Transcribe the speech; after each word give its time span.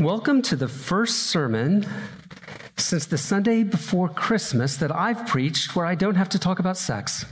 Welcome 0.00 0.42
to 0.42 0.56
the 0.56 0.68
first 0.68 1.28
sermon 1.28 1.86
since 2.76 3.06
the 3.06 3.16
Sunday 3.16 3.62
before 3.62 4.10
Christmas 4.10 4.76
that 4.76 4.94
I've 4.94 5.26
preached 5.26 5.74
where 5.74 5.86
I 5.86 5.94
don't 5.94 6.16
have 6.16 6.28
to 6.30 6.38
talk 6.38 6.58
about 6.58 6.76
sex. 6.76 7.24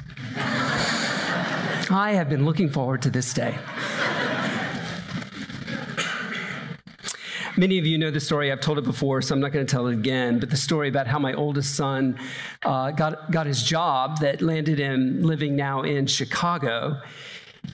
I 1.90 2.14
have 2.14 2.30
been 2.30 2.46
looking 2.46 2.70
forward 2.70 3.02
to 3.02 3.10
this 3.10 3.34
day. 3.34 3.58
Many 7.58 7.78
of 7.78 7.84
you 7.84 7.98
know 7.98 8.10
the 8.10 8.18
story. 8.18 8.50
I've 8.50 8.62
told 8.62 8.78
it 8.78 8.84
before, 8.84 9.20
so 9.20 9.34
I'm 9.34 9.42
not 9.42 9.52
going 9.52 9.66
to 9.66 9.70
tell 9.70 9.88
it 9.88 9.92
again. 9.92 10.38
But 10.40 10.48
the 10.48 10.56
story 10.56 10.88
about 10.88 11.06
how 11.06 11.18
my 11.18 11.34
oldest 11.34 11.74
son 11.74 12.18
uh, 12.62 12.92
got, 12.92 13.30
got 13.30 13.46
his 13.46 13.62
job 13.62 14.20
that 14.20 14.40
landed 14.40 14.78
him 14.78 15.20
living 15.20 15.54
now 15.54 15.82
in 15.82 16.06
Chicago. 16.06 16.98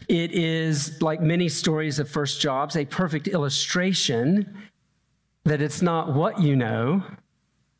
It 0.09 0.33
is, 0.33 1.01
like 1.01 1.21
many 1.21 1.49
stories 1.49 2.01
of 2.01 2.09
first 2.09 2.41
jobs, 2.41 2.77
a 2.77 2.85
perfect 2.85 3.29
illustration 3.29 4.53
that 5.45 5.63
it's 5.63 5.83
not 5.83 6.15
what 6.15 6.41
you 6.41 6.57
know, 6.57 7.03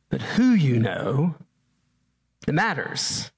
but 0.09 0.23
who 0.23 0.53
you 0.53 0.79
know 0.79 1.35
that 2.47 2.53
matters. 2.53 3.31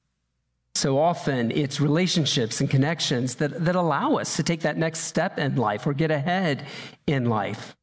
So 0.75 0.99
often 0.99 1.51
it's 1.51 1.81
relationships 1.81 2.61
and 2.61 2.71
connections 2.71 3.37
that, 3.37 3.65
that 3.65 3.77
allow 3.77 4.15
us 4.15 4.37
to 4.37 4.43
take 4.43 4.61
that 4.61 4.79
next 4.79 5.01
step 5.01 5.39
in 5.39 5.57
life 5.57 5.87
or 5.87 5.93
get 5.93 6.11
ahead 6.11 6.67
in 7.07 7.27
life. 7.27 7.77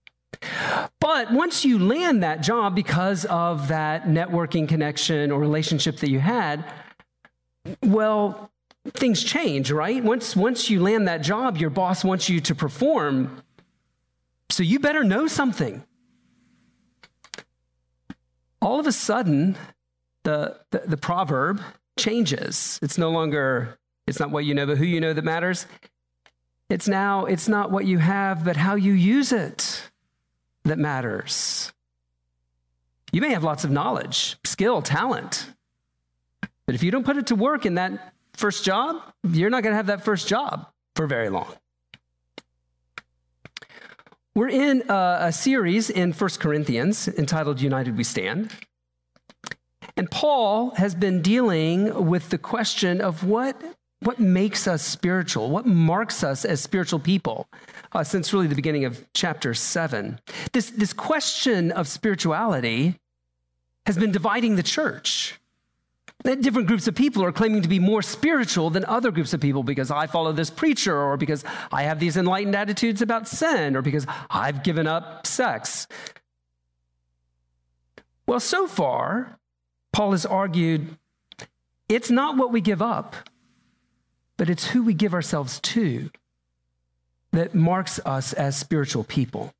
But 0.99 1.31
once 1.31 1.65
you 1.65 1.77
land 1.77 2.23
that 2.23 2.41
job 2.41 2.75
because 2.75 3.25
of 3.25 3.67
that 3.67 4.05
networking 4.05 4.67
connection 4.67 5.31
or 5.31 5.39
relationship 5.39 5.97
that 5.97 6.09
you 6.09 6.19
had, 6.19 6.65
well, 7.83 8.51
things 8.93 9.23
change, 9.23 9.71
right? 9.71 10.03
Once, 10.03 10.35
once 10.35 10.69
you 10.69 10.81
land 10.81 11.07
that 11.07 11.21
job, 11.21 11.57
your 11.57 11.69
boss 11.69 12.03
wants 12.03 12.29
you 12.29 12.39
to 12.41 12.55
perform. 12.55 13.43
So 14.49 14.63
you 14.63 14.79
better 14.79 15.03
know 15.03 15.27
something 15.27 15.83
all 18.61 18.79
of 18.79 18.87
a 18.87 18.91
sudden, 18.91 19.57
the, 20.23 20.59
the, 20.71 20.83
the 20.85 20.97
proverb 20.97 21.61
changes. 21.97 22.79
It's 22.81 22.97
no 22.97 23.09
longer, 23.09 23.77
it's 24.07 24.19
not 24.19 24.31
what 24.31 24.45
you 24.45 24.53
know, 24.53 24.65
but 24.65 24.77
who 24.77 24.85
you 24.85 24.99
know 24.99 25.13
that 25.13 25.23
matters. 25.23 25.65
It's 26.69 26.87
now, 26.87 27.25
it's 27.25 27.47
not 27.47 27.71
what 27.71 27.85
you 27.85 27.97
have, 27.97 28.45
but 28.45 28.57
how 28.57 28.75
you 28.75 28.93
use 28.93 29.31
it 29.31 29.89
that 30.65 30.77
matters. 30.77 31.73
You 33.11 33.21
may 33.21 33.31
have 33.31 33.43
lots 33.43 33.63
of 33.63 33.71
knowledge, 33.71 34.37
skill, 34.43 34.81
talent, 34.81 35.47
but 36.65 36.75
if 36.75 36.83
you 36.83 36.91
don't 36.91 37.03
put 37.03 37.17
it 37.17 37.27
to 37.27 37.35
work 37.35 37.65
in 37.65 37.75
that 37.75 38.13
first 38.33 38.63
job, 38.63 39.01
you're 39.23 39.49
not 39.49 39.63
going 39.63 39.73
to 39.73 39.77
have 39.77 39.87
that 39.87 40.05
first 40.05 40.27
job 40.27 40.67
for 40.95 41.07
very 41.07 41.29
long. 41.29 41.51
We're 44.39 44.47
in 44.47 44.83
a, 44.87 45.17
a 45.23 45.31
series 45.33 45.89
in 45.89 46.13
1 46.13 46.29
Corinthians 46.39 47.09
entitled 47.09 47.59
United 47.59 47.97
We 47.97 48.05
Stand. 48.05 48.53
And 49.97 50.09
Paul 50.09 50.69
has 50.75 50.95
been 50.95 51.21
dealing 51.21 52.07
with 52.07 52.29
the 52.29 52.37
question 52.37 53.01
of 53.01 53.25
what, 53.25 53.61
what 53.99 54.17
makes 54.17 54.65
us 54.65 54.81
spiritual, 54.81 55.49
what 55.49 55.65
marks 55.65 56.23
us 56.23 56.45
as 56.45 56.61
spiritual 56.61 56.99
people, 56.99 57.49
uh, 57.91 58.05
since 58.05 58.31
really 58.31 58.47
the 58.47 58.55
beginning 58.55 58.85
of 58.85 59.05
chapter 59.13 59.53
7. 59.53 60.21
This, 60.53 60.69
this 60.69 60.93
question 60.93 61.73
of 61.73 61.89
spirituality 61.89 62.97
has 63.85 63.97
been 63.97 64.13
dividing 64.13 64.55
the 64.55 64.63
church 64.63 65.37
that 66.23 66.41
different 66.41 66.67
groups 66.67 66.87
of 66.87 66.95
people 66.95 67.23
are 67.23 67.31
claiming 67.31 67.61
to 67.61 67.69
be 67.69 67.79
more 67.79 68.01
spiritual 68.01 68.69
than 68.69 68.83
other 68.85 69.09
groups 69.09 69.33
of 69.33 69.39
people 69.39 69.63
because 69.63 69.89
I 69.89 70.07
follow 70.07 70.33
this 70.33 70.49
preacher, 70.49 70.95
or 70.95 71.15
because 71.15 71.45
I 71.71 71.83
have 71.83 71.99
these 71.99 72.17
enlightened 72.17 72.55
attitudes 72.55 73.01
about 73.01 73.27
sin, 73.27 73.75
or 73.75 73.81
because 73.81 74.05
I've 74.29 74.63
given 74.63 74.85
up 74.85 75.25
sex. 75.25 75.87
Well, 78.27 78.39
so 78.41 78.67
far, 78.67 79.39
Paul 79.93 80.11
has 80.11 80.25
argued 80.25 80.97
it's 81.87 82.11
not 82.11 82.37
what 82.37 82.51
we 82.51 82.61
give 82.61 82.81
up, 82.81 83.15
but 84.37 84.49
it's 84.49 84.67
who 84.67 84.83
we 84.83 84.93
give 84.93 85.13
ourselves 85.13 85.59
to 85.61 86.11
that 87.31 87.55
marks 87.55 87.99
us 88.05 88.33
as 88.33 88.57
spiritual 88.57 89.03
people. 89.03 89.53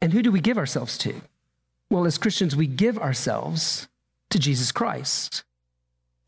And 0.00 0.12
who 0.12 0.22
do 0.22 0.32
we 0.32 0.40
give 0.40 0.58
ourselves 0.58 0.96
to? 0.98 1.20
Well, 1.92 2.06
as 2.06 2.16
Christians, 2.16 2.56
we 2.56 2.68
give 2.68 2.98
ourselves 2.98 3.86
to 4.30 4.38
Jesus 4.38 4.72
Christ. 4.72 5.44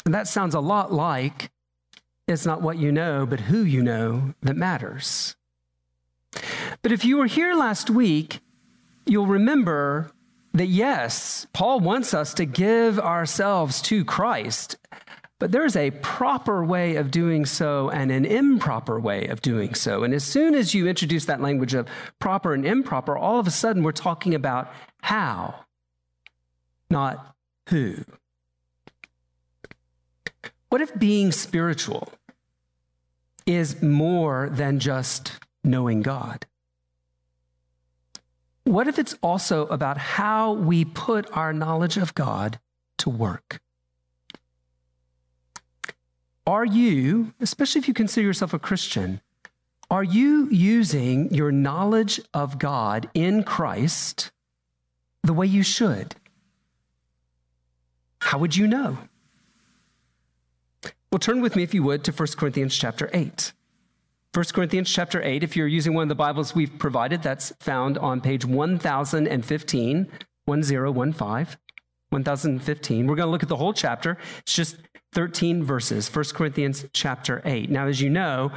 And 0.05 0.13
that 0.13 0.29
sounds 0.29 0.55
a 0.55 0.61
lot 0.61 0.93
like 0.93 1.51
it's 2.29 2.45
not 2.45 2.61
what 2.61 2.77
you 2.77 2.93
know, 2.93 3.25
but 3.25 3.41
who 3.41 3.65
you 3.65 3.83
know 3.83 4.35
that 4.43 4.59
matters. 4.59 5.37
But 6.83 6.93
if 6.93 7.03
you 7.03 7.17
were 7.17 7.25
here 7.25 7.55
last 7.55 7.89
week, 7.89 8.41
you'll 9.07 9.27
remember 9.27 10.11
that 10.53 10.67
yes, 10.67 11.47
Paul 11.55 11.81
wants 11.81 12.13
us 12.13 12.35
to 12.35 12.45
give 12.45 13.01
ourselves 13.01 13.81
to 13.83 14.05
Christ, 14.05 14.77
but 15.45 15.53
there's 15.53 15.77
a 15.77 15.91
proper 15.91 16.65
way 16.65 16.97
of 16.97 17.11
doing 17.11 17.45
so 17.45 17.91
and 17.91 18.11
an 18.11 18.25
improper 18.25 18.99
way 18.99 19.27
of 19.27 19.43
doing 19.43 19.75
so. 19.75 20.03
And 20.03 20.15
as 20.15 20.25
soon 20.25 20.55
as 20.55 20.73
you 20.73 20.89
introduce 20.89 21.27
that 21.27 21.43
language 21.43 21.75
of 21.75 21.87
proper 22.19 22.55
and 22.55 22.65
improper, 22.65 23.15
all 23.15 23.39
of 23.39 23.47
a 23.47 23.51
sudden 23.51 23.83
we're 23.83 23.93
talking 23.93 24.35
about 24.35 24.73
how, 25.03 25.67
not 26.89 27.37
who. 27.69 27.97
What 30.71 30.81
if 30.81 30.99
being 30.99 31.31
spiritual 31.31 32.11
is 33.45 33.83
more 33.83 34.49
than 34.51 34.79
just 34.79 35.33
knowing 35.63 36.01
God? 36.01 36.47
What 38.65 38.89
if 38.89 38.99
it's 38.99 39.15
also 39.23 39.67
about 39.67 39.99
how 39.99 40.55
we 40.55 40.87
put 40.87 41.31
our 41.37 41.53
knowledge 41.53 41.99
of 41.99 42.15
God 42.15 42.59
to 42.97 43.11
work? 43.11 43.61
Are 46.47 46.65
you, 46.65 47.33
especially 47.41 47.79
if 47.79 47.89
you 47.89 47.95
consider 47.95 48.27
yourself 48.27 48.53
a 48.53 48.59
Christian, 48.59 49.21
are 49.91 50.05
you 50.05 50.49
using 50.51 51.33
your 51.33 51.51
knowledge 51.51 52.21
of 52.35 52.59
God 52.59 53.09
in 53.15 53.45
Christ 53.45 54.31
the 55.23 55.33
way 55.33 55.47
you 55.47 55.63
should? 55.63 56.17
How 58.21 58.39
would 58.39 58.57
you 58.57 58.67
know? 58.67 58.99
Well, 61.11 61.19
turn 61.19 61.41
with 61.41 61.57
me, 61.57 61.63
if 61.63 61.73
you 61.73 61.83
would, 61.83 62.05
to 62.05 62.13
1 62.13 62.29
Corinthians 62.37 62.77
chapter 62.77 63.09
8. 63.13 63.53
1 64.35 64.45
Corinthians 64.53 64.91
chapter 64.91 65.23
8, 65.23 65.45
if 65.45 65.57
you're 65.57 65.69
using 65.69 65.95
one 65.95 66.03
of 66.03 66.09
the 66.09 66.15
Bibles 66.17 66.55
we've 66.55 66.77
provided, 66.79 67.23
that's 67.23 67.53
found 67.61 67.97
on 67.99 68.21
page 68.21 68.45
1015, 68.45 70.11
1015, 70.45 71.57
1015. 72.11 73.07
We're 73.07 73.15
going 73.15 73.27
to 73.27 73.31
look 73.31 73.43
at 73.45 73.49
the 73.49 73.57
whole 73.57 73.73
chapter. 73.73 74.19
It's 74.41 74.57
just 74.57 74.77
13 75.15 75.63
verses, 75.63 76.15
1 76.15 76.25
Corinthians 76.35 76.85
chapter 76.93 77.41
8. 77.45 77.71
Now, 77.71 77.87
as 77.87 78.01
you 78.01 78.11
know, 78.11 78.51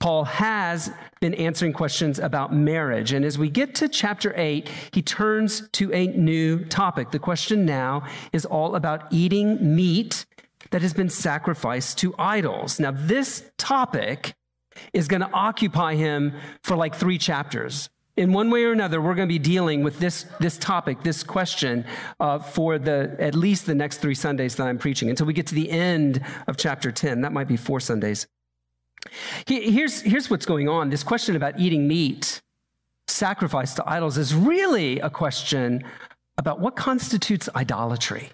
Paul 0.00 0.24
has 0.24 0.90
been 1.20 1.34
answering 1.34 1.72
questions 1.72 2.18
about 2.18 2.52
marriage. 2.52 3.12
And 3.12 3.24
as 3.24 3.38
we 3.38 3.48
get 3.48 3.74
to 3.76 3.88
chapter 3.88 4.34
8, 4.36 4.68
he 4.92 5.02
turns 5.02 5.68
to 5.70 5.92
a 5.92 6.08
new 6.08 6.64
topic. 6.64 7.10
The 7.10 7.18
question 7.18 7.64
now 7.64 8.06
is 8.32 8.44
all 8.44 8.74
about 8.74 9.12
eating 9.12 9.76
meat 9.76 10.26
that 10.70 10.82
has 10.82 10.92
been 10.92 11.10
sacrificed 11.10 11.98
to 11.98 12.14
idols. 12.18 12.80
Now, 12.80 12.92
this 12.92 13.50
topic 13.56 14.34
is 14.92 15.06
going 15.06 15.20
to 15.20 15.30
occupy 15.32 15.94
him 15.94 16.34
for 16.62 16.76
like 16.76 16.94
three 16.94 17.18
chapters 17.18 17.90
in 18.16 18.32
one 18.32 18.50
way 18.50 18.64
or 18.64 18.72
another, 18.72 19.00
we're 19.00 19.14
going 19.14 19.28
to 19.28 19.32
be 19.32 19.38
dealing 19.38 19.82
with 19.82 19.98
this, 19.98 20.26
this 20.40 20.58
topic, 20.58 21.02
this 21.02 21.22
question, 21.22 21.84
uh, 22.18 22.38
for 22.38 22.78
the, 22.78 23.16
at 23.18 23.34
least 23.34 23.66
the 23.66 23.74
next 23.74 23.98
three 23.98 24.14
Sundays 24.14 24.56
that 24.56 24.66
I'm 24.66 24.78
preaching 24.78 25.08
until 25.08 25.26
we 25.26 25.32
get 25.32 25.46
to 25.48 25.54
the 25.54 25.70
end 25.70 26.24
of 26.46 26.56
chapter 26.56 26.92
10. 26.92 27.22
That 27.22 27.32
might 27.32 27.48
be 27.48 27.56
four 27.56 27.80
Sundays. 27.80 28.26
Here's, 29.46 30.02
here's 30.02 30.28
what's 30.28 30.44
going 30.44 30.68
on 30.68 30.90
this 30.90 31.02
question 31.02 31.34
about 31.36 31.58
eating 31.58 31.88
meat 31.88 32.42
sacrifice 33.08 33.74
to 33.74 33.88
idols 33.88 34.18
is 34.18 34.34
really 34.34 35.00
a 35.00 35.10
question 35.10 35.82
about 36.38 36.60
what 36.60 36.76
constitutes 36.76 37.48
idolatry. 37.54 38.30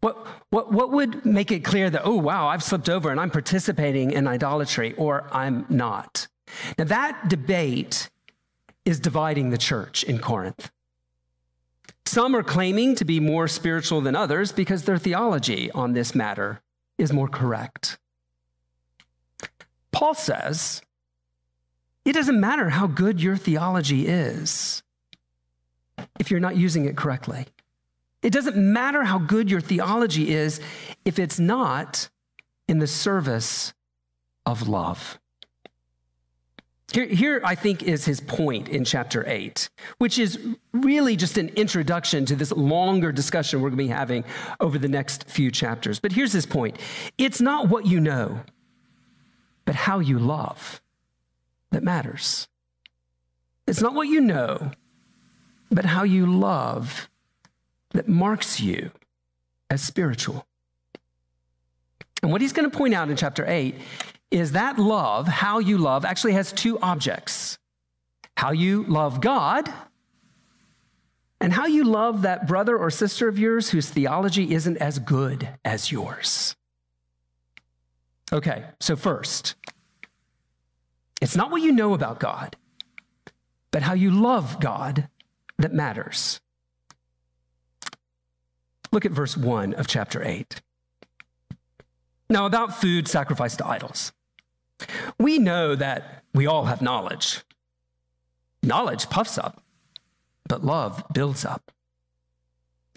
What, 0.00 0.26
what, 0.50 0.72
what 0.72 0.92
would 0.92 1.24
make 1.24 1.50
it 1.50 1.64
clear 1.64 1.90
that, 1.90 2.02
oh, 2.04 2.16
wow, 2.16 2.48
I've 2.48 2.62
slipped 2.62 2.88
over 2.88 3.10
and 3.10 3.18
I'm 3.18 3.30
participating 3.30 4.12
in 4.12 4.26
idolatry 4.26 4.94
or 4.94 5.28
I'm 5.32 5.66
not? 5.68 6.28
Now, 6.78 6.84
that 6.84 7.28
debate 7.28 8.08
is 8.86 8.98
dividing 9.00 9.50
the 9.50 9.58
church 9.58 10.02
in 10.04 10.18
Corinth. 10.18 10.70
Some 12.06 12.34
are 12.36 12.44
claiming 12.44 12.94
to 12.94 13.04
be 13.04 13.20
more 13.20 13.48
spiritual 13.48 14.00
than 14.00 14.14
others 14.14 14.52
because 14.52 14.84
their 14.84 14.96
theology 14.96 15.70
on 15.72 15.92
this 15.92 16.14
matter 16.14 16.62
is 16.96 17.12
more 17.12 17.28
correct. 17.28 17.98
Paul 19.90 20.14
says, 20.14 20.82
it 22.04 22.12
doesn't 22.12 22.40
matter 22.40 22.70
how 22.70 22.86
good 22.86 23.20
your 23.20 23.36
theology 23.36 24.06
is 24.06 24.84
if 26.20 26.30
you're 26.30 26.40
not 26.40 26.56
using 26.56 26.84
it 26.84 26.96
correctly. 26.96 27.46
It 28.22 28.32
doesn't 28.32 28.56
matter 28.56 29.02
how 29.02 29.18
good 29.18 29.50
your 29.50 29.60
theology 29.60 30.30
is 30.30 30.60
if 31.04 31.18
it's 31.18 31.40
not 31.40 32.08
in 32.68 32.78
the 32.78 32.86
service 32.86 33.74
of 34.44 34.68
love. 34.68 35.18
Here, 36.92 37.06
here, 37.06 37.40
I 37.44 37.56
think, 37.56 37.82
is 37.82 38.04
his 38.04 38.20
point 38.20 38.68
in 38.68 38.84
chapter 38.84 39.26
8, 39.26 39.68
which 39.98 40.18
is 40.18 40.38
really 40.72 41.16
just 41.16 41.36
an 41.36 41.48
introduction 41.50 42.24
to 42.26 42.36
this 42.36 42.52
longer 42.52 43.10
discussion 43.10 43.60
we're 43.60 43.70
going 43.70 43.78
to 43.78 43.84
be 43.84 43.88
having 43.88 44.24
over 44.60 44.78
the 44.78 44.88
next 44.88 45.28
few 45.28 45.50
chapters. 45.50 45.98
But 45.98 46.12
here's 46.12 46.32
his 46.32 46.46
point 46.46 46.78
it's 47.18 47.40
not 47.40 47.68
what 47.68 47.86
you 47.86 47.98
know, 47.98 48.40
but 49.64 49.74
how 49.74 49.98
you 49.98 50.18
love 50.18 50.80
that 51.72 51.82
matters. 51.82 52.46
It's 53.66 53.80
not 53.80 53.94
what 53.94 54.06
you 54.06 54.20
know, 54.20 54.70
but 55.70 55.84
how 55.84 56.04
you 56.04 56.24
love 56.26 57.08
that 57.90 58.06
marks 58.08 58.60
you 58.60 58.92
as 59.68 59.82
spiritual. 59.82 60.46
And 62.22 62.30
what 62.30 62.40
he's 62.40 62.52
going 62.52 62.70
to 62.70 62.76
point 62.76 62.94
out 62.94 63.10
in 63.10 63.16
chapter 63.16 63.44
8 63.46 63.74
is 64.30 64.52
that 64.52 64.78
love, 64.78 65.26
how 65.26 65.58
you 65.58 65.78
love, 65.78 66.04
actually 66.04 66.32
has 66.32 66.52
two 66.52 66.78
objects 66.80 67.58
how 68.36 68.52
you 68.52 68.84
love 68.84 69.22
God 69.22 69.72
and 71.40 71.52
how 71.52 71.66
you 71.66 71.84
love 71.84 72.22
that 72.22 72.46
brother 72.46 72.76
or 72.76 72.90
sister 72.90 73.28
of 73.28 73.38
yours 73.38 73.70
whose 73.70 73.88
theology 73.88 74.52
isn't 74.54 74.76
as 74.76 74.98
good 74.98 75.48
as 75.64 75.90
yours. 75.90 76.54
Okay, 78.32 78.64
so 78.80 78.96
first, 78.96 79.54
it's 81.22 81.36
not 81.36 81.50
what 81.50 81.62
you 81.62 81.72
know 81.72 81.94
about 81.94 82.20
God, 82.20 82.56
but 83.70 83.82
how 83.82 83.94
you 83.94 84.10
love 84.10 84.60
God 84.60 85.08
that 85.58 85.72
matters. 85.72 86.40
Look 88.92 89.04
at 89.04 89.12
verse 89.12 89.36
1 89.36 89.74
of 89.74 89.86
chapter 89.86 90.22
8. 90.22 90.60
Now, 92.28 92.46
about 92.46 92.76
food 92.76 93.08
sacrificed 93.08 93.58
to 93.58 93.66
idols. 93.66 94.12
We 95.18 95.38
know 95.38 95.74
that 95.74 96.24
we 96.34 96.46
all 96.46 96.64
have 96.64 96.82
knowledge. 96.82 97.42
Knowledge 98.62 99.08
puffs 99.08 99.38
up, 99.38 99.62
but 100.48 100.64
love 100.64 101.04
builds 101.12 101.44
up. 101.44 101.70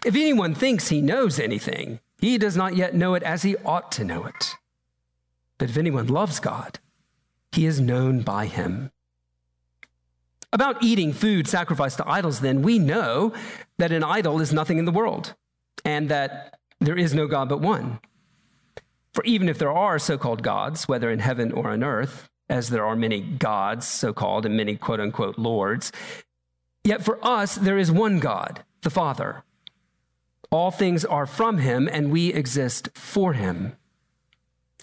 If 0.03 0.15
anyone 0.15 0.55
thinks 0.55 0.87
he 0.87 1.01
knows 1.01 1.39
anything, 1.39 1.99
he 2.19 2.37
does 2.37 2.57
not 2.57 2.75
yet 2.75 2.95
know 2.95 3.13
it 3.13 3.23
as 3.23 3.43
he 3.43 3.55
ought 3.57 3.91
to 3.93 4.03
know 4.03 4.25
it. 4.25 4.55
But 5.57 5.69
if 5.69 5.77
anyone 5.77 6.07
loves 6.07 6.39
God, 6.39 6.79
he 7.51 7.65
is 7.65 7.79
known 7.79 8.21
by 8.21 8.45
him. 8.45 8.91
About 10.51 10.81
eating 10.83 11.13
food 11.13 11.47
sacrificed 11.47 11.97
to 11.97 12.09
idols, 12.09 12.39
then, 12.39 12.61
we 12.61 12.79
know 12.79 13.33
that 13.77 13.91
an 13.91 14.03
idol 14.03 14.41
is 14.41 14.51
nothing 14.51 14.79
in 14.79 14.85
the 14.85 14.91
world 14.91 15.35
and 15.85 16.09
that 16.09 16.59
there 16.79 16.97
is 16.97 17.13
no 17.13 17.27
God 17.27 17.49
but 17.49 17.61
one. 17.61 17.99
For 19.19 19.25
even 19.25 19.50
if 19.50 19.57
there 19.57 19.69
are 19.69 20.00
so 20.00 20.18
called 20.18 20.44
gods, 20.44 20.88
whether 20.88 21.12
in 21.12 21.19
heaven 21.19 21.51
or 21.51 21.71
on 21.71 21.83
earth, 21.83 22.30
as 22.50 22.69
there 22.69 22.86
are 22.86 22.95
many 22.95 23.19
gods, 23.19 23.86
so 23.86 24.13
called, 24.13 24.45
and 24.45 24.56
many 24.56 24.77
quote 24.77 25.01
unquote 25.01 25.38
lords, 25.38 25.92
yet 26.86 27.04
for 27.04 27.19
us 27.21 27.56
there 27.56 27.77
is 27.77 27.92
one 27.92 28.19
God, 28.19 28.63
the 28.81 28.89
Father. 28.89 29.44
All 30.50 30.71
things 30.71 31.04
are 31.04 31.25
from 31.25 31.57
him, 31.57 31.89
and 31.92 32.12
we 32.12 32.31
exist 32.31 32.92
for 32.94 33.33
him. 33.33 33.75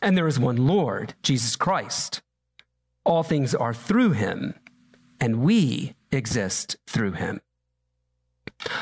And 0.03 0.19
there 0.19 0.29
is 0.29 0.39
one 0.39 0.67
Lord, 0.67 1.15
Jesus 1.23 1.56
Christ. 1.56 2.21
All 3.05 3.23
things 3.23 3.55
are 3.55 3.73
through 3.73 4.11
him, 4.11 4.53
and 5.19 5.41
we 5.41 5.94
exist 6.12 6.77
through 6.87 7.12
him. 7.12 7.41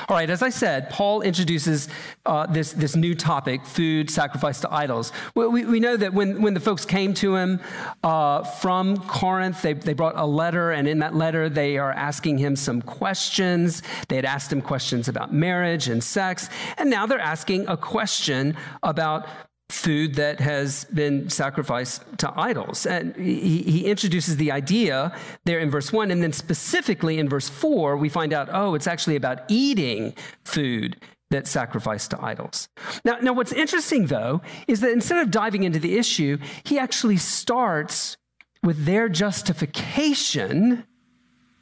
All 0.09 0.17
right, 0.17 0.29
as 0.31 0.43
I 0.43 0.51
said, 0.51 0.91
Paul 0.91 1.23
introduces 1.23 1.89
uh, 2.27 2.47
this, 2.47 2.73
this 2.73 2.97
new 2.97 3.15
topic, 3.15 3.65
food 3.65 4.11
sacrificed 4.11 4.63
to 4.63 4.73
idols. 4.73 5.13
We, 5.35 5.47
we, 5.47 5.65
we, 5.65 5.81
know 5.81 5.97
that 5.97 6.13
when, 6.13 6.43
when 6.43 6.55
the 6.55 6.61
folks 6.61 6.85
came 6.85 7.15
to 7.15 7.37
him 7.37 7.61
uh, 8.03 8.45
from 8.45 8.97
Corinth, 9.09 9.63
they, 9.63 9.73
they 9.73 9.93
brought 9.93 10.17
a 10.17 10.27
letter, 10.27 10.73
and 10.73 10.87
in 10.87 10.99
that 11.01 11.15
letter, 11.15 11.49
they 11.49 11.79
are 11.79 11.93
asking 11.93 12.39
him 12.39 12.57
some 12.57 12.83
questions. 12.83 13.83
They 14.09 14.17
had 14.17 14.25
asked 14.25 14.53
him 14.53 14.63
questions 14.63 15.09
about 15.09 15.33
marriage 15.33 15.89
and 15.89 16.03
sex, 16.03 16.49
and 16.79 16.91
now 16.91 17.07
they're 17.07 17.19
asking 17.19 17.67
a 17.69 17.77
question 17.77 18.57
about 18.83 19.27
food 19.71 20.15
that 20.17 20.41
has 20.41 20.85
been 20.87 21.31
sacrificed 21.31 22.03
to 22.19 22.33
idols. 22.39 22.87
And 22.87 23.17
he, 23.17 23.63
he, 23.63 23.87
introduces 23.87 24.37
the 24.37 24.53
idea 24.53 25.17
there 25.45 25.59
in 25.59 25.71
verse 25.71 25.93
1. 25.93 26.11
And 26.11 26.23
then 26.23 26.33
specifically 26.33 27.19
in 27.19 27.29
verse 27.29 27.49
4, 27.49 27.97
we 27.97 28.09
find 28.09 28.33
out, 28.33 28.49
oh, 28.53 28.75
it's 28.75 28.87
actually 28.87 29.17
about 29.17 29.43
eating 29.49 30.15
food 30.45 31.01
that's 31.31 31.51
sacrificed 31.51 32.11
to 32.11 32.23
idols. 32.23 32.69
Now, 33.05 33.17
now, 33.21 33.33
what's 33.33 33.53
interesting, 33.53 34.07
though, 34.07 34.43
is 34.69 34.81
that 34.81 34.93
instead 34.93 35.19
of 35.19 35.31
diving 35.31 35.65
into 35.65 35.79
the 35.79 35.97
issue, 35.97 36.39
he 36.63 36.79
actually 36.79 37.17
starts 37.17 38.17
with 38.63 38.85
their 38.85 39.09
justification 39.09 40.87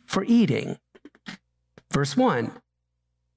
for 0.04 0.24
eating. 0.24 0.78
Verse 1.90 2.16
1 2.16 2.52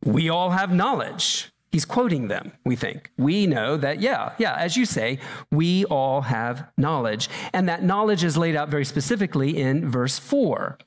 We 0.03 0.29
all 0.29 0.49
have 0.51 0.73
knowledge. 0.73 1.51
He's 1.75 1.83
quoting 1.83 2.29
them, 2.29 2.53
we 2.63 2.77
think. 2.77 3.11
We 3.17 3.47
know 3.47 3.75
that, 3.75 3.99
yeah, 3.99 4.31
yeah, 4.37 4.55
as 4.55 4.77
you 4.77 4.85
say, 4.85 5.19
we 5.51 5.83
all 5.83 6.21
have 6.21 6.69
knowledge. 6.77 7.27
And 7.51 7.67
that 7.67 7.83
knowledge 7.83 8.23
is 8.23 8.37
laid 8.37 8.55
out 8.55 8.69
very 8.69 8.85
specifically 8.85 9.57
in 9.57 9.91
verse 9.91 10.17
4. 10.17 10.77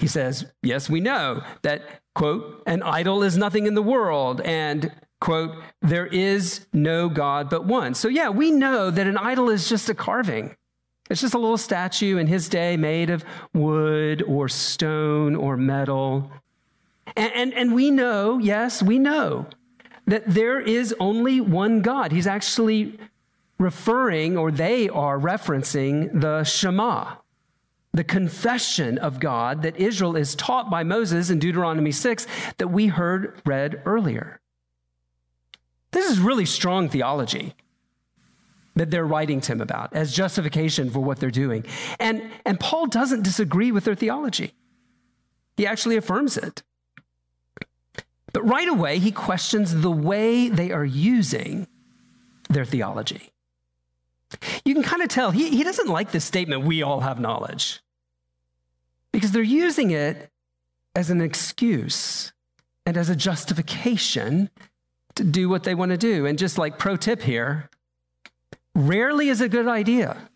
He 0.00 0.08
says, 0.08 0.46
Yes, 0.60 0.90
we 0.90 0.98
know 0.98 1.44
that, 1.62 2.02
quote, 2.16 2.64
an 2.66 2.82
idol 2.82 3.22
is 3.22 3.36
nothing 3.36 3.68
in 3.68 3.74
the 3.74 3.82
world, 3.82 4.40
and, 4.40 4.90
quote, 5.20 5.54
there 5.82 6.08
is 6.08 6.66
no 6.72 7.08
God 7.08 7.48
but 7.48 7.64
one. 7.64 7.94
So, 7.94 8.08
yeah, 8.08 8.28
we 8.28 8.50
know 8.50 8.90
that 8.90 9.06
an 9.06 9.18
idol 9.18 9.48
is 9.48 9.68
just 9.68 9.88
a 9.88 9.94
carving. 9.94 10.56
It's 11.08 11.20
just 11.20 11.34
a 11.34 11.38
little 11.38 11.56
statue 11.56 12.16
in 12.16 12.26
his 12.26 12.48
day 12.48 12.76
made 12.76 13.10
of 13.10 13.24
wood 13.54 14.24
or 14.24 14.48
stone 14.48 15.36
or 15.36 15.56
metal. 15.56 16.28
And, 17.16 17.32
and, 17.34 17.54
and 17.54 17.72
we 17.72 17.92
know, 17.92 18.38
yes, 18.38 18.82
we 18.82 18.98
know 18.98 19.46
that 20.08 20.24
there 20.26 20.58
is 20.58 20.94
only 20.98 21.40
one 21.40 21.82
God. 21.82 22.12
He's 22.12 22.26
actually 22.26 22.98
referring, 23.58 24.36
or 24.36 24.50
they 24.50 24.88
are 24.88 25.18
referencing, 25.18 26.20
the 26.20 26.44
Shema, 26.44 27.16
the 27.92 28.04
confession 28.04 28.96
of 28.98 29.20
God 29.20 29.62
that 29.62 29.76
Israel 29.76 30.16
is 30.16 30.34
taught 30.34 30.70
by 30.70 30.82
Moses 30.82 31.28
in 31.28 31.38
Deuteronomy 31.38 31.92
6 31.92 32.26
that 32.56 32.68
we 32.68 32.86
heard 32.86 33.40
read 33.44 33.82
earlier. 33.84 34.40
This 35.90 36.10
is 36.10 36.18
really 36.18 36.46
strong 36.46 36.88
theology 36.88 37.54
that 38.76 38.90
they're 38.90 39.06
writing 39.06 39.40
to 39.42 39.52
him 39.52 39.60
about 39.60 39.92
as 39.92 40.14
justification 40.14 40.88
for 40.88 41.00
what 41.00 41.18
they're 41.18 41.30
doing. 41.30 41.66
And, 41.98 42.30
and 42.46 42.58
Paul 42.58 42.86
doesn't 42.86 43.22
disagree 43.22 43.72
with 43.72 43.84
their 43.84 43.94
theology, 43.94 44.54
he 45.58 45.66
actually 45.66 45.96
affirms 45.96 46.38
it. 46.38 46.62
But 48.32 48.42
right 48.42 48.68
away, 48.68 48.98
he 48.98 49.10
questions 49.10 49.80
the 49.80 49.90
way 49.90 50.48
they 50.48 50.70
are 50.70 50.84
using 50.84 51.66
their 52.48 52.64
theology. 52.64 53.30
You 54.64 54.74
can 54.74 54.82
kind 54.82 55.02
of 55.02 55.08
tell 55.08 55.30
he, 55.30 55.50
he 55.50 55.64
doesn't 55.64 55.88
like 55.88 56.10
this 56.10 56.24
statement, 56.24 56.64
we 56.64 56.82
all 56.82 57.00
have 57.00 57.18
knowledge, 57.18 57.80
because 59.12 59.32
they're 59.32 59.42
using 59.42 59.90
it 59.90 60.30
as 60.94 61.10
an 61.10 61.20
excuse 61.20 62.32
and 62.84 62.96
as 62.96 63.08
a 63.08 63.16
justification 63.16 64.50
to 65.14 65.24
do 65.24 65.48
what 65.48 65.64
they 65.64 65.74
want 65.74 65.90
to 65.90 65.96
do. 65.96 66.26
And 66.26 66.38
just 66.38 66.58
like 66.58 66.78
pro 66.78 66.96
tip 66.96 67.22
here, 67.22 67.70
rarely 68.74 69.28
is 69.28 69.40
a 69.40 69.48
good 69.48 69.68
idea 69.68 70.28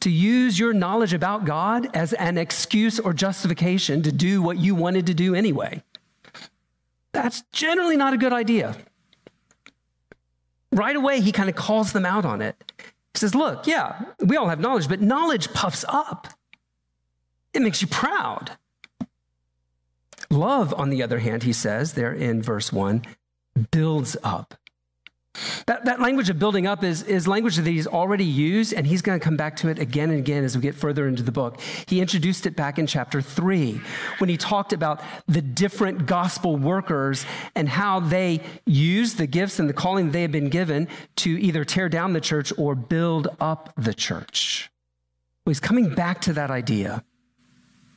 to 0.00 0.10
use 0.10 0.58
your 0.58 0.72
knowledge 0.72 1.12
about 1.12 1.44
God 1.44 1.88
as 1.94 2.12
an 2.14 2.38
excuse 2.38 2.98
or 2.98 3.12
justification 3.12 4.02
to 4.02 4.12
do 4.12 4.42
what 4.42 4.58
you 4.58 4.74
wanted 4.74 5.06
to 5.06 5.14
do 5.14 5.34
anyway. 5.34 5.82
That's 7.12 7.42
generally 7.52 7.96
not 7.96 8.14
a 8.14 8.16
good 8.16 8.32
idea. 8.32 8.76
Right 10.72 10.96
away, 10.96 11.20
he 11.20 11.32
kind 11.32 11.50
of 11.50 11.54
calls 11.54 11.92
them 11.92 12.06
out 12.06 12.24
on 12.24 12.40
it. 12.40 12.72
He 12.78 13.18
says, 13.18 13.34
Look, 13.34 13.66
yeah, 13.66 14.00
we 14.20 14.36
all 14.36 14.48
have 14.48 14.60
knowledge, 14.60 14.88
but 14.88 15.02
knowledge 15.02 15.52
puffs 15.52 15.84
up, 15.88 16.28
it 17.52 17.60
makes 17.60 17.82
you 17.82 17.88
proud. 17.88 18.52
Love, 20.30 20.72
on 20.74 20.88
the 20.88 21.02
other 21.02 21.18
hand, 21.18 21.42
he 21.42 21.52
says 21.52 21.92
there 21.92 22.12
in 22.12 22.42
verse 22.42 22.72
1, 22.72 23.04
builds 23.70 24.16
up. 24.24 24.54
That, 25.66 25.86
that 25.86 26.00
language 26.00 26.28
of 26.28 26.38
building 26.38 26.66
up 26.66 26.84
is, 26.84 27.02
is 27.04 27.26
language 27.26 27.56
that 27.56 27.66
he's 27.66 27.86
already 27.86 28.24
used, 28.24 28.74
and 28.74 28.86
he's 28.86 29.00
going 29.00 29.18
to 29.18 29.24
come 29.24 29.36
back 29.36 29.56
to 29.56 29.68
it 29.68 29.78
again 29.78 30.10
and 30.10 30.18
again 30.18 30.44
as 30.44 30.56
we 30.56 30.60
get 30.60 30.74
further 30.74 31.08
into 31.08 31.22
the 31.22 31.32
book. 31.32 31.60
He 31.86 32.00
introduced 32.00 32.44
it 32.44 32.54
back 32.54 32.78
in 32.78 32.86
chapter 32.86 33.22
three 33.22 33.80
when 34.18 34.28
he 34.28 34.36
talked 34.36 34.72
about 34.72 35.00
the 35.26 35.40
different 35.40 36.06
gospel 36.06 36.56
workers 36.56 37.24
and 37.54 37.68
how 37.68 38.00
they 38.00 38.42
use 38.66 39.14
the 39.14 39.26
gifts 39.26 39.58
and 39.58 39.68
the 39.68 39.72
calling 39.72 40.10
they 40.10 40.22
have 40.22 40.32
been 40.32 40.50
given 40.50 40.88
to 41.16 41.30
either 41.30 41.64
tear 41.64 41.88
down 41.88 42.12
the 42.12 42.20
church 42.20 42.52
or 42.58 42.74
build 42.74 43.28
up 43.40 43.72
the 43.76 43.94
church. 43.94 44.70
Well, 45.46 45.50
he's 45.50 45.60
coming 45.60 45.94
back 45.94 46.20
to 46.22 46.34
that 46.34 46.50
idea, 46.50 47.04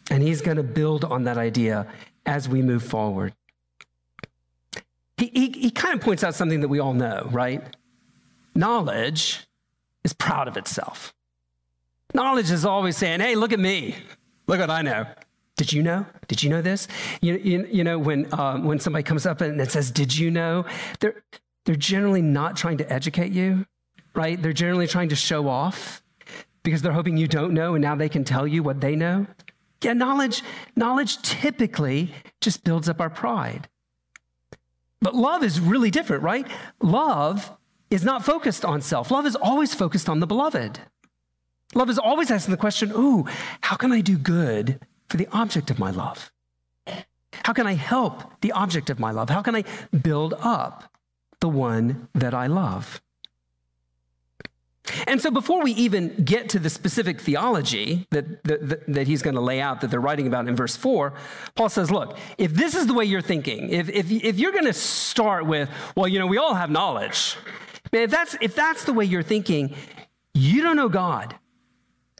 and 0.09 0.23
he's 0.23 0.41
going 0.41 0.57
to 0.57 0.63
build 0.63 1.03
on 1.03 1.25
that 1.25 1.37
idea 1.37 1.87
as 2.25 2.47
we 2.47 2.61
move 2.61 2.83
forward. 2.83 3.33
He, 5.17 5.27
he, 5.33 5.49
he 5.49 5.71
kind 5.71 5.93
of 5.93 6.01
points 6.01 6.23
out 6.23 6.35
something 6.35 6.61
that 6.61 6.67
we 6.67 6.79
all 6.79 6.93
know, 6.93 7.27
right? 7.31 7.63
Knowledge 8.53 9.45
is 10.03 10.13
proud 10.13 10.47
of 10.47 10.57
itself. 10.57 11.13
Knowledge 12.13 12.51
is 12.51 12.65
always 12.65 12.97
saying, 12.97 13.19
hey, 13.19 13.35
look 13.35 13.53
at 13.53 13.59
me. 13.59 13.95
Look 14.47 14.59
what 14.59 14.69
I 14.69 14.81
know. 14.81 15.05
Did 15.57 15.71
you 15.71 15.83
know? 15.83 16.05
Did 16.27 16.43
you 16.43 16.49
know 16.49 16.61
this? 16.61 16.87
You, 17.21 17.35
you, 17.37 17.67
you 17.71 17.83
know, 17.83 17.97
when, 17.97 18.27
um, 18.33 18.65
when 18.65 18.79
somebody 18.79 19.03
comes 19.03 19.25
up 19.25 19.41
and 19.41 19.71
says, 19.71 19.89
Did 19.89 20.15
you 20.15 20.29
know? 20.29 20.65
They're, 20.99 21.23
they're 21.65 21.75
generally 21.75 22.21
not 22.21 22.57
trying 22.57 22.77
to 22.77 22.93
educate 22.93 23.31
you, 23.31 23.65
right? 24.13 24.41
They're 24.41 24.53
generally 24.53 24.87
trying 24.87 25.09
to 25.09 25.15
show 25.15 25.47
off 25.47 26.03
because 26.63 26.81
they're 26.81 26.91
hoping 26.91 27.15
you 27.15 27.27
don't 27.27 27.53
know 27.53 27.75
and 27.75 27.81
now 27.81 27.95
they 27.95 28.09
can 28.09 28.23
tell 28.23 28.45
you 28.45 28.63
what 28.63 28.81
they 28.81 28.95
know. 28.95 29.27
Yeah, 29.81 29.93
knowledge, 29.93 30.41
knowledge 30.75 31.21
typically 31.21 32.11
just 32.41 32.63
builds 32.63 32.89
up 32.89 32.99
our 32.99 33.09
pride. 33.09 33.69
But 35.01 35.15
love 35.15 35.43
is 35.43 35.59
really 35.59 35.91
different, 35.91 36.23
right? 36.23 36.47
Love 36.81 37.51
is 37.89 38.03
not 38.03 38.25
focused 38.25 38.65
on 38.65 38.81
self. 38.81 39.11
Love 39.11 39.25
is 39.25 39.35
always 39.35 39.73
focused 39.73 40.09
on 40.09 40.19
the 40.19 40.27
beloved. 40.27 40.79
Love 41.73 41.89
is 41.89 41.99
always 41.99 42.31
asking 42.31 42.51
the 42.51 42.57
question, 42.57 42.91
ooh, 42.95 43.25
how 43.61 43.75
can 43.75 43.91
I 43.91 44.01
do 44.01 44.17
good 44.17 44.79
for 45.07 45.17
the 45.17 45.27
object 45.31 45.69
of 45.69 45.79
my 45.79 45.91
love? 45.91 46.31
How 47.43 47.53
can 47.53 47.67
I 47.67 47.73
help 47.73 48.41
the 48.41 48.51
object 48.53 48.89
of 48.89 48.99
my 48.99 49.11
love? 49.11 49.29
How 49.29 49.41
can 49.41 49.55
I 49.55 49.63
build 49.95 50.33
up 50.39 50.91
the 51.41 51.49
one 51.49 52.07
that 52.15 52.33
I 52.33 52.47
love? 52.47 53.01
And 55.07 55.21
so, 55.21 55.31
before 55.31 55.63
we 55.63 55.71
even 55.73 56.15
get 56.23 56.49
to 56.49 56.59
the 56.59 56.69
specific 56.69 57.19
theology 57.19 58.07
that, 58.11 58.43
that, 58.43 58.85
that 58.87 59.07
he's 59.07 59.21
going 59.21 59.35
to 59.35 59.41
lay 59.41 59.59
out 59.59 59.81
that 59.81 59.91
they're 59.91 59.99
writing 59.99 60.27
about 60.27 60.47
in 60.47 60.55
verse 60.55 60.75
4, 60.75 61.13
Paul 61.55 61.69
says, 61.69 61.91
Look, 61.91 62.17
if 62.37 62.53
this 62.53 62.75
is 62.75 62.87
the 62.87 62.93
way 62.93 63.05
you're 63.05 63.21
thinking, 63.21 63.69
if, 63.69 63.89
if, 63.89 64.11
if 64.11 64.37
you're 64.37 64.51
going 64.51 64.65
to 64.65 64.73
start 64.73 65.45
with, 65.45 65.69
well, 65.95 66.07
you 66.07 66.19
know, 66.19 66.27
we 66.27 66.37
all 66.37 66.53
have 66.53 66.69
knowledge, 66.69 67.35
if 67.91 68.11
that's, 68.11 68.35
if 68.41 68.55
that's 68.55 68.83
the 68.85 68.93
way 68.93 69.05
you're 69.05 69.23
thinking, 69.23 69.73
you 70.33 70.61
don't 70.61 70.75
know 70.75 70.89
God 70.89 71.35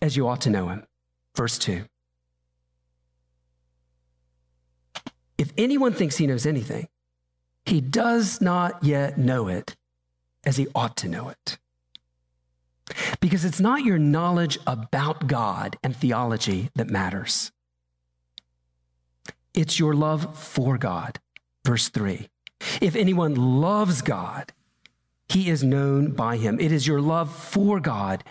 as 0.02 0.16
you 0.16 0.28
ought 0.28 0.42
to 0.42 0.50
know 0.50 0.70
him. 0.70 0.84
Verse 1.36 1.58
2. 1.58 1.84
If 5.38 5.52
anyone 5.58 5.94
thinks 5.94 6.18
he 6.18 6.28
knows 6.28 6.46
anything, 6.46 6.88
he 7.66 7.82
does 7.82 8.42
not 8.42 8.84
yet 8.84 9.18
know 9.18 9.48
it 9.48 9.76
as 10.46 10.58
he 10.58 10.68
ought 10.74 10.96
to 10.98 11.10
know 11.10 11.30
it. 11.30 11.58
Because 13.20 13.46
it's 13.46 13.60
not 13.60 13.84
your 13.84 13.98
knowledge 13.98 14.58
about 14.68 15.28
God 15.28 15.78
and 15.84 15.96
theology 15.96 16.70
that 16.76 16.90
matters. 16.90 17.52
It's 19.54 19.80
your 19.80 19.94
love 19.94 20.38
for 20.38 20.78
God. 20.78 21.20
Verse 21.66 21.90
3. 21.90 22.28
If 22.82 22.96
anyone 22.96 23.36
loves 23.36 24.02
God, 24.02 24.54
he 25.28 25.50
is 25.50 25.64
known 25.64 26.12
by 26.12 26.38
him. 26.38 26.60
It 26.60 26.72
is 26.72 26.86
your 26.86 27.02
love 27.02 27.34
for 27.34 27.80
God 27.80 28.24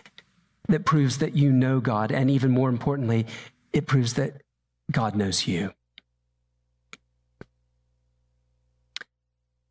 that 0.69 0.85
proves 0.85 1.19
that 1.19 1.35
you 1.35 1.51
know 1.51 1.81
God. 1.81 2.13
And 2.13 2.31
even 2.31 2.51
more 2.51 2.69
importantly, 2.69 3.27
it 3.73 3.87
proves 3.87 4.15
that 4.15 4.43
God 4.91 5.17
knows 5.17 5.47
you. 5.47 5.73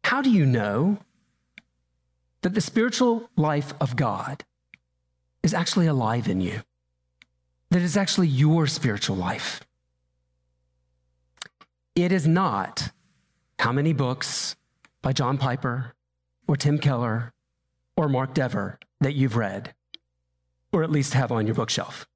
How 0.04 0.22
do 0.22 0.30
you 0.30 0.46
know 0.46 0.98
that 2.42 2.54
the 2.54 2.62
spiritual 2.62 3.30
life 3.36 3.74
of 3.80 3.96
God 3.96 4.44
is 5.44 5.54
actually 5.54 5.88
alive 5.88 6.28
in 6.28 6.42
you? 6.42 6.62
that 7.74 7.82
is 7.82 7.98
actually 7.98 8.28
your 8.28 8.68
spiritual 8.68 9.16
life? 9.16 9.62
It 11.96 12.12
is 12.12 12.28
not 12.28 12.92
how 13.58 13.72
many 13.72 13.94
books 13.94 14.56
by 15.02 15.12
John 15.12 15.40
Piper 15.40 15.94
or 16.48 16.56
Tim 16.56 16.78
Keller 16.78 17.34
or 17.98 18.08
Mark 18.08 18.36
Dever 18.36 18.78
that 19.02 19.14
you've 19.14 19.36
read, 19.36 19.74
or 20.72 20.84
at 20.84 20.92
least 20.92 21.16
have 21.16 21.32
on 21.32 21.48
your 21.48 21.56
bookshelf. 21.56 22.08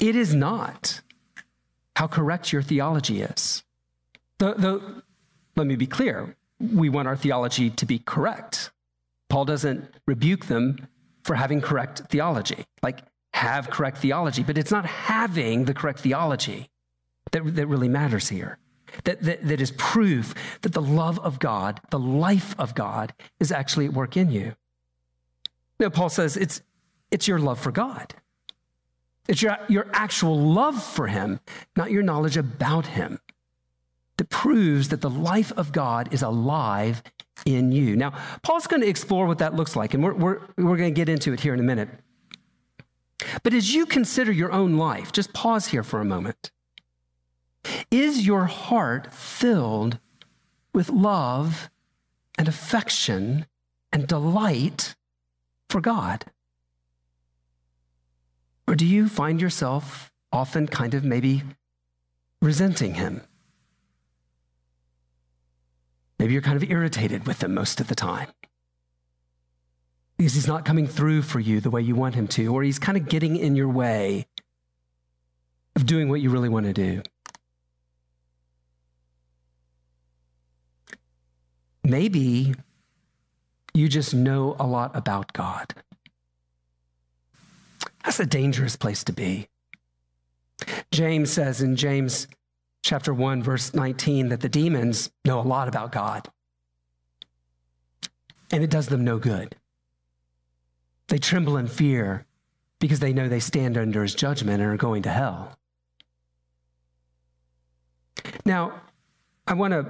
It 0.00 0.16
is 0.16 0.34
not 0.34 1.00
how 1.94 2.08
correct 2.08 2.52
your 2.52 2.62
theology 2.62 3.22
is. 3.22 3.62
The, 4.38 4.54
the, 4.54 5.02
let 5.54 5.68
me 5.68 5.76
be 5.76 5.86
clear 5.86 6.36
we 6.58 6.88
want 6.88 7.06
our 7.06 7.16
theology 7.16 7.70
to 7.70 7.86
be 7.86 8.00
correct. 8.00 8.72
Paul 9.34 9.46
doesn't 9.46 9.92
rebuke 10.06 10.46
them 10.46 10.86
for 11.24 11.34
having 11.34 11.60
correct 11.60 12.02
theology, 12.08 12.66
like 12.84 13.00
have 13.32 13.68
correct 13.68 13.98
theology, 13.98 14.44
but 14.44 14.56
it's 14.56 14.70
not 14.70 14.86
having 14.86 15.64
the 15.64 15.74
correct 15.74 15.98
theology 15.98 16.70
that, 17.32 17.42
that 17.56 17.66
really 17.66 17.88
matters 17.88 18.28
here 18.28 18.58
that, 19.02 19.22
that, 19.22 19.44
that 19.44 19.60
is 19.60 19.72
proof 19.72 20.34
that 20.62 20.72
the 20.72 20.80
love 20.80 21.18
of 21.18 21.40
God, 21.40 21.80
the 21.90 21.98
life 21.98 22.54
of 22.60 22.76
God, 22.76 23.12
is 23.40 23.50
actually 23.50 23.86
at 23.86 23.92
work 23.92 24.16
in 24.16 24.30
you. 24.30 24.54
Now, 25.80 25.88
Paul 25.88 26.10
says 26.10 26.36
it's, 26.36 26.62
it's 27.10 27.26
your 27.26 27.40
love 27.40 27.58
for 27.58 27.72
God. 27.72 28.14
It's 29.26 29.42
your, 29.42 29.58
your 29.68 29.88
actual 29.94 30.38
love 30.38 30.80
for 30.80 31.08
Him, 31.08 31.40
not 31.74 31.90
your 31.90 32.04
knowledge 32.04 32.36
about 32.36 32.86
Him, 32.86 33.18
that 34.16 34.28
proves 34.28 34.90
that 34.90 35.00
the 35.00 35.10
life 35.10 35.50
of 35.56 35.72
God 35.72 36.14
is 36.14 36.22
alive 36.22 37.02
in 37.46 37.72
you. 37.72 37.96
Now, 37.96 38.12
Paul's 38.42 38.66
going 38.66 38.82
to 38.82 38.88
explore 38.88 39.26
what 39.26 39.38
that 39.38 39.54
looks 39.54 39.76
like, 39.76 39.94
and 39.94 40.02
we're, 40.02 40.14
we're, 40.14 40.40
we're 40.56 40.76
going 40.76 40.94
to 40.94 40.98
get 40.98 41.08
into 41.08 41.32
it 41.32 41.40
here 41.40 41.54
in 41.54 41.60
a 41.60 41.64
minute. 41.64 41.88
But 43.42 43.54
as 43.54 43.74
you 43.74 43.86
consider 43.86 44.32
your 44.32 44.52
own 44.52 44.76
life, 44.76 45.12
just 45.12 45.32
pause 45.32 45.68
here 45.68 45.82
for 45.82 46.00
a 46.00 46.04
moment. 46.04 46.50
Is 47.90 48.26
your 48.26 48.44
heart 48.44 49.12
filled 49.12 49.98
with 50.72 50.90
love 50.90 51.70
and 52.36 52.48
affection 52.48 53.46
and 53.92 54.06
delight 54.06 54.94
for 55.68 55.80
God? 55.80 56.26
Or 58.66 58.74
do 58.74 58.86
you 58.86 59.08
find 59.08 59.40
yourself 59.40 60.10
often 60.32 60.66
kind 60.66 60.94
of 60.94 61.04
maybe 61.04 61.42
resenting 62.42 62.94
Him? 62.94 63.22
Maybe 66.24 66.32
you're 66.32 66.40
kind 66.40 66.56
of 66.56 66.70
irritated 66.70 67.26
with 67.26 67.42
Him 67.42 67.52
most 67.52 67.82
of 67.82 67.88
the 67.88 67.94
time 67.94 68.28
because 70.16 70.32
He's 70.32 70.46
not 70.46 70.64
coming 70.64 70.86
through 70.86 71.20
for 71.20 71.38
you 71.38 71.60
the 71.60 71.68
way 71.68 71.82
you 71.82 71.94
want 71.94 72.14
Him 72.14 72.28
to, 72.28 72.46
or 72.46 72.62
He's 72.62 72.78
kind 72.78 72.96
of 72.96 73.10
getting 73.10 73.36
in 73.36 73.56
your 73.56 73.68
way 73.68 74.26
of 75.76 75.84
doing 75.84 76.08
what 76.08 76.22
you 76.22 76.30
really 76.30 76.48
want 76.48 76.64
to 76.64 76.72
do. 76.72 77.02
Maybe 81.82 82.54
you 83.74 83.86
just 83.86 84.14
know 84.14 84.56
a 84.58 84.66
lot 84.66 84.96
about 84.96 85.34
God. 85.34 85.74
That's 88.02 88.18
a 88.18 88.24
dangerous 88.24 88.76
place 88.76 89.04
to 89.04 89.12
be. 89.12 89.48
James 90.90 91.30
says 91.30 91.60
in 91.60 91.76
James 91.76 92.28
chapter 92.84 93.14
1 93.14 93.42
verse 93.42 93.74
19 93.74 94.28
that 94.28 94.40
the 94.40 94.48
demons 94.48 95.10
know 95.24 95.40
a 95.40 95.42
lot 95.42 95.66
about 95.66 95.90
God. 95.90 96.28
And 98.52 98.62
it 98.62 98.70
does 98.70 98.86
them 98.88 99.02
no 99.02 99.18
good. 99.18 99.56
They 101.08 101.18
tremble 101.18 101.56
in 101.56 101.66
fear 101.66 102.26
because 102.78 103.00
they 103.00 103.12
know 103.12 103.28
they 103.28 103.40
stand 103.40 103.78
under 103.78 104.02
his 104.02 104.14
judgment 104.14 104.60
and 104.60 104.70
are 104.70 104.76
going 104.76 105.02
to 105.02 105.10
hell. 105.10 105.58
Now, 108.44 108.80
I 109.46 109.54
want 109.54 109.72
to 109.72 109.86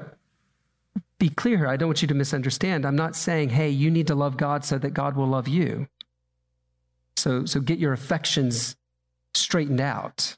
be 1.18 1.28
clear 1.28 1.58
here. 1.58 1.66
I 1.66 1.76
don't 1.76 1.88
want 1.88 2.02
you 2.02 2.08
to 2.08 2.14
misunderstand. 2.14 2.86
I'm 2.86 2.96
not 2.96 3.16
saying, 3.16 3.50
hey, 3.50 3.70
you 3.70 3.90
need 3.90 4.06
to 4.06 4.14
love 4.14 4.36
God 4.36 4.64
so 4.64 4.78
that 4.78 4.90
God 4.90 5.16
will 5.16 5.26
love 5.26 5.48
you. 5.48 5.88
So, 7.16 7.44
so 7.44 7.60
get 7.60 7.78
your 7.78 7.92
affections 7.92 8.76
straightened 9.34 9.80
out 9.80 10.36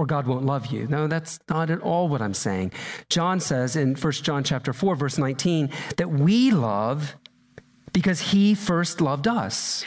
or 0.00 0.06
God 0.06 0.26
won't 0.26 0.46
love 0.46 0.68
you. 0.68 0.86
No, 0.86 1.06
that's 1.06 1.38
not 1.50 1.68
at 1.68 1.82
all 1.82 2.08
what 2.08 2.22
I'm 2.22 2.32
saying. 2.32 2.72
John 3.10 3.38
says 3.38 3.76
in 3.76 3.94
1 3.94 4.12
John 4.14 4.42
chapter 4.42 4.72
4 4.72 4.96
verse 4.96 5.18
19 5.18 5.68
that 5.98 6.10
we 6.10 6.50
love 6.50 7.16
because 7.92 8.18
he 8.18 8.54
first 8.54 9.02
loved 9.02 9.28
us. 9.28 9.84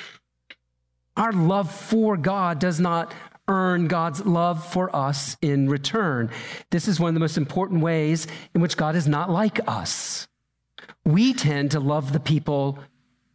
Our 1.18 1.32
love 1.32 1.72
for 1.74 2.16
God 2.16 2.60
does 2.60 2.80
not 2.80 3.12
earn 3.48 3.88
God's 3.88 4.24
love 4.24 4.64
for 4.64 4.96
us 4.96 5.36
in 5.42 5.68
return. 5.68 6.30
This 6.70 6.88
is 6.88 7.00
one 7.00 7.10
of 7.10 7.16
the 7.16 7.20
most 7.20 7.38
important 7.38 7.82
ways 7.82 8.28
in 8.54 8.62
which 8.62 8.78
God 8.78 8.96
is 8.96 9.08
not 9.08 9.32
like 9.32 9.68
us. 9.68 10.28
We 11.04 11.34
tend 11.34 11.72
to 11.72 11.80
love 11.80 12.14
the 12.14 12.20
people 12.20 12.78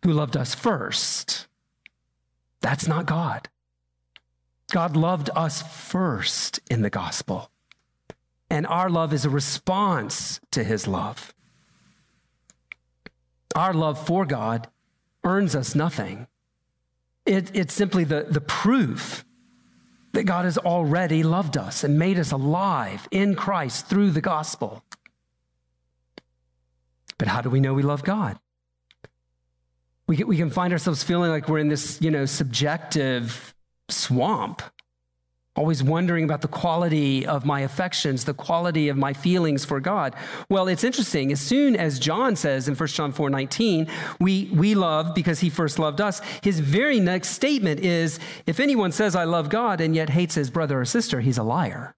who 0.05 0.13
loved 0.13 0.37
us 0.37 0.55
first. 0.55 1.49
That's 2.61 2.87
not 2.87 3.07
God. 3.07 3.49
God 4.71 4.97
loved 4.97 5.31
us 5.35 5.63
first 5.63 6.61
in 6.71 6.83
the 6.83 6.91
gospel. 6.91 7.51
And 8.51 8.67
our 8.67 8.91
love 8.91 9.13
is 9.13 9.25
a 9.25 9.31
response 9.31 10.41
to 10.51 10.65
his 10.65 10.87
love. 10.87 11.35
Our 13.55 13.75
love 13.75 14.05
for 14.07 14.25
God 14.25 14.69
earns 15.25 15.57
us 15.57 15.75
nothing. 15.75 16.27
It, 17.27 17.55
it's 17.55 17.75
simply 17.75 18.05
the, 18.05 18.27
the 18.29 18.41
proof 18.41 19.25
that 20.13 20.25
God 20.25 20.45
has 20.45 20.57
already 20.59 21.23
loved 21.23 21.57
us 21.57 21.85
and 21.85 21.99
made 21.99 22.19
us 22.19 22.33
alive 22.33 23.09
in 23.11 23.35
Christ 23.35 23.87
through 23.87 24.11
the 24.11 24.21
gospel. 24.21 24.83
But 27.19 27.29
how 27.29 27.41
do 27.41 27.51
we 27.51 27.61
know 27.61 27.75
we 27.75 27.83
love 27.83 28.05
God? 28.05 28.39
We 30.07 30.25
we 30.25 30.39
can 30.39 30.49
find 30.49 30.73
ourselves 30.73 31.03
feeling 31.03 31.31
like 31.31 31.49
we're 31.49 31.59
in 31.59 31.69
this, 31.69 32.01
you 32.01 32.11
know, 32.11 32.25
subjective 32.25 33.55
swamp 33.89 34.63
always 35.59 35.83
wondering 35.83 36.23
about 36.23 36.41
the 36.41 36.49
quality 36.49 37.27
of 37.27 37.45
my 37.45 37.61
affections, 37.61 38.25
the 38.25 38.33
quality 38.33 38.89
of 38.89 38.97
my 38.97 39.13
feelings 39.13 39.65
for 39.65 39.81
God. 39.81 40.15
Well, 40.49 40.69
it's 40.69 40.85
interesting. 40.85 41.33
As 41.33 41.41
soon 41.41 41.75
as 41.75 41.99
John 41.99 42.37
says 42.37 42.69
in 42.69 42.77
1 42.77 42.89
John 42.89 43.13
4 43.13 43.29
19, 43.29 43.89
we, 44.21 44.51
we 44.55 44.77
love 44.77 45.15
because 45.17 45.41
he 45.41 45.51
first 45.51 45.79
loved 45.81 46.01
us, 46.01 46.21
his 46.43 46.61
very 46.61 47.01
next 47.01 47.31
statement 47.31 47.81
is 47.81 48.21
if 48.47 48.61
anyone 48.61 48.93
says, 48.93 49.17
I 49.17 49.25
love 49.25 49.49
God 49.49 49.81
and 49.81 49.97
yet 49.97 50.11
hates 50.11 50.37
his 50.37 50.49
brother 50.49 50.81
or 50.81 50.85
sister, 50.85 51.21
he's 51.21 51.39
a 51.39 51.43
liar. 51.43 51.97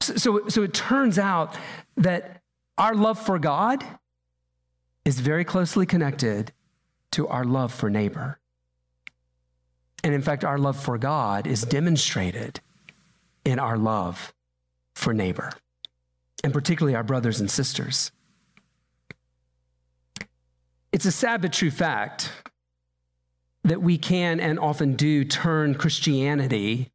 So, 0.00 0.16
so, 0.16 0.48
so 0.48 0.62
it 0.64 0.74
turns 0.74 1.18
out 1.18 1.56
that 1.96 2.42
our 2.78 2.94
love 2.94 3.18
for 3.18 3.38
God 3.38 3.84
is 5.04 5.20
very 5.20 5.44
closely 5.44 5.86
connected 5.86 6.52
to 7.12 7.28
our 7.28 7.44
love 7.44 7.72
for 7.72 7.88
neighbor. 7.88 8.39
And 10.02 10.14
in 10.14 10.22
fact, 10.22 10.44
our 10.44 10.58
love 10.58 10.82
for 10.82 10.98
God 10.98 11.46
is 11.46 11.62
demonstrated 11.62 12.60
in 13.44 13.58
our 13.58 13.76
love 13.76 14.32
for 14.94 15.12
neighbor, 15.12 15.52
and 16.42 16.52
particularly 16.52 16.94
our 16.94 17.02
brothers 17.02 17.40
and 17.40 17.50
sisters. 17.50 18.12
It's 20.92 21.04
a 21.04 21.12
sad 21.12 21.42
but 21.42 21.52
true 21.52 21.70
fact 21.70 22.32
that 23.64 23.82
we 23.82 23.98
can 23.98 24.40
and 24.40 24.58
often 24.58 24.94
do 24.94 25.24
turn 25.24 25.74
Christianity 25.74 26.90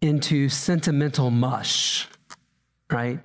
into 0.00 0.48
sentimental 0.48 1.30
mush, 1.30 2.06
right? 2.90 3.20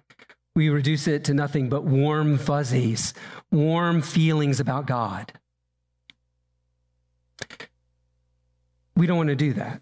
We 0.55 0.69
reduce 0.69 1.07
it 1.07 1.25
to 1.25 1.33
nothing 1.33 1.69
but 1.69 1.83
warm 1.83 2.37
fuzzies, 2.37 3.13
warm 3.51 4.01
feelings 4.01 4.59
about 4.59 4.85
God. 4.85 5.33
We 9.01 9.07
don't 9.07 9.17
want 9.17 9.29
to 9.29 9.35
do 9.35 9.53
that. 9.53 9.81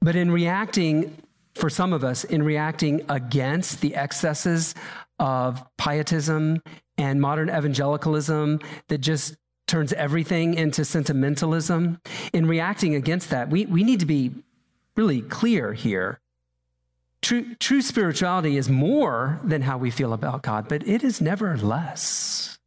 But 0.00 0.16
in 0.16 0.30
reacting, 0.30 1.14
for 1.54 1.68
some 1.68 1.92
of 1.92 2.04
us, 2.04 2.24
in 2.24 2.42
reacting 2.42 3.04
against 3.10 3.82
the 3.82 3.96
excesses 3.96 4.74
of 5.18 5.62
pietism 5.76 6.62
and 6.96 7.20
modern 7.20 7.50
evangelicalism 7.50 8.60
that 8.88 9.02
just 9.02 9.36
turns 9.66 9.92
everything 9.92 10.54
into 10.54 10.86
sentimentalism, 10.86 12.00
in 12.32 12.46
reacting 12.46 12.94
against 12.94 13.28
that, 13.28 13.50
we, 13.50 13.66
we 13.66 13.84
need 13.84 14.00
to 14.00 14.06
be 14.06 14.32
really 14.96 15.20
clear 15.20 15.74
here. 15.74 16.18
True, 17.20 17.54
true 17.56 17.82
spirituality 17.82 18.56
is 18.56 18.70
more 18.70 19.38
than 19.44 19.60
how 19.60 19.76
we 19.76 19.90
feel 19.90 20.14
about 20.14 20.40
God, 20.40 20.66
but 20.66 20.88
it 20.88 21.04
is 21.04 21.20
never 21.20 21.58
less. 21.58 22.58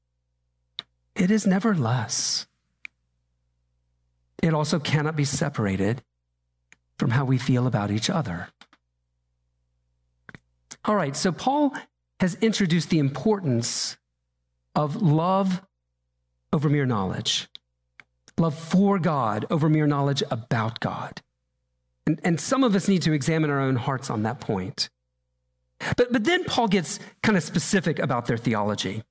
It 1.15 1.31
is 1.31 1.47
never 1.47 1.73
less 1.73 2.45
it 4.43 4.53
also 4.53 4.77
cannot 4.77 5.15
be 5.15 5.23
separated 5.23 6.03
from 6.99 7.11
how 7.11 7.23
we 7.23 7.37
feel 7.37 7.65
about 7.65 7.89
each 7.89 8.09
other. 8.09 8.49
All 10.83 10.95
right, 10.95 11.15
so 11.15 11.31
Paul 11.31 11.73
has 12.19 12.35
introduced 12.41 12.89
the 12.89 12.99
importance 12.99 13.97
of 14.75 15.01
love 15.01 15.61
over 16.51 16.69
mere 16.69 16.85
knowledge, 16.85 17.47
love 18.37 18.53
for 18.53 18.99
God 18.99 19.45
over 19.49 19.69
mere 19.69 19.87
knowledge 19.87 20.21
about 20.29 20.81
God. 20.81 21.21
And, 22.05 22.19
and 22.23 22.39
some 22.39 22.65
of 22.65 22.75
us 22.75 22.89
need 22.89 23.01
to 23.03 23.13
examine 23.13 23.49
our 23.49 23.61
own 23.61 23.77
hearts 23.77 24.09
on 24.09 24.23
that 24.23 24.41
point. 24.41 24.89
But, 25.95 26.11
but 26.11 26.25
then 26.25 26.43
Paul 26.43 26.67
gets 26.67 26.99
kind 27.21 27.37
of 27.37 27.43
specific 27.43 27.97
about 27.97 28.25
their 28.25 28.37
theology. 28.37 29.03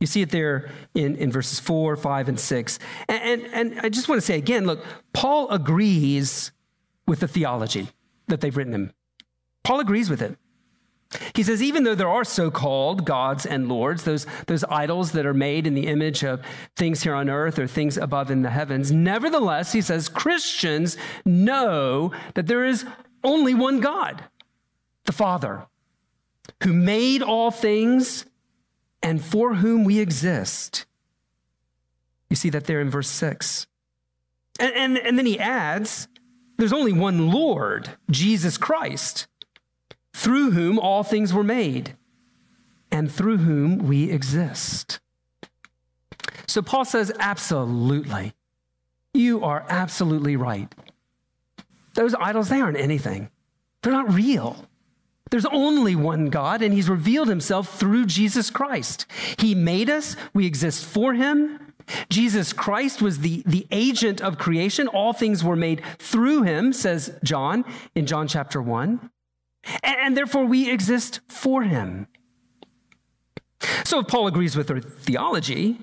You 0.00 0.06
see 0.06 0.22
it 0.22 0.30
there 0.30 0.70
in, 0.94 1.16
in 1.16 1.30
verses 1.30 1.60
four, 1.60 1.96
five, 1.96 2.28
and 2.28 2.38
six. 2.38 2.78
And, 3.08 3.42
and, 3.42 3.54
and 3.54 3.80
I 3.80 3.88
just 3.88 4.08
want 4.08 4.20
to 4.20 4.26
say 4.26 4.36
again 4.36 4.66
look, 4.66 4.84
Paul 5.12 5.48
agrees 5.50 6.52
with 7.06 7.20
the 7.20 7.28
theology 7.28 7.88
that 8.28 8.40
they've 8.40 8.56
written 8.56 8.74
him. 8.74 8.92
Paul 9.62 9.80
agrees 9.80 10.10
with 10.10 10.22
it. 10.22 10.36
He 11.34 11.44
says, 11.44 11.62
even 11.62 11.84
though 11.84 11.94
there 11.94 12.08
are 12.08 12.24
so 12.24 12.50
called 12.50 13.04
gods 13.04 13.46
and 13.46 13.68
lords, 13.68 14.02
those, 14.02 14.26
those 14.46 14.64
idols 14.64 15.12
that 15.12 15.24
are 15.24 15.34
made 15.34 15.66
in 15.66 15.74
the 15.74 15.86
image 15.86 16.24
of 16.24 16.42
things 16.74 17.02
here 17.02 17.14
on 17.14 17.30
earth 17.30 17.58
or 17.58 17.66
things 17.66 17.96
above 17.96 18.30
in 18.30 18.42
the 18.42 18.50
heavens, 18.50 18.90
nevertheless, 18.90 19.72
he 19.72 19.80
says, 19.80 20.08
Christians 20.08 20.96
know 21.24 22.12
that 22.34 22.48
there 22.48 22.64
is 22.64 22.84
only 23.22 23.54
one 23.54 23.80
God, 23.80 24.24
the 25.04 25.12
Father, 25.12 25.66
who 26.62 26.72
made 26.72 27.22
all 27.22 27.50
things 27.50 28.26
and 29.02 29.22
for 29.22 29.54
whom 29.54 29.84
we 29.84 29.98
exist. 30.00 30.86
You 32.28 32.36
see 32.36 32.50
that 32.50 32.64
there 32.64 32.80
in 32.80 32.90
verse 32.90 33.08
6. 33.08 33.66
And, 34.58 34.74
and, 34.74 34.98
and 34.98 35.18
then 35.18 35.26
he 35.26 35.38
adds, 35.38 36.08
there's 36.56 36.72
only 36.72 36.92
one 36.92 37.30
Lord, 37.30 37.90
Jesus 38.10 38.56
Christ, 38.56 39.26
through 40.12 40.52
whom 40.52 40.78
all 40.78 41.02
things 41.02 41.32
were 41.32 41.44
made, 41.44 41.96
and 42.90 43.10
through 43.10 43.38
whom 43.38 43.78
we 43.78 44.10
exist. 44.10 45.00
So 46.46 46.62
Paul 46.62 46.84
says, 46.84 47.12
absolutely. 47.18 48.32
You 49.12 49.44
are 49.44 49.66
absolutely 49.68 50.36
right. 50.36 50.72
Those 51.94 52.14
idols, 52.14 52.48
they 52.48 52.60
aren't 52.60 52.78
anything, 52.78 53.30
they're 53.82 53.92
not 53.92 54.12
real. 54.12 54.66
There's 55.30 55.46
only 55.46 55.96
one 55.96 56.26
God, 56.30 56.62
and 56.62 56.72
He's 56.72 56.88
revealed 56.88 57.28
Himself 57.28 57.78
through 57.78 58.06
Jesus 58.06 58.50
Christ. 58.50 59.06
He 59.38 59.54
made 59.54 59.90
us, 59.90 60.16
we 60.32 60.46
exist 60.46 60.84
for 60.84 61.14
Him. 61.14 61.60
Jesus 62.08 62.52
Christ 62.52 63.02
was 63.02 63.20
the, 63.20 63.42
the 63.46 63.66
agent 63.70 64.20
of 64.20 64.38
creation. 64.38 64.88
All 64.88 65.12
things 65.12 65.42
were 65.44 65.56
made 65.56 65.82
through 65.98 66.42
Him, 66.42 66.72
says 66.72 67.18
John 67.22 67.64
in 67.94 68.06
John 68.06 68.28
chapter 68.28 68.60
1. 68.60 69.10
And, 69.82 69.96
and 70.00 70.16
therefore, 70.16 70.44
we 70.44 70.70
exist 70.70 71.20
for 71.28 71.62
Him. 71.62 72.06
So, 73.84 74.00
if 74.00 74.08
Paul 74.08 74.26
agrees 74.26 74.56
with 74.56 74.68
their 74.68 74.80
theology, 74.80 75.78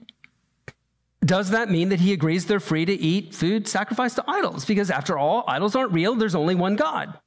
does 1.25 1.51
that 1.51 1.69
mean 1.69 1.89
that 1.89 2.01
he 2.01 2.13
agrees 2.13 2.45
they're 2.45 2.59
free 2.59 2.85
to 2.85 2.93
eat 2.93 3.33
food 3.33 3.67
sacrificed 3.67 4.17
to 4.17 4.23
idols? 4.27 4.65
Because 4.65 4.91
after 4.91 5.17
all, 5.17 5.43
idols 5.47 5.75
aren't 5.75 5.93
real, 5.93 6.15
there's 6.15 6.35
only 6.35 6.55
one 6.55 6.75
God. 6.75 7.17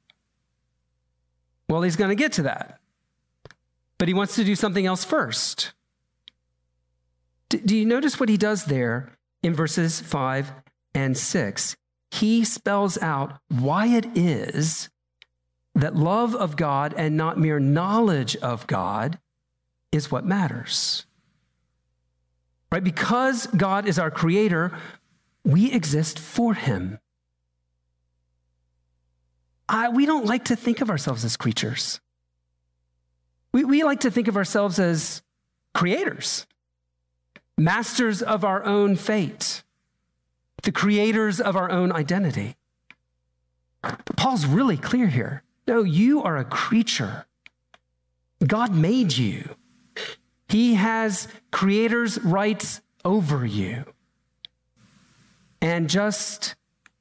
Well, 1.69 1.81
he's 1.81 1.95
going 1.95 2.09
to 2.09 2.15
get 2.15 2.31
to 2.33 2.43
that. 2.43 2.79
But 3.97 4.07
he 4.07 4.13
wants 4.13 4.35
to 4.35 4.43
do 4.43 4.55
something 4.55 4.85
else 4.85 5.03
first. 5.03 5.73
Do 7.49 7.75
you 7.75 7.85
notice 7.85 8.19
what 8.19 8.29
he 8.29 8.37
does 8.37 8.65
there 8.65 9.17
in 9.41 9.53
verses 9.53 10.01
5 10.01 10.51
and 10.93 11.17
6? 11.17 11.77
He 12.11 12.43
spells 12.43 12.97
out 13.01 13.39
why 13.47 13.87
it 13.87 14.05
is 14.17 14.89
that 15.75 15.95
love 15.95 16.35
of 16.35 16.55
God 16.55 16.93
and 16.97 17.15
not 17.15 17.39
mere 17.39 17.59
knowledge 17.59 18.35
of 18.37 18.67
God 18.67 19.19
is 19.91 20.11
what 20.11 20.25
matters. 20.25 21.05
Right? 22.71 22.83
Because 22.83 23.47
God 23.47 23.87
is 23.87 23.97
our 23.97 24.11
creator, 24.11 24.77
we 25.45 25.71
exist 25.71 26.19
for 26.19 26.53
him. 26.53 26.99
I, 29.69 29.89
we 29.89 30.05
don't 30.05 30.25
like 30.25 30.45
to 30.45 30.55
think 30.55 30.81
of 30.81 30.89
ourselves 30.89 31.25
as 31.25 31.35
creatures. 31.35 31.99
We, 33.51 33.63
we 33.65 33.83
like 33.83 34.01
to 34.01 34.11
think 34.11 34.27
of 34.27 34.37
ourselves 34.37 34.79
as 34.79 35.21
creators, 35.73 36.45
masters 37.57 38.21
of 38.21 38.43
our 38.43 38.63
own 38.63 38.95
fate, 38.95 39.63
the 40.63 40.71
creators 40.71 41.39
of 41.39 41.55
our 41.55 41.69
own 41.69 41.91
identity. 41.91 42.55
But 43.81 44.15
Paul's 44.15 44.45
really 44.45 44.77
clear 44.77 45.07
here. 45.07 45.43
No, 45.67 45.83
you 45.83 46.23
are 46.23 46.37
a 46.37 46.45
creature. 46.45 47.25
God 48.45 48.73
made 48.73 49.17
you. 49.17 49.55
He 50.49 50.75
has 50.75 51.27
creator's 51.51 52.19
rights 52.19 52.81
over 53.03 53.45
you. 53.45 53.85
And 55.61 55.89
just 55.89 56.55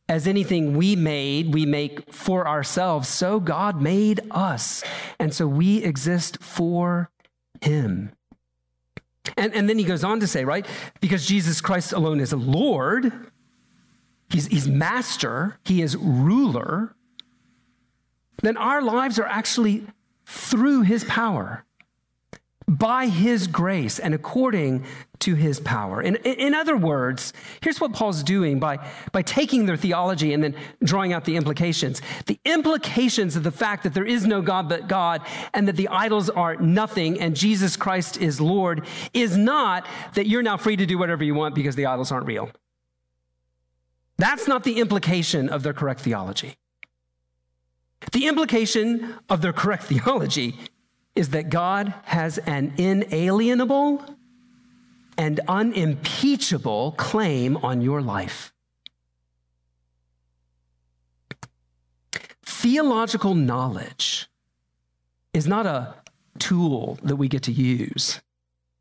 as 0.09 0.27
anything 0.27 0.77
we 0.77 0.95
made, 0.95 1.53
we 1.53 1.67
make 1.67 2.13
for 2.13 2.47
ourselves, 2.47 3.09
so 3.09 3.41
God 3.41 3.83
made 3.83 4.21
us. 4.31 4.85
And 5.19 5.35
so 5.35 5.47
we 5.47 5.83
exist 5.83 6.43
for 6.43 7.11
Him. 7.61 8.13
And, 9.37 9.53
and 9.55 9.69
then 9.69 9.79
he 9.79 9.85
goes 9.85 10.05
on 10.05 10.21
to 10.21 10.27
say, 10.27 10.45
right? 10.45 10.65
Because 11.01 11.27
Jesus 11.27 11.61
Christ 11.61 11.93
alone 11.93 12.21
is 12.21 12.33
Lord, 12.33 13.13
he's, 14.31 14.47
he's 14.47 14.69
master, 14.69 15.59
He 15.65 15.83
is 15.83 15.97
ruler, 15.97 16.95
then 18.43 18.57
our 18.57 18.83
lives 18.83 19.19
are 19.19 19.27
actually 19.27 19.87
through 20.25 20.83
His 20.83 21.03
power 21.05 21.66
by 22.69 23.07
his 23.07 23.47
grace 23.47 23.99
and 23.99 24.13
according 24.13 24.85
to 25.21 25.35
his 25.35 25.61
power. 25.61 26.03
In, 26.03 26.17
in 26.17 26.53
other 26.53 26.77
words, 26.77 27.33
here's 27.61 27.81
what 27.81 27.93
Paul's 27.93 28.23
doing 28.23 28.59
by, 28.59 28.85
by 29.13 29.23
taking 29.23 29.67
their 29.67 29.77
theology 29.77 30.33
and 30.33 30.43
then 30.43 30.57
drawing 30.83 31.13
out 31.13 31.25
the 31.25 31.37
implications. 31.37 32.03
The 32.27 32.41
implications 32.45 33.37
of 33.37 33.45
the 33.45 33.53
fact 33.53 33.85
that 33.85 33.95
there 33.95 34.05
is 34.05 34.27
no 34.27 34.43
God 34.43 34.69
but 34.69 34.89
God 34.89 35.23
and 35.55 35.69
that 35.69 35.77
the 35.77 35.89
idols 35.89 36.29
are 36.29 36.57
nothing 36.57 37.21
and 37.21 37.37
Jesus 37.37 37.77
Christ 37.77 38.21
is 38.21 38.41
Lord 38.41 38.85
is 39.15 39.37
not 39.37 39.87
that 40.15 40.27
you're 40.27 40.43
now 40.43 40.57
free 40.57 40.77
to 40.77 40.87
do 40.87 40.99
whatever 40.99 41.23
you 41.23 41.35
want 41.35 41.55
because 41.55 41.77
the 41.77 41.87
idols 41.87 42.11
aren't 42.11 42.27
real. 42.27 42.51
That's 44.19 44.49
not 44.49 44.65
the 44.65 44.81
implication 44.81 45.49
of 45.49 45.63
their 45.63 45.75
correct 45.75 46.01
theology. 46.01 46.57
The 48.13 48.27
implication 48.27 49.15
of 49.29 49.41
their 49.41 49.53
correct 49.53 49.83
theology 49.85 50.57
is 51.17 51.31
that 51.31 51.49
God 51.49 51.93
has 52.05 52.39
an 52.39 52.75
inalienable 52.77 54.05
and 55.19 55.41
unimpeachable 55.49 56.93
claim 56.93 57.57
on 57.57 57.81
your 57.81 58.03
life. 58.03 58.53
Theological 62.45 63.35
knowledge 63.35 64.29
is 65.33 65.47
not 65.47 65.67
a 65.67 65.95
tool 66.39 66.99
that 67.03 67.17
we 67.17 67.29
get 67.29 67.43
to 67.45 67.53
use 67.53 68.21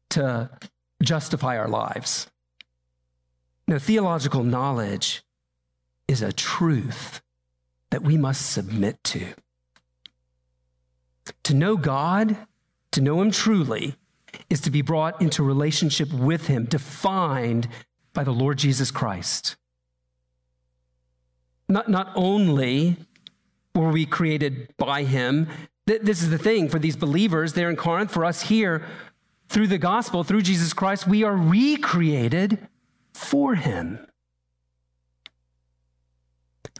to 0.09 0.49
justify 1.01 1.57
our 1.57 1.69
lives. 1.69 2.27
No, 3.67 3.79
theological 3.79 4.43
knowledge 4.43 5.23
is 6.07 6.21
a 6.21 6.33
truth 6.33 7.21
that 7.91 8.03
we 8.03 8.17
must 8.17 8.51
submit 8.51 9.03
to. 9.05 9.33
To 11.43 11.53
know 11.53 11.77
God, 11.77 12.37
to 12.91 13.01
know 13.01 13.21
Him 13.21 13.31
truly, 13.31 13.95
is 14.49 14.61
to 14.61 14.69
be 14.69 14.81
brought 14.81 15.21
into 15.21 15.43
relationship 15.43 16.11
with 16.13 16.47
Him, 16.47 16.65
defined 16.65 17.67
by 18.13 18.23
the 18.23 18.31
Lord 18.31 18.57
Jesus 18.57 18.91
Christ. 18.91 19.55
Not, 21.67 21.89
not 21.89 22.11
only 22.15 22.97
were 23.73 23.89
we 23.89 24.05
created 24.05 24.73
by 24.77 25.03
Him, 25.03 25.47
th- 25.87 26.01
this 26.01 26.21
is 26.21 26.29
the 26.29 26.37
thing 26.37 26.69
for 26.69 26.79
these 26.79 26.95
believers 26.95 27.53
there 27.53 27.69
in 27.69 27.75
Corinth, 27.75 28.11
for 28.11 28.23
us 28.23 28.43
here, 28.43 28.85
through 29.47 29.67
the 29.67 29.77
gospel, 29.77 30.23
through 30.23 30.41
Jesus 30.41 30.73
Christ, 30.73 31.07
we 31.07 31.23
are 31.23 31.35
recreated 31.35 32.67
for 33.13 33.55
Him. 33.55 34.05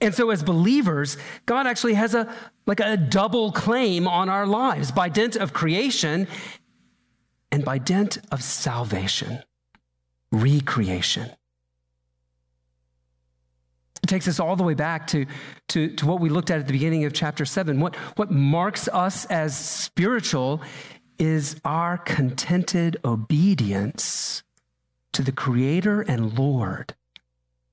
And 0.02 0.14
so, 0.14 0.30
as 0.30 0.44
believers, 0.44 1.18
God 1.46 1.68
actually 1.68 1.94
has 1.94 2.14
a 2.14 2.34
like 2.68 2.80
a 2.80 2.98
double 2.98 3.52
claim 3.52 4.08
on 4.08 4.30
our 4.30 4.46
lives 4.46 4.92
by 4.92 5.10
dint 5.10 5.36
of 5.36 5.54
creation 5.54 6.28
and 7.52 7.64
by 7.64 7.78
dint 7.78 8.18
of 8.32 8.44
salvation, 8.44 9.44
recreation. 10.32 11.32
It 14.04 14.08
takes 14.08 14.28
us 14.28 14.40
all 14.40 14.56
the 14.56 14.64
way 14.64 14.76
back 14.76 15.08
to, 15.08 15.26
to, 15.70 15.96
to 15.96 16.06
what 16.06 16.20
we 16.20 16.30
looked 16.30 16.52
at 16.52 16.60
at 16.60 16.68
the 16.68 16.74
beginning 16.74 17.06
of 17.06 17.14
chapter 17.14 17.44
7. 17.44 17.80
What, 17.80 17.96
what 18.18 18.30
marks 18.30 18.88
us 18.90 19.26
as 19.26 19.58
spiritual 19.58 20.62
is 21.18 21.60
our 21.66 21.98
contented 21.98 22.98
obedience 23.04 24.44
to 25.14 25.24
the 25.24 25.32
Creator 25.32 26.02
and 26.02 26.38
Lord 26.38 26.94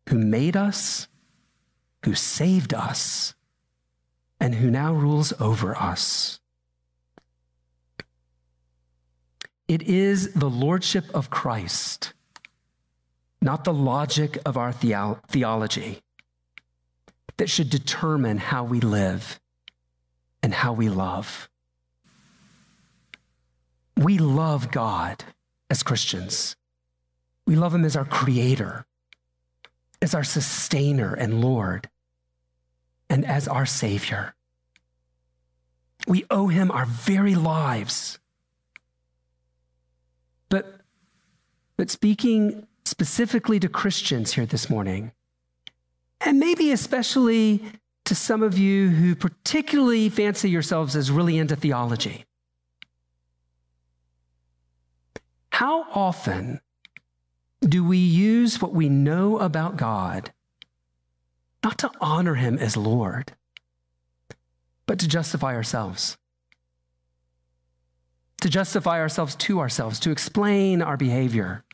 who 0.08 0.16
made 0.16 0.56
us 0.56 1.08
who 2.04 2.14
saved 2.14 2.74
us 2.74 3.34
and 4.40 4.56
who 4.56 4.70
now 4.70 4.92
rules 4.92 5.32
over 5.40 5.76
us. 5.76 6.40
It 9.68 9.82
is 9.82 10.34
the 10.34 10.50
lordship 10.50 11.04
of 11.14 11.30
Christ, 11.30 12.12
not 13.40 13.64
the 13.64 13.72
logic 13.72 14.38
of 14.44 14.56
our 14.56 14.72
theo- 14.72 15.20
theology, 15.28 16.02
that 17.36 17.48
should 17.48 17.70
determine 17.70 18.38
how 18.38 18.64
we 18.64 18.80
live 18.80 19.40
and 20.42 20.52
how 20.52 20.72
we 20.72 20.88
love. 20.88 21.48
We 23.96 24.18
love 24.18 24.72
God 24.72 25.24
as 25.70 25.82
Christians. 25.82 26.56
We 27.46 27.54
love 27.54 27.74
Him 27.74 27.84
as 27.84 27.94
our 27.94 28.04
creator, 28.04 28.86
as 30.02 30.14
our 30.14 30.24
sustainer 30.24 31.14
and 31.14 31.40
Lord 31.40 31.88
and 33.12 33.27
as 33.27 33.46
our 33.46 33.66
Savior. 33.66 34.35
We 36.09 36.25
owe 36.31 36.48
him 36.48 36.70
our 36.70 36.87
very 36.87 37.35
lives. 37.35 38.18
But, 40.48 40.81
but 41.77 41.90
speaking 41.90 42.66
specifically 42.87 43.61
to 43.61 43.68
Christians 43.68 44.33
here 44.33 44.46
this 44.46 44.70
morning, 44.70 45.12
and 46.22 46.40
maybe 46.40 46.72
especially 46.72 47.62
to 48.07 48.14
some 48.14 48.42
of 48.42 48.57
you 48.57 48.88
who 48.88 49.14
particularly 49.14 50.09
fancy 50.09 50.48
yourselves 50.48 50.96
as 50.96 51.11
really 51.11 51.37
into 51.37 51.55
theology. 51.55 52.25
How 55.51 55.83
often 55.92 56.62
do 57.61 57.85
we 57.85 57.98
use 57.98 58.62
what 58.62 58.72
we 58.72 58.88
know 58.88 59.38
about 59.38 59.77
God 59.77 60.33
not 61.62 61.79
to 61.79 61.90
honor 62.01 62.35
him 62.35 62.59
as 62.59 62.77
Lord, 62.77 63.33
but 64.87 64.98
to 64.98 65.09
justify 65.09 65.55
ourselves. 65.55 66.16
To 68.40 68.48
justify 68.48 68.98
ourselves 68.98 69.37
to 69.37 69.61
ourselves, 69.61 70.01
to 70.01 70.11
explain 70.11 70.83
our 70.83 70.96
behavior, 70.96 71.64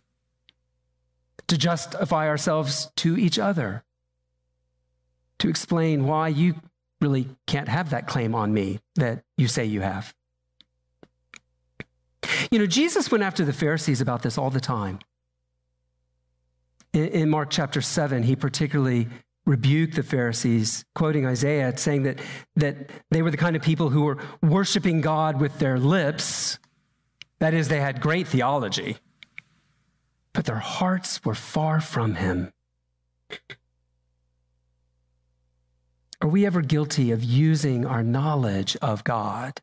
to 1.47 1.57
justify 1.57 2.29
ourselves 2.29 2.93
to 2.97 3.17
each 3.17 3.39
other, 3.39 3.83
to 5.39 5.49
explain 5.49 6.07
why 6.07 6.29
you 6.29 6.57
really 7.01 7.29
can't 7.47 7.69
have 7.69 7.91
that 7.91 8.07
claim 8.07 8.35
on 8.35 8.53
me 8.53 8.81
that 8.97 9.23
you 9.37 9.49
say 9.49 9.65
you 9.65 9.81
have. 9.81 10.15
You 12.51 12.59
know, 12.59 12.67
Jesus 12.67 13.11
went 13.11 13.25
after 13.25 13.45
the 13.45 13.53
Pharisees 13.53 14.01
about 14.01 14.23
this 14.23 14.37
all 14.37 14.51
the 14.51 14.61
time. 14.61 14.99
In, 16.93 17.29
Mark 17.31 17.51
chapter 17.51 17.81
7, 17.81 18.23
he 18.25 18.35
particularly 18.35 19.09
rebuked 19.49 19.97
the 19.97 20.03
Pharisees, 20.03 20.85
quoting 20.95 21.25
Isaiah, 21.27 21.77
saying 21.77 22.03
that, 22.03 22.21
that 22.57 22.91
they 23.11 23.23
were 23.23 23.31
the 23.31 23.39
kind 23.39 23.57
of 23.57 23.63
people 23.63 23.89
who 23.89 24.03
were 24.03 24.19
worshiping 24.43 25.01
God 25.01 25.41
with 25.41 25.59
their 25.59 25.79
lips. 25.79 26.59
That 27.39 27.55
is, 27.55 27.69
they 27.69 27.81
had 27.81 28.01
great 28.01 28.29
theology, 28.29 28.99
but 30.35 30.45
their 30.45 30.59
hearts 30.59 31.25
were 31.25 31.35
far 31.35 31.81
from 31.81 32.17
Him. 32.17 32.53
Are 36.21 36.29
we 36.29 36.45
ever 36.45 36.61
guilty 36.61 37.11
of 37.11 37.25
using 37.25 37.87
our 37.87 38.03
knowledge 38.03 38.77
of 38.83 39.03
God 39.03 39.61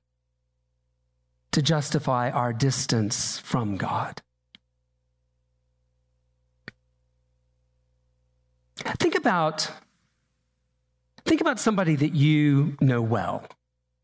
to 1.51 1.61
justify 1.61 2.31
our 2.31 2.53
distance 2.53 3.37
from 3.37 3.77
God? 3.77 4.21
Think 8.77 9.15
about, 9.15 9.71
think 11.25 11.41
about 11.41 11.59
somebody 11.59 11.95
that 11.95 12.13
you 12.13 12.77
know 12.81 13.01
well. 13.01 13.45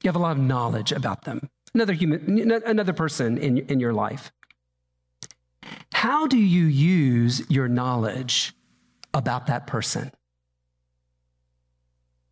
You 0.03 0.07
have 0.07 0.15
a 0.15 0.19
lot 0.19 0.37
of 0.37 0.43
knowledge 0.43 0.91
about 0.91 1.25
them. 1.25 1.49
Another 1.73 1.93
human, 1.93 2.51
another 2.65 2.93
person 2.93 3.37
in, 3.37 3.59
in 3.59 3.79
your 3.79 3.93
life. 3.93 4.31
How 5.93 6.27
do 6.27 6.37
you 6.37 6.65
use 6.65 7.43
your 7.49 7.67
knowledge 7.67 8.53
about 9.13 9.47
that 9.47 9.67
person? 9.67 10.11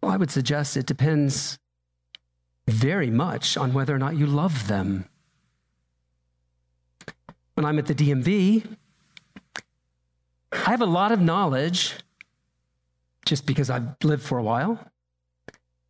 Well, 0.02 0.12
I 0.12 0.18
would 0.18 0.32
suggest 0.32 0.78
it 0.78 0.86
depends 0.86 1.60
very 2.68 3.10
much 3.10 3.58
on 3.58 3.74
whether 3.74 3.94
or 3.94 4.00
not 4.00 4.16
you 4.16 4.26
love 4.26 4.68
them. 4.68 5.06
When 7.56 7.66
I'm 7.66 7.78
at 7.78 7.88
the 7.88 7.96
DMV, 7.96 8.78
I 10.52 10.72
have 10.72 10.82
a 10.82 10.86
lot 10.86 11.12
of 11.12 11.20
knowledge 11.20 11.96
just 13.30 13.46
because 13.46 13.70
I've 13.70 13.96
lived 14.04 14.24
for 14.24 14.40
a 14.40 14.44
while, 14.44 14.80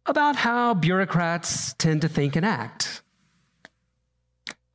about 0.05 0.35
how 0.35 0.73
bureaucrats 0.73 1.73
tend 1.73 2.01
to 2.01 2.09
think 2.09 2.35
and 2.35 2.45
act. 2.45 3.01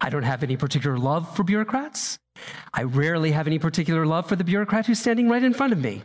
I 0.01 0.09
don't 0.09 0.23
have 0.23 0.43
any 0.43 0.57
particular 0.57 0.97
love 0.97 1.37
for 1.37 1.45
bureaucrats. 1.45 2.19
I 2.73 2.85
rarely 2.85 3.33
have 3.33 3.47
any 3.47 3.59
particular 3.59 4.07
love 4.07 4.27
for 4.27 4.35
the 4.35 4.45
bureaucrat 4.45 4.87
who's 4.87 4.99
standing 4.99 5.29
right 5.29 5.45
in 5.45 5.53
front 5.53 5.75
of 5.75 5.79
me. 5.79 6.03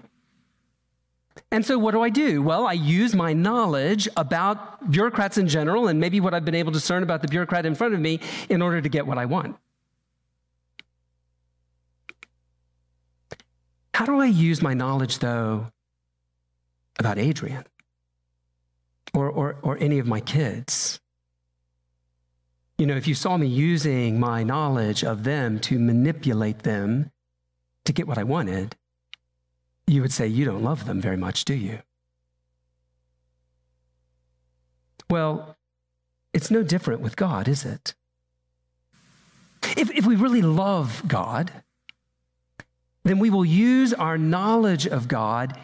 And 1.50 1.66
so, 1.66 1.80
what 1.80 1.92
do 1.92 2.02
I 2.02 2.10
do? 2.10 2.42
Well, 2.42 2.68
I 2.68 2.74
use 2.74 3.16
my 3.16 3.32
knowledge 3.32 4.10
about 4.18 4.92
bureaucrats 4.92 5.38
in 5.38 5.48
general 5.48 5.88
and 5.88 6.00
maybe 6.00 6.20
what 6.20 6.34
I've 6.34 6.46
been 6.46 6.56
able 6.56 6.74
to 6.74 6.78
discern 6.78 7.04
about 7.04 7.22
the 7.22 7.30
bureaucrat 7.30 7.66
in 7.66 7.74
front 7.74 7.94
of 7.94 8.02
me 8.02 8.20
in 8.50 8.62
order 8.62 8.82
to 8.82 8.90
get 8.90 9.08
what 9.08 9.18
I 9.18 9.26
want. 9.26 9.56
How 13.94 14.06
do 14.06 14.20
I 14.20 14.26
use 14.26 14.62
my 14.62 14.74
knowledge, 14.74 15.20
though, 15.20 15.68
about 17.00 17.18
Adrian 17.18 17.66
or, 19.14 19.30
or, 19.30 19.58
or 19.64 19.78
any 19.80 19.98
of 19.98 20.06
my 20.06 20.20
kids. 20.20 21.00
You 22.78 22.86
know, 22.86 22.96
if 22.96 23.08
you 23.08 23.16
saw 23.16 23.38
me 23.38 23.48
using 23.48 24.20
my 24.20 24.44
knowledge 24.44 25.04
of 25.04 25.24
them 25.24 25.60
to 25.62 25.80
manipulate 25.80 26.60
them 26.60 27.12
to 27.86 27.94
get 27.94 28.08
what 28.08 28.18
I 28.18 28.24
wanted, 28.24 28.76
you 29.88 30.02
would 30.02 30.14
say, 30.14 30.28
You 30.28 30.46
don't 30.46 30.64
love 30.64 30.86
them 30.86 31.02
very 31.02 31.18
much, 31.18 31.46
do 31.46 31.54
you? 31.54 31.80
Well, 35.10 35.58
it's 36.34 36.52
no 36.52 36.62
different 36.62 37.02
with 37.02 37.16
God, 37.16 37.48
is 37.48 37.66
it? 37.66 37.96
If, 39.76 39.90
if 39.92 40.06
we 40.06 40.16
really 40.16 40.42
love 40.42 41.04
God, 41.08 41.52
then 43.04 43.20
we 43.20 43.30
will 43.30 43.46
use 43.46 43.94
our 43.94 44.18
knowledge 44.18 44.88
of 44.88 45.08
God 45.08 45.58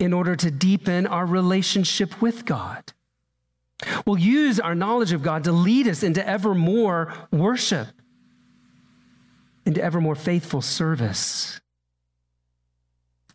in 0.00 0.14
order 0.14 0.34
to 0.34 0.50
deepen 0.50 1.06
our 1.06 1.26
relationship 1.26 2.20
with 2.22 2.46
God. 2.46 2.92
We'll 4.06 4.18
use 4.18 4.58
our 4.58 4.74
knowledge 4.74 5.12
of 5.12 5.22
God 5.22 5.44
to 5.44 5.52
lead 5.52 5.86
us 5.86 6.02
into 6.02 6.26
ever 6.26 6.54
more 6.54 7.12
worship, 7.30 7.88
into 9.66 9.82
ever 9.82 10.00
more 10.00 10.14
faithful 10.14 10.62
service, 10.62 11.60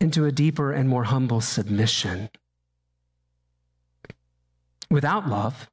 into 0.01 0.25
a 0.25 0.31
deeper 0.31 0.71
and 0.71 0.89
more 0.89 1.03
humble 1.03 1.39
submission. 1.39 2.29
Without 4.89 5.29
love, 5.29 5.69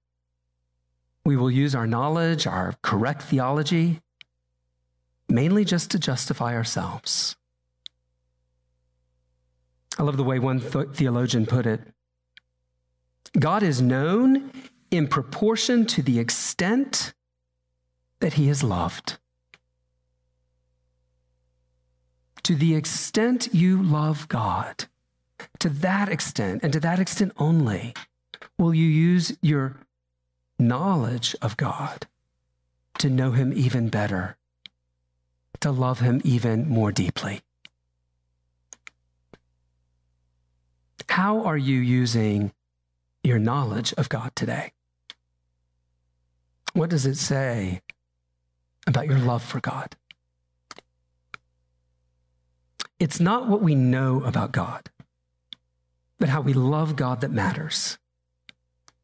we 1.24 1.37
will 1.37 1.50
use 1.50 1.74
our 1.74 1.87
knowledge, 1.87 2.46
our 2.46 2.74
correct 2.83 3.22
theology, 3.22 4.00
mainly 5.28 5.64
just 5.64 5.90
to 5.92 5.98
justify 5.98 6.55
ourselves. 6.55 7.37
I 9.98 10.02
love 10.02 10.16
the 10.16 10.24
way 10.24 10.38
one 10.38 10.61
th- 10.61 10.88
theologian 10.92 11.46
put 11.46 11.66
it. 11.66 11.81
God 13.38 13.62
is 13.62 13.81
known 13.81 14.52
in 14.90 15.09
proportion 15.09 15.87
to 15.87 16.02
the 16.02 16.18
extent 16.18 17.14
that 18.20 18.35
he 18.35 18.48
is 18.48 18.62
loved. 18.62 19.18
To 22.44 22.55
the 22.55 22.74
extent 22.74 23.48
you 23.52 23.83
love 23.83 24.28
God, 24.28 24.87
to 25.61 25.68
that 25.68 26.09
extent 26.09 26.61
and 26.62 26.72
to 26.72 26.81
that 26.81 26.98
extent 26.98 27.33
only, 27.38 27.94
will 28.59 28.74
you 28.74 28.87
use 28.87 29.37
your 29.40 29.76
knowledge 30.59 31.35
of 31.42 31.57
God 31.57 32.07
to 32.98 33.11
know 33.11 33.33
him 33.33 33.52
even 33.52 33.88
better, 33.88 34.37
to 35.61 35.70
love 35.70 36.00
him 36.00 36.20
even 36.24 36.68
more 36.68 36.92
deeply. 36.92 37.42
How 41.12 41.44
are 41.44 41.59
you 41.59 41.79
using 41.79 42.53
your 43.22 43.38
knowledge 43.38 43.92
of 43.98 44.09
God 44.09 44.35
today? 44.35 44.72
What 46.72 46.88
does 46.88 47.05
it 47.05 47.16
say 47.16 47.83
about 48.87 49.09
your 49.09 49.18
love 49.18 49.42
for 49.42 49.61
God? 49.61 49.94
It's 52.98 53.20
not 53.20 53.46
what 53.46 53.61
we 53.61 53.75
know 53.75 54.25
about 54.25 54.53
God, 54.53 54.88
but 56.18 56.31
how 56.31 56.40
we 56.40 56.55
love 56.55 56.96
God 56.96 57.20
that 57.20 57.31
matters 57.31 57.98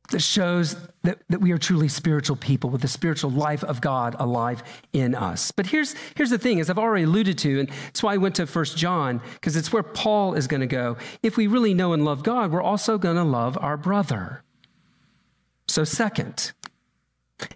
that 0.08 0.22
shows 0.22 0.76
that, 1.02 1.18
that 1.28 1.40
we 1.40 1.52
are 1.52 1.58
truly 1.58 1.88
spiritual 1.88 2.36
people 2.36 2.70
with 2.70 2.80
the 2.80 2.88
spiritual 2.88 3.30
life 3.30 3.62
of 3.62 3.80
God 3.80 4.16
alive 4.18 4.62
in 4.92 5.14
us. 5.14 5.50
But 5.50 5.66
here's, 5.66 5.94
here's 6.14 6.30
the 6.30 6.38
thing, 6.38 6.60
as 6.60 6.70
I've 6.70 6.78
already 6.78 7.04
alluded 7.04 7.36
to, 7.38 7.60
and 7.60 7.68
that's 7.68 8.02
why 8.02 8.14
I 8.14 8.16
went 8.16 8.36
to 8.36 8.46
First 8.46 8.76
John, 8.76 9.20
because 9.34 9.54
it's 9.54 9.72
where 9.72 9.82
Paul 9.82 10.34
is 10.34 10.46
going 10.46 10.62
to 10.62 10.66
go. 10.66 10.96
If 11.22 11.36
we 11.36 11.46
really 11.46 11.74
know 11.74 11.92
and 11.92 12.04
love 12.04 12.22
God, 12.22 12.50
we're 12.50 12.62
also 12.62 12.96
going 12.96 13.16
to 13.16 13.24
love 13.24 13.58
our 13.60 13.76
brother. 13.76 14.42
So, 15.66 15.84
second, 15.84 16.52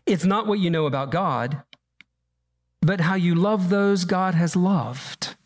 it's 0.04 0.24
not 0.24 0.46
what 0.46 0.58
you 0.58 0.70
know 0.70 0.86
about 0.86 1.10
God, 1.10 1.62
but 2.82 3.00
how 3.00 3.14
you 3.14 3.34
love 3.34 3.70
those 3.70 4.04
God 4.04 4.34
has 4.34 4.54
loved 4.54 5.36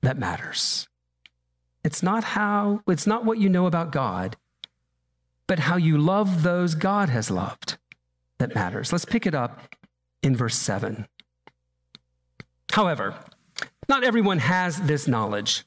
that 0.00 0.18
matters. 0.18 0.88
It's 1.84 2.02
not 2.02 2.24
how, 2.24 2.80
it's 2.86 3.06
not 3.06 3.24
what 3.24 3.38
you 3.38 3.50
know 3.50 3.66
about 3.66 3.92
God 3.92 4.36
but 5.50 5.58
how 5.58 5.74
you 5.74 5.98
love 5.98 6.44
those 6.44 6.76
God 6.76 7.08
has 7.08 7.28
loved 7.28 7.76
that 8.38 8.54
matters. 8.54 8.92
Let's 8.92 9.04
pick 9.04 9.26
it 9.26 9.34
up 9.34 9.74
in 10.22 10.36
verse 10.36 10.54
7. 10.54 11.08
However, 12.70 13.16
not 13.88 14.04
everyone 14.04 14.38
has 14.38 14.82
this 14.82 15.08
knowledge. 15.08 15.64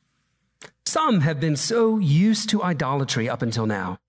Some 0.86 1.20
have 1.20 1.42
been 1.42 1.58
so 1.58 1.98
used 1.98 2.50
to 2.52 2.64
idolatry 2.64 3.28
up 3.28 3.42
until 3.42 3.66
now 3.66 4.00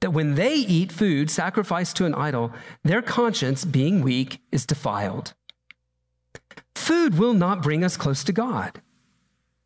that 0.00 0.10
when 0.10 0.34
they 0.34 0.56
eat 0.56 0.92
food 0.92 1.30
sacrificed 1.30 1.96
to 1.96 2.04
an 2.04 2.14
idol, 2.14 2.52
their 2.82 3.00
conscience, 3.00 3.64
being 3.64 4.02
weak, 4.02 4.40
is 4.52 4.66
defiled. 4.66 5.32
Food 6.74 7.18
will 7.18 7.32
not 7.32 7.62
bring 7.62 7.82
us 7.82 7.96
close 7.96 8.24
to 8.24 8.32
God. 8.34 8.82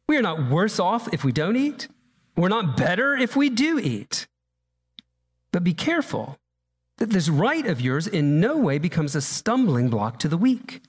We 0.07 0.17
are 0.17 0.23
not 0.23 0.49
worse 0.49 0.79
off 0.79 1.13
if 1.13 1.25
we 1.25 1.33
don't 1.33 1.57
eat. 1.57 1.89
We're 2.37 2.49
not 2.49 2.77
better 2.77 3.17
if 3.17 3.35
we 3.35 3.51
do 3.51 3.81
eat. 3.81 4.29
But 5.53 5.65
be 5.65 5.75
careful 5.75 6.39
that 6.99 7.11
this 7.11 7.29
right 7.29 7.67
of 7.67 7.81
yours 7.81 8.07
in 8.07 8.41
no 8.41 8.57
way 8.57 8.79
becomes 8.79 9.15
a 9.15 9.21
stumbling 9.21 9.89
block 9.89 10.19
to 10.21 10.29
the 10.29 10.37
weak. 10.37 10.83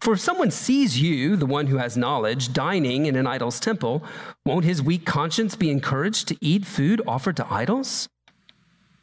For 0.00 0.14
if 0.14 0.20
someone 0.20 0.50
sees 0.50 1.00
you, 1.00 1.36
the 1.36 1.46
one 1.46 1.66
who 1.66 1.76
has 1.76 1.96
knowledge, 1.96 2.52
dining 2.52 3.04
in 3.06 3.16
an 3.16 3.26
idol's 3.26 3.60
temple, 3.60 4.02
won't 4.44 4.64
his 4.64 4.80
weak 4.80 5.04
conscience 5.04 5.56
be 5.56 5.70
encouraged 5.70 6.28
to 6.28 6.38
eat 6.40 6.64
food 6.64 7.02
offered 7.06 7.36
to 7.36 7.52
idols? 7.52 8.08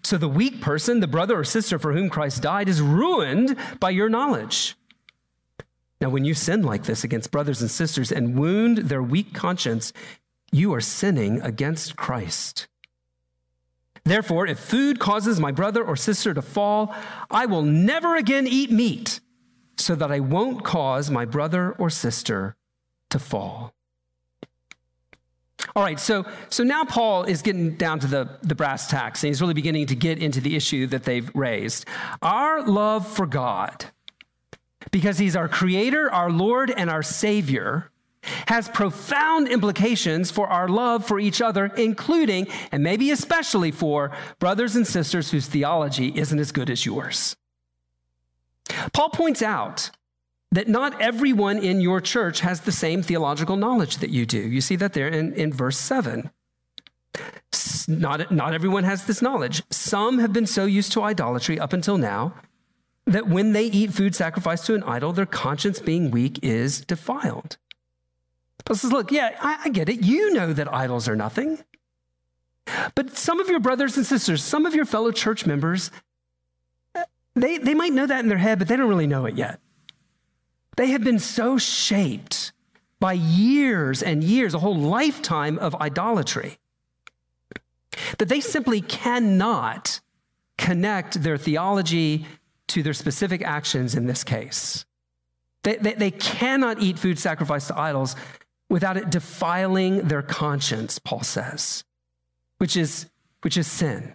So 0.04 0.18
the 0.18 0.28
weak 0.28 0.62
person, 0.62 1.00
the 1.00 1.08
brother 1.08 1.38
or 1.38 1.44
sister 1.44 1.78
for 1.78 1.94
whom 1.94 2.10
Christ 2.10 2.42
died, 2.42 2.68
is 2.68 2.82
ruined 2.82 3.56
by 3.80 3.92
your 3.92 4.10
knowledge. 4.10 4.76
Now, 6.00 6.10
when 6.10 6.26
you 6.26 6.34
sin 6.34 6.64
like 6.64 6.86
this 6.86 7.04
against 7.04 7.30
brothers 7.30 7.62
and 7.62 7.70
sisters 7.70 8.12
and 8.12 8.36
wound 8.36 8.80
their 8.80 9.04
weak 9.04 9.36
conscience, 9.36 9.94
you 10.52 10.74
are 10.74 10.82
sinning 10.82 11.40
against 11.42 11.96
Christ. 11.96 12.68
Therefore, 14.04 14.48
if 14.48 14.60
food 14.60 15.00
causes 15.00 15.40
my 15.40 15.52
brother 15.52 15.84
or 15.84 15.96
sister 15.96 16.34
to 16.34 16.42
fall, 16.42 16.96
I 17.30 17.46
will 17.46 17.62
never 17.62 18.16
again 18.16 18.48
eat 18.48 18.72
meat 18.72 19.20
so 19.78 19.96
that 19.96 20.12
I 20.12 20.20
won't 20.20 20.64
cause 20.64 21.12
my 21.12 21.26
brother 21.26 21.76
or 21.78 21.90
sister 21.90 22.56
to 23.10 23.20
fall. 23.20 23.74
All 25.76 25.84
right, 25.84 26.00
so, 26.00 26.26
so 26.50 26.64
now 26.64 26.84
Paul 26.84 27.24
is 27.24 27.44
getting 27.44 27.76
down 27.76 28.00
to 28.00 28.08
the, 28.08 28.40
the 28.42 28.56
brass 28.56 28.88
tacks, 28.88 29.24
and 29.24 29.30
he's 29.30 29.42
really 29.42 29.54
beginning 29.54 29.86
to 29.88 29.96
get 29.96 30.18
into 30.18 30.42
the 30.42 30.56
issue 30.56 30.88
that 30.88 31.04
they've 31.04 31.30
raised. 31.36 31.86
Our 32.22 32.64
love 32.64 33.08
for 33.08 33.28
God, 33.28 33.86
because 34.90 35.20
he's 35.20 35.36
our 35.36 35.48
creator, 35.48 36.12
our 36.12 36.32
Lord, 36.32 36.72
and 36.72 36.90
our 36.90 37.04
Savior, 37.04 37.91
has 38.48 38.70
profound 38.70 39.48
implications 39.48 40.32
for 40.32 40.48
our 40.48 40.68
love 40.68 41.06
for 41.06 41.20
each 41.20 41.42
other, 41.42 41.68
including, 41.78 42.48
and 42.72 42.84
maybe 42.84 43.12
especially 43.12 43.72
for 43.72 44.12
brothers 44.40 44.76
and 44.76 44.86
sisters 44.86 45.32
whose 45.32 45.48
theology 45.48 46.12
isn't 46.16 46.40
as 46.40 46.52
good 46.52 46.70
as 46.70 46.86
yours. 46.86 47.36
Paul 48.94 49.10
points 49.10 49.42
out 49.42 49.90
that 50.52 50.68
not 50.68 51.00
everyone 51.02 51.58
in 51.58 51.82
your 51.82 52.02
church 52.02 52.42
has 52.42 52.62
the 52.62 52.72
same 52.72 53.02
theological 53.02 53.56
knowledge 53.56 53.98
that 53.98 54.10
you 54.10 54.26
do. 54.26 54.40
You 54.40 54.62
see 54.62 54.76
that 54.76 54.94
there 54.94 55.08
in, 55.08 55.34
in 55.34 55.54
verse 55.54 55.78
7. 55.78 56.30
Not, 57.88 58.32
not 58.32 58.54
everyone 58.54 58.84
has 58.84 59.06
this 59.06 59.22
knowledge. 59.22 59.64
Some 59.70 60.20
have 60.20 60.32
been 60.32 60.46
so 60.46 60.66
used 60.66 60.92
to 60.94 61.04
idolatry 61.04 61.60
up 61.60 61.74
until 61.74 61.98
now 61.98 62.34
that 63.06 63.28
when 63.28 63.54
they 63.54 63.66
eat 63.66 63.92
food 63.92 64.16
sacrificed 64.16 64.66
to 64.68 64.76
an 64.76 64.84
idol, 64.84 65.12
their 65.12 65.26
conscience 65.26 65.80
being 65.80 66.12
weak 66.12 66.40
is 66.44 66.82
defiled. 66.82 67.58
Paul 68.66 68.76
says, 68.76 68.92
Look, 68.92 69.12
yeah, 69.12 69.38
I, 69.40 69.62
I 69.66 69.70
get 69.70 69.90
it. 69.90 70.02
You 70.02 70.34
know 70.34 70.54
that 70.54 70.72
idols 70.74 71.08
are 71.08 71.16
nothing. 71.16 71.60
But 72.96 73.18
some 73.18 73.40
of 73.40 73.50
your 73.50 73.60
brothers 73.60 73.98
and 73.98 74.06
sisters, 74.06 74.44
some 74.44 74.66
of 74.66 74.76
your 74.76 74.86
fellow 74.86 75.12
church 75.12 75.46
members, 75.46 75.92
uh, 76.96 77.04
they, 77.36 77.58
they 77.58 77.74
might 77.74 77.94
know 77.94 78.06
that 78.06 78.20
in 78.20 78.30
their 78.30 78.38
head, 78.38 78.60
but 78.60 78.68
they 78.68 78.76
don't 78.76 78.88
really 78.90 79.08
know 79.08 79.26
it 79.26 79.36
yet. 79.36 79.60
They 80.78 80.88
have 80.88 81.04
been 81.04 81.20
so 81.20 81.58
shaped 81.58 82.54
by 83.00 83.14
years 83.14 84.04
and 84.04 84.24
years, 84.24 84.54
a 84.54 84.60
whole 84.60 84.78
lifetime 84.78 85.58
of 85.58 85.76
idolatry, 85.76 86.60
that 88.20 88.30
they 88.30 88.40
simply 88.40 88.80
cannot 88.80 90.00
connect 90.58 91.24
their 91.24 91.38
theology 91.38 92.26
to 92.68 92.84
their 92.84 92.94
specific 92.94 93.42
actions 93.42 93.96
in 93.96 94.06
this 94.06 94.24
case. 94.24 94.86
They, 95.64 95.76
they, 95.78 95.94
they, 95.94 96.12
cannot 96.12 96.82
eat 96.82 96.98
food 96.98 97.20
sacrificed 97.20 97.68
to 97.68 97.78
idols 97.78 98.16
without 98.72 98.96
it 98.96 99.10
defiling 99.10 100.08
their 100.08 100.22
conscience, 100.22 100.98
Paul 100.98 101.24
says, 101.24 101.84
which 102.58 102.78
is, 102.78 103.08
which 103.42 103.58
is 103.58 103.68
sin. 103.68 104.14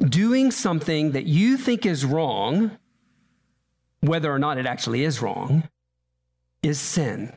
Doing 0.00 0.50
something 0.50 1.12
that 1.12 1.26
you 1.26 1.56
think 1.56 1.86
is 1.86 2.04
wrong, 2.04 2.72
whether 4.00 4.32
or 4.32 4.40
not 4.40 4.58
it 4.58 4.66
actually 4.66 5.04
is 5.04 5.22
wrong, 5.22 5.68
is 6.64 6.80
sin. 6.80 7.32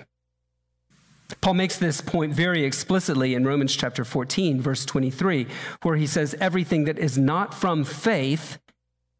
Paul 1.39 1.53
makes 1.53 1.77
this 1.77 2.01
point 2.01 2.33
very 2.33 2.65
explicitly 2.65 3.35
in 3.35 3.45
Romans 3.45 3.75
chapter 3.75 4.03
14, 4.03 4.59
verse 4.59 4.85
23, 4.85 5.45
where 5.83 5.97
he 5.97 6.07
says, 6.07 6.35
Everything 6.39 6.85
that 6.85 6.97
is 6.97 7.15
not 7.15 7.53
from 7.53 7.83
faith 7.83 8.57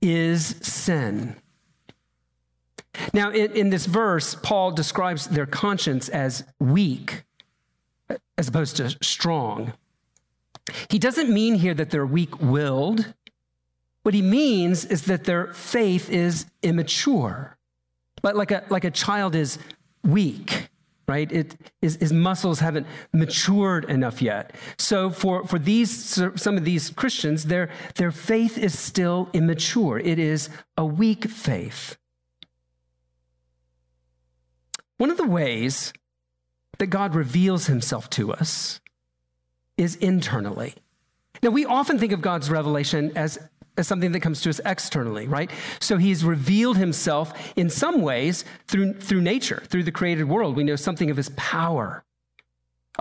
is 0.01 0.55
sin. 0.61 1.40
Now, 3.13 3.31
in, 3.31 3.51
in 3.51 3.69
this 3.69 3.85
verse, 3.85 4.35
Paul 4.35 4.71
describes 4.71 5.27
their 5.27 5.45
conscience 5.45 6.09
as 6.09 6.43
weak 6.59 7.23
as 8.37 8.47
opposed 8.47 8.77
to 8.77 8.89
strong. 9.01 9.73
He 10.89 10.99
doesn't 10.99 11.29
mean 11.29 11.55
here 11.55 11.73
that 11.73 11.89
they're 11.89 12.05
weak 12.05 12.41
willed. 12.41 13.13
What 14.03 14.13
he 14.13 14.21
means 14.21 14.85
is 14.85 15.03
that 15.03 15.25
their 15.25 15.53
faith 15.53 16.09
is 16.09 16.45
immature, 16.63 17.57
like, 18.23 18.35
like, 18.35 18.51
a, 18.51 18.63
like 18.69 18.83
a 18.83 18.91
child 18.91 19.35
is 19.35 19.59
weak, 20.03 20.69
right? 21.07 21.31
It, 21.31 21.55
his, 21.81 21.97
his 21.97 22.11
muscles 22.11 22.59
haven't 22.59 22.87
matured 23.13 23.85
enough 23.85 24.21
yet. 24.21 24.55
So 24.77 25.11
for, 25.11 25.45
for 25.45 25.59
these, 25.59 26.19
some 26.35 26.57
of 26.57 26.65
these 26.65 26.89
Christians, 26.89 27.45
their, 27.45 27.69
their 27.95 28.11
faith 28.11 28.57
is 28.57 28.77
still 28.77 29.29
immature. 29.33 29.99
It 29.99 30.17
is 30.17 30.49
a 30.77 30.85
weak 30.85 31.25
faith. 31.29 31.97
One 35.01 35.09
of 35.09 35.17
the 35.17 35.25
ways 35.25 35.93
that 36.77 36.85
God 36.85 37.15
reveals 37.15 37.65
himself 37.65 38.07
to 38.11 38.31
us 38.31 38.79
is 39.75 39.95
internally. 39.95 40.75
Now, 41.41 41.49
we 41.49 41.65
often 41.65 41.97
think 41.97 42.11
of 42.11 42.21
God's 42.21 42.51
revelation 42.51 43.11
as 43.15 43.39
as 43.77 43.87
something 43.87 44.11
that 44.11 44.19
comes 44.19 44.41
to 44.41 44.51
us 44.51 44.61
externally, 44.63 45.27
right? 45.27 45.49
So 45.79 45.97
he's 45.97 46.23
revealed 46.23 46.77
himself 46.77 47.33
in 47.55 47.71
some 47.71 48.03
ways 48.03 48.45
through, 48.67 48.93
through 48.99 49.21
nature, 49.21 49.63
through 49.65 49.83
the 49.83 49.91
created 49.91 50.25
world. 50.25 50.55
We 50.55 50.63
know 50.63 50.75
something 50.75 51.09
of 51.09 51.17
his 51.17 51.29
power, 51.29 52.03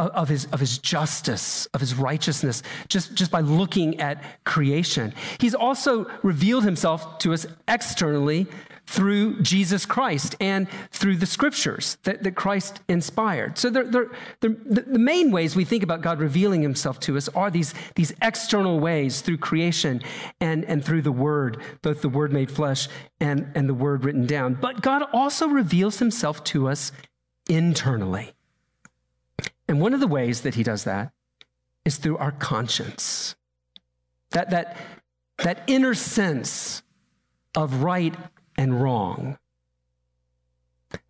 of, 0.09 0.29
his, 0.29 0.47
of 0.47 0.61
his 0.61 0.79
justice, 0.79 1.67
of 1.67 1.81
his 1.81 1.95
righteousness, 1.95 2.63
just, 2.89 3.15
just 3.15 3.31
by 3.31 3.41
looking 3.41 4.01
at 4.01 4.45
creation. 4.45 5.13
He's 5.39 5.55
also 5.55 6.07
revealed 6.23 6.65
himself 6.65 7.19
to 7.19 7.33
us 7.33 7.47
externally 7.69 8.47
through 8.87 9.41
Jesus 9.41 9.87
Christ 9.87 10.35
and 10.41 10.67
through 10.91 11.17
the 11.17 11.27
scriptures 11.27 11.97
that, 12.03 12.25
that 12.25 12.35
Christ 12.35 12.81
inspired. 12.89 13.57
So 13.57 13.71
they're, 13.71 13.85
they're, 13.85 14.11
they're, 14.41 14.57
the 14.67 14.99
main 14.99 15.31
ways 15.31 15.55
we 15.55 15.65
think 15.65 15.85
about 15.85 16.01
God 16.01 16.19
revealing 16.19 16.61
himself 16.61 16.99
to 17.01 17.17
us 17.17 17.29
are 17.29 17.53
these, 17.53 17.73
these 17.95 18.13
external 18.21 18.81
ways 18.81 19.21
through 19.21 19.39
creation 19.39 20.03
and, 20.41 20.65
and 20.65 20.85
through 20.85 21.03
the 21.03 21.13
word, 21.13 21.63
both 21.83 22.03
the 22.03 22.09
word 22.09 22.33
made 22.33 22.51
flesh 22.51 22.89
and, 23.21 23.47
and 23.55 23.69
the 23.69 23.75
word 23.75 24.05
written 24.05 24.27
down. 24.27 24.55
But 24.55 24.83
God 24.83 25.05
also 25.13 25.47
reveals 25.47 26.01
himself 26.01 26.43
to 26.45 26.69
us 26.69 26.91
internally. 27.49 28.33
And 29.71 29.81
one 29.81 29.95
of 29.95 30.01
the 30.01 30.09
ways 30.09 30.41
that 30.41 30.57
he 30.57 30.65
does 30.65 30.83
that 30.83 31.13
is 31.85 31.97
through 31.97 32.19
our 32.19 32.33
conscience. 32.33 33.37
That, 34.33 34.51
that, 34.51 34.77
that 35.45 35.63
inner 35.69 35.95
sense 35.95 36.83
of 37.55 37.85
right 37.85 38.17
and 38.57 38.83
wrong. 38.83 39.39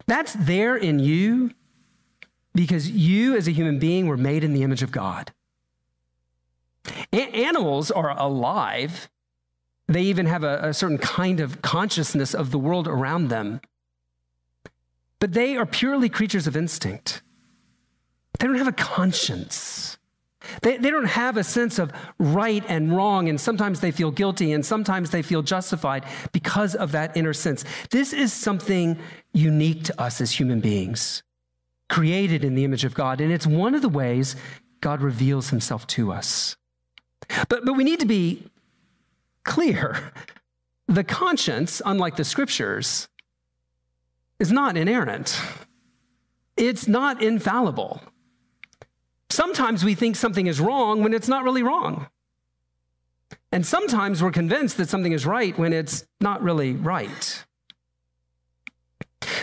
That's 0.06 0.34
there 0.34 0.76
in 0.76 0.98
you 0.98 1.52
because 2.54 2.90
you, 2.90 3.34
as 3.34 3.48
a 3.48 3.52
human 3.52 3.78
being, 3.78 4.06
were 4.06 4.18
made 4.18 4.44
in 4.44 4.52
the 4.52 4.62
image 4.62 4.82
of 4.82 4.92
God. 4.92 5.32
A- 7.14 7.16
animals 7.16 7.90
are 7.90 8.10
alive, 8.10 9.08
they 9.86 10.02
even 10.02 10.26
have 10.26 10.44
a, 10.44 10.60
a 10.64 10.74
certain 10.74 10.98
kind 10.98 11.40
of 11.40 11.62
consciousness 11.62 12.34
of 12.34 12.50
the 12.50 12.58
world 12.58 12.86
around 12.86 13.28
them. 13.28 13.62
But 15.18 15.32
they 15.32 15.56
are 15.56 15.64
purely 15.64 16.10
creatures 16.10 16.46
of 16.46 16.58
instinct. 16.58 17.22
They 18.40 18.46
don't 18.46 18.56
have 18.56 18.68
a 18.68 18.72
conscience. 18.72 19.98
They, 20.62 20.78
they 20.78 20.90
don't 20.90 21.04
have 21.04 21.36
a 21.36 21.44
sense 21.44 21.78
of 21.78 21.92
right 22.18 22.64
and 22.68 22.96
wrong, 22.96 23.28
and 23.28 23.38
sometimes 23.38 23.80
they 23.80 23.90
feel 23.90 24.10
guilty, 24.10 24.52
and 24.52 24.64
sometimes 24.64 25.10
they 25.10 25.20
feel 25.20 25.42
justified 25.42 26.04
because 26.32 26.74
of 26.74 26.92
that 26.92 27.16
inner 27.16 27.34
sense. 27.34 27.64
This 27.90 28.14
is 28.14 28.32
something 28.32 28.98
unique 29.34 29.84
to 29.84 30.00
us 30.00 30.22
as 30.22 30.32
human 30.32 30.60
beings, 30.60 31.22
created 31.90 32.42
in 32.42 32.54
the 32.54 32.64
image 32.64 32.84
of 32.84 32.94
God, 32.94 33.20
and 33.20 33.30
it's 33.30 33.46
one 33.46 33.74
of 33.74 33.82
the 33.82 33.88
ways 33.88 34.36
God 34.80 35.02
reveals 35.02 35.50
himself 35.50 35.86
to 35.88 36.10
us. 36.10 36.56
But, 37.48 37.66
but 37.66 37.74
we 37.74 37.84
need 37.84 38.00
to 38.00 38.06
be 38.06 38.50
clear 39.44 40.12
the 40.88 41.04
conscience, 41.04 41.82
unlike 41.84 42.16
the 42.16 42.24
scriptures, 42.24 43.08
is 44.38 44.50
not 44.50 44.78
inerrant, 44.78 45.38
it's 46.56 46.88
not 46.88 47.22
infallible. 47.22 48.00
Sometimes 49.30 49.84
we 49.84 49.94
think 49.94 50.16
something 50.16 50.46
is 50.46 50.60
wrong 50.60 51.02
when 51.02 51.14
it's 51.14 51.28
not 51.28 51.44
really 51.44 51.62
wrong. 51.62 52.08
And 53.52 53.64
sometimes 53.64 54.22
we're 54.22 54.30
convinced 54.30 54.76
that 54.76 54.88
something 54.88 55.12
is 55.12 55.24
right 55.24 55.56
when 55.58 55.72
it's 55.72 56.04
not 56.20 56.42
really 56.42 56.72
right. 56.72 57.44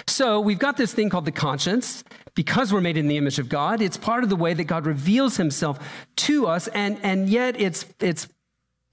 So 0.05 0.39
we've 0.39 0.59
got 0.59 0.77
this 0.77 0.93
thing 0.93 1.09
called 1.09 1.25
the 1.25 1.31
conscience. 1.31 2.03
Because 2.35 2.71
we're 2.71 2.81
made 2.81 2.97
in 2.97 3.07
the 3.07 3.17
image 3.17 3.39
of 3.39 3.49
God, 3.49 3.81
it's 3.81 3.97
part 3.97 4.23
of 4.23 4.29
the 4.29 4.35
way 4.35 4.53
that 4.53 4.65
God 4.65 4.85
reveals 4.85 5.37
himself 5.37 5.79
to 6.17 6.45
us, 6.45 6.67
and, 6.67 6.99
and 7.01 7.27
yet 7.27 7.59
it's, 7.59 7.87
it's, 7.99 8.27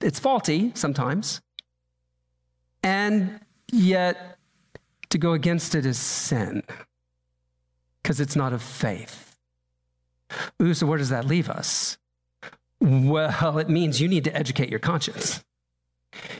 it's 0.01 0.17
faulty 0.17 0.71
sometimes. 0.73 1.41
And 2.81 3.39
yet 3.71 4.39
to 5.11 5.19
go 5.19 5.33
against 5.33 5.75
it 5.75 5.85
is 5.85 5.99
sin 5.99 6.63
because 8.01 8.19
it's 8.19 8.35
not 8.35 8.51
of 8.51 8.63
faith. 8.63 9.24
Ooh, 10.61 10.73
so 10.73 10.85
where 10.85 10.97
does 10.97 11.09
that 11.09 11.25
leave 11.25 11.49
us? 11.49 11.97
Well, 12.79 13.57
it 13.57 13.69
means 13.69 14.01
you 14.01 14.07
need 14.07 14.23
to 14.25 14.35
educate 14.35 14.69
your 14.69 14.79
conscience. 14.79 15.43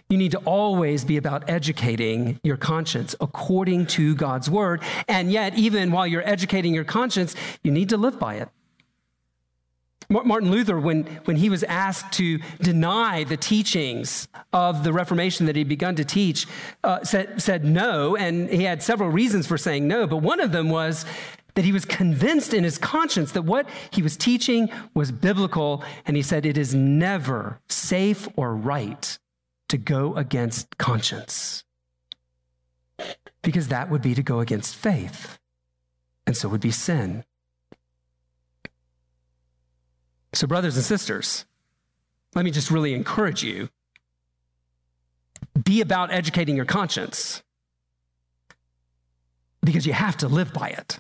You 0.10 0.18
need 0.18 0.32
to 0.32 0.38
always 0.40 1.04
be 1.04 1.18
about 1.18 1.50
educating 1.50 2.40
your 2.44 2.58
conscience 2.58 3.16
according 3.20 3.88
to 3.88 4.16
God's 4.16 4.50
word. 4.50 4.82
And 5.08 5.32
yet, 5.32 5.58
even 5.58 5.92
while 5.92 6.08
you're 6.08 6.28
educating 6.28 6.74
your 6.74 6.84
conscience, 6.84 7.36
you 7.64 7.72
need 7.72 7.90
to 7.90 7.98
live 7.98 8.20
by 8.20 8.36
it. 8.36 8.50
Martin 10.08 10.52
Luther, 10.52 10.80
when, 10.80 11.04
when 11.26 11.36
he 11.36 11.50
was 11.50 11.64
asked 11.64 12.14
to 12.14 12.38
deny 12.62 13.24
the 13.24 13.38
teachings 13.38 14.28
of 14.54 14.84
the 14.84 14.94
Reformation 14.94 15.48
that 15.48 15.56
he'd 15.56 15.68
begun 15.68 15.96
to 15.96 16.06
teach, 16.06 16.46
uh, 16.84 17.04
said, 17.04 17.42
said 17.42 17.66
no. 17.66 18.16
And 18.16 18.48
he 18.50 18.64
had 18.64 18.84
several 18.84 19.10
reasons 19.10 19.48
for 19.48 19.58
saying 19.58 19.88
no, 19.88 20.06
but 20.06 20.18
one 20.18 20.40
of 20.40 20.52
them 20.52 20.70
was 20.70 21.06
that 21.56 21.66
he 21.66 21.72
was 21.72 21.86
convinced 21.86 22.54
in 22.54 22.64
his 22.64 22.78
conscience 22.78 23.32
that 23.32 23.44
what 23.44 23.68
he 23.90 24.02
was 24.02 24.16
teaching 24.16 24.70
was 24.94 25.12
biblical, 25.12 25.84
and 26.06 26.16
he 26.16 26.22
said, 26.22 26.46
It 26.46 26.58
is 26.58 26.76
never 26.76 27.60
safe 27.68 28.28
or 28.36 28.56
right 28.56 29.18
to 29.70 29.78
go 29.78 30.14
against 30.16 30.78
conscience. 30.78 31.64
Because 33.42 33.70
that 33.70 33.90
would 33.90 34.02
be 34.02 34.14
to 34.16 34.24
go 34.24 34.40
against 34.40 34.76
faith, 34.76 35.40
and 36.28 36.36
so 36.36 36.50
would 36.50 36.62
be 36.62 36.72
sin. 36.72 37.24
So, 40.34 40.48
brothers 40.48 40.76
and 40.76 40.86
sisters, 40.86 41.46
let 42.36 42.44
me 42.44 42.52
just 42.52 42.70
really 42.70 42.94
encourage 42.94 43.44
you 43.44 43.70
be 45.64 45.80
about 45.80 46.12
educating 46.12 46.58
your 46.58 46.66
conscience 46.66 47.42
because 49.64 49.88
you 49.88 49.94
have 49.94 50.18
to 50.18 50.28
live 50.28 50.52
by 50.52 50.70
it 50.70 51.00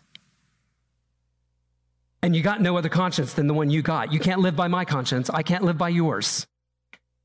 and 2.25 2.35
you 2.35 2.41
got 2.41 2.59
no 2.59 2.75
other 2.75 2.89
conscience 2.89 3.33
than 3.33 3.45
the 3.45 3.53
one 3.53 3.69
you 3.69 3.83
got. 3.83 4.11
You 4.11 4.19
can't 4.19 4.41
live 4.41 4.55
by 4.55 4.67
my 4.67 4.83
conscience. 4.83 5.29
I 5.29 5.43
can't 5.43 5.63
live 5.63 5.77
by 5.77 5.89
yours. 5.89 6.47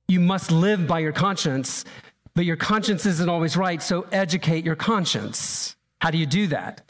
You 0.08 0.20
must 0.20 0.50
live 0.52 0.86
by 0.86 0.98
your 0.98 1.12
conscience, 1.12 1.86
but 2.34 2.44
your 2.44 2.56
conscience 2.56 3.06
isn't 3.06 3.26
always 3.30 3.56
right, 3.56 3.82
so 3.82 4.06
educate 4.12 4.62
your 4.62 4.76
conscience. 4.76 5.74
How 6.02 6.10
do 6.10 6.18
you 6.18 6.26
do 6.26 6.48
that? 6.48 6.86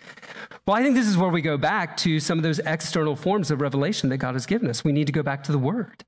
Well, 0.66 0.76
I 0.76 0.82
think 0.82 0.96
this 0.96 1.06
is 1.06 1.16
where 1.16 1.30
we 1.30 1.40
go 1.40 1.56
back 1.56 1.96
to 1.98 2.18
some 2.18 2.36
of 2.36 2.42
those 2.42 2.58
external 2.58 3.14
forms 3.14 3.52
of 3.52 3.60
revelation 3.60 4.08
that 4.08 4.18
God 4.18 4.34
has 4.34 4.44
given 4.44 4.68
us. 4.68 4.82
We 4.82 4.90
need 4.90 5.06
to 5.06 5.12
go 5.12 5.22
back 5.22 5.44
to 5.44 5.52
the 5.52 5.58
Word. 5.58 6.04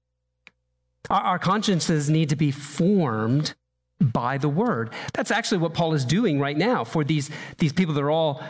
Our, 1.09 1.21
our 1.21 1.39
consciences 1.39 2.11
need 2.11 2.31
to 2.31 2.37
be 2.37 2.51
formed 2.51 3.55
by 4.01 4.39
the 4.39 4.49
Word. 4.49 4.93
That's 5.15 5.31
actually 5.31 5.59
what 5.59 5.73
Paul 5.73 5.95
is 5.95 6.05
doing 6.05 6.41
right 6.41 6.57
now 6.57 6.83
for 6.83 7.05
these, 7.05 7.31
these 7.59 7.73
people 7.73 7.95
that 7.95 8.03
are 8.03 8.11
all 8.11 8.43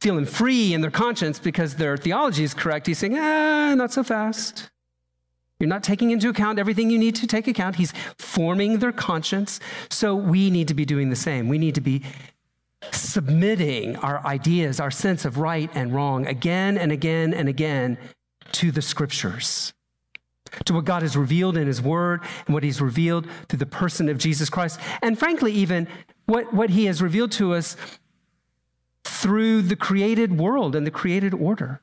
feeling 0.00 0.24
free 0.24 0.72
in 0.72 0.80
their 0.80 0.90
conscience 0.90 1.38
because 1.38 1.76
their 1.76 1.96
theology 1.96 2.42
is 2.42 2.54
correct, 2.54 2.86
he's 2.86 2.98
saying, 2.98 3.18
ah, 3.18 3.74
not 3.74 3.92
so 3.92 4.02
fast. 4.02 4.70
You're 5.58 5.68
not 5.68 5.84
taking 5.84 6.10
into 6.10 6.30
account 6.30 6.58
everything 6.58 6.88
you 6.88 6.98
need 6.98 7.14
to 7.16 7.26
take 7.26 7.46
account. 7.46 7.76
He's 7.76 7.92
forming 8.18 8.78
their 8.78 8.92
conscience. 8.92 9.60
So 9.90 10.14
we 10.14 10.50
need 10.50 10.68
to 10.68 10.74
be 10.74 10.86
doing 10.86 11.10
the 11.10 11.16
same. 11.16 11.48
We 11.48 11.58
need 11.58 11.74
to 11.74 11.82
be 11.82 12.02
submitting 12.92 13.96
our 13.96 14.24
ideas, 14.24 14.80
our 14.80 14.90
sense 14.90 15.26
of 15.26 15.36
right 15.36 15.70
and 15.74 15.94
wrong 15.94 16.26
again 16.26 16.78
and 16.78 16.90
again 16.90 17.34
and 17.34 17.46
again 17.46 17.98
to 18.52 18.70
the 18.70 18.80
scriptures, 18.80 19.74
to 20.64 20.72
what 20.72 20.86
God 20.86 21.02
has 21.02 21.14
revealed 21.14 21.58
in 21.58 21.66
his 21.66 21.82
word 21.82 22.22
and 22.46 22.54
what 22.54 22.62
he's 22.62 22.80
revealed 22.80 23.28
through 23.48 23.58
the 23.58 23.66
person 23.66 24.08
of 24.08 24.16
Jesus 24.16 24.48
Christ. 24.48 24.80
And 25.02 25.18
frankly, 25.18 25.52
even 25.52 25.88
what, 26.24 26.54
what 26.54 26.70
he 26.70 26.86
has 26.86 27.02
revealed 27.02 27.32
to 27.32 27.52
us 27.52 27.76
through 29.04 29.62
the 29.62 29.76
created 29.76 30.38
world 30.38 30.74
and 30.74 30.86
the 30.86 30.90
created 30.90 31.34
order. 31.34 31.80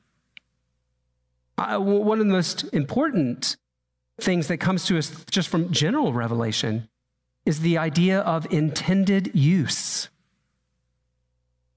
Uh, 1.56 1.78
one 1.78 2.20
of 2.20 2.26
the 2.26 2.32
most 2.32 2.64
important 2.72 3.56
things 4.20 4.48
that 4.48 4.58
comes 4.58 4.84
to 4.86 4.98
us 4.98 5.24
just 5.30 5.48
from 5.48 5.70
general 5.72 6.12
revelation 6.12 6.88
is 7.44 7.60
the 7.60 7.78
idea 7.78 8.20
of 8.20 8.46
intended 8.52 9.30
use. 9.34 10.08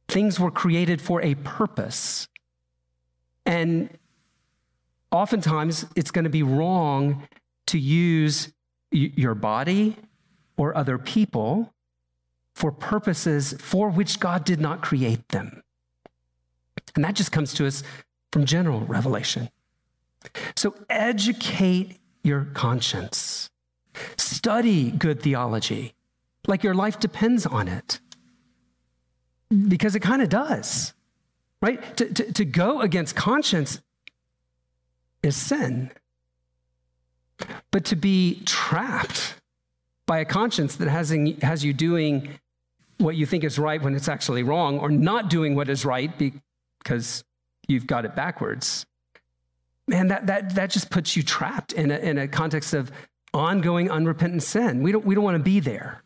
Things 0.07 0.39
were 0.39 0.51
created 0.51 1.01
for 1.01 1.21
a 1.21 1.35
purpose. 1.35 2.27
And 3.45 3.89
oftentimes 5.11 5.85
it's 5.95 6.11
going 6.11 6.25
to 6.25 6.29
be 6.29 6.43
wrong 6.43 7.27
to 7.67 7.79
use 7.79 8.51
your 8.91 9.35
body 9.35 9.95
or 10.57 10.75
other 10.75 10.97
people 10.97 11.73
for 12.61 12.71
purposes 12.71 13.55
for 13.57 13.89
which 13.89 14.19
God 14.19 14.45
did 14.45 14.61
not 14.61 14.83
create 14.83 15.27
them. 15.29 15.63
And 16.93 17.03
that 17.03 17.15
just 17.15 17.31
comes 17.31 17.55
to 17.55 17.65
us 17.65 17.81
from 18.31 18.45
general 18.45 18.81
revelation. 18.81 19.49
So 20.55 20.75
educate 20.87 21.97
your 22.23 22.45
conscience. 22.53 23.49
Study 24.15 24.91
good 24.91 25.23
theology 25.23 25.95
like 26.45 26.63
your 26.63 26.75
life 26.75 26.99
depends 26.99 27.47
on 27.47 27.67
it. 27.67 27.99
Because 29.67 29.95
it 29.95 30.01
kind 30.01 30.21
of 30.21 30.29
does, 30.29 30.93
right? 31.63 31.97
To, 31.97 32.13
to, 32.13 32.31
to 32.31 32.45
go 32.45 32.81
against 32.81 33.15
conscience 33.15 33.81
is 35.23 35.35
sin. 35.35 35.89
But 37.71 37.85
to 37.85 37.95
be 37.95 38.43
trapped 38.45 39.41
by 40.05 40.19
a 40.19 40.25
conscience 40.25 40.75
that 40.75 40.89
has, 40.89 41.09
has 41.41 41.65
you 41.65 41.73
doing 41.73 42.29
what 43.01 43.15
you 43.15 43.25
think 43.25 43.43
is 43.43 43.59
right 43.59 43.81
when 43.81 43.95
it's 43.95 44.07
actually 44.07 44.43
wrong, 44.43 44.79
or 44.79 44.89
not 44.89 45.29
doing 45.29 45.55
what 45.55 45.69
is 45.69 45.85
right 45.85 46.11
because 46.17 47.23
you've 47.67 47.87
got 47.87 48.05
it 48.05 48.15
backwards, 48.15 48.85
man, 49.87 50.07
that, 50.07 50.27
that, 50.27 50.55
that 50.55 50.69
just 50.69 50.89
puts 50.89 51.15
you 51.15 51.23
trapped 51.23 51.73
in 51.73 51.91
a, 51.91 51.97
in 51.97 52.17
a 52.17 52.27
context 52.27 52.73
of 52.73 52.91
ongoing 53.33 53.89
unrepentant 53.89 54.43
sin. 54.43 54.81
We 54.81 54.91
don't, 54.91 55.05
we 55.05 55.15
don't 55.15 55.23
want 55.23 55.37
to 55.37 55.43
be 55.43 55.59
there. 55.59 56.03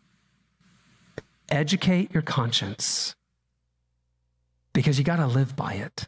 Educate 1.49 2.13
your 2.13 2.23
conscience 2.23 3.15
because 4.73 4.97
you 4.97 5.03
got 5.03 5.17
to 5.17 5.27
live 5.27 5.55
by 5.55 5.73
it. 5.73 6.07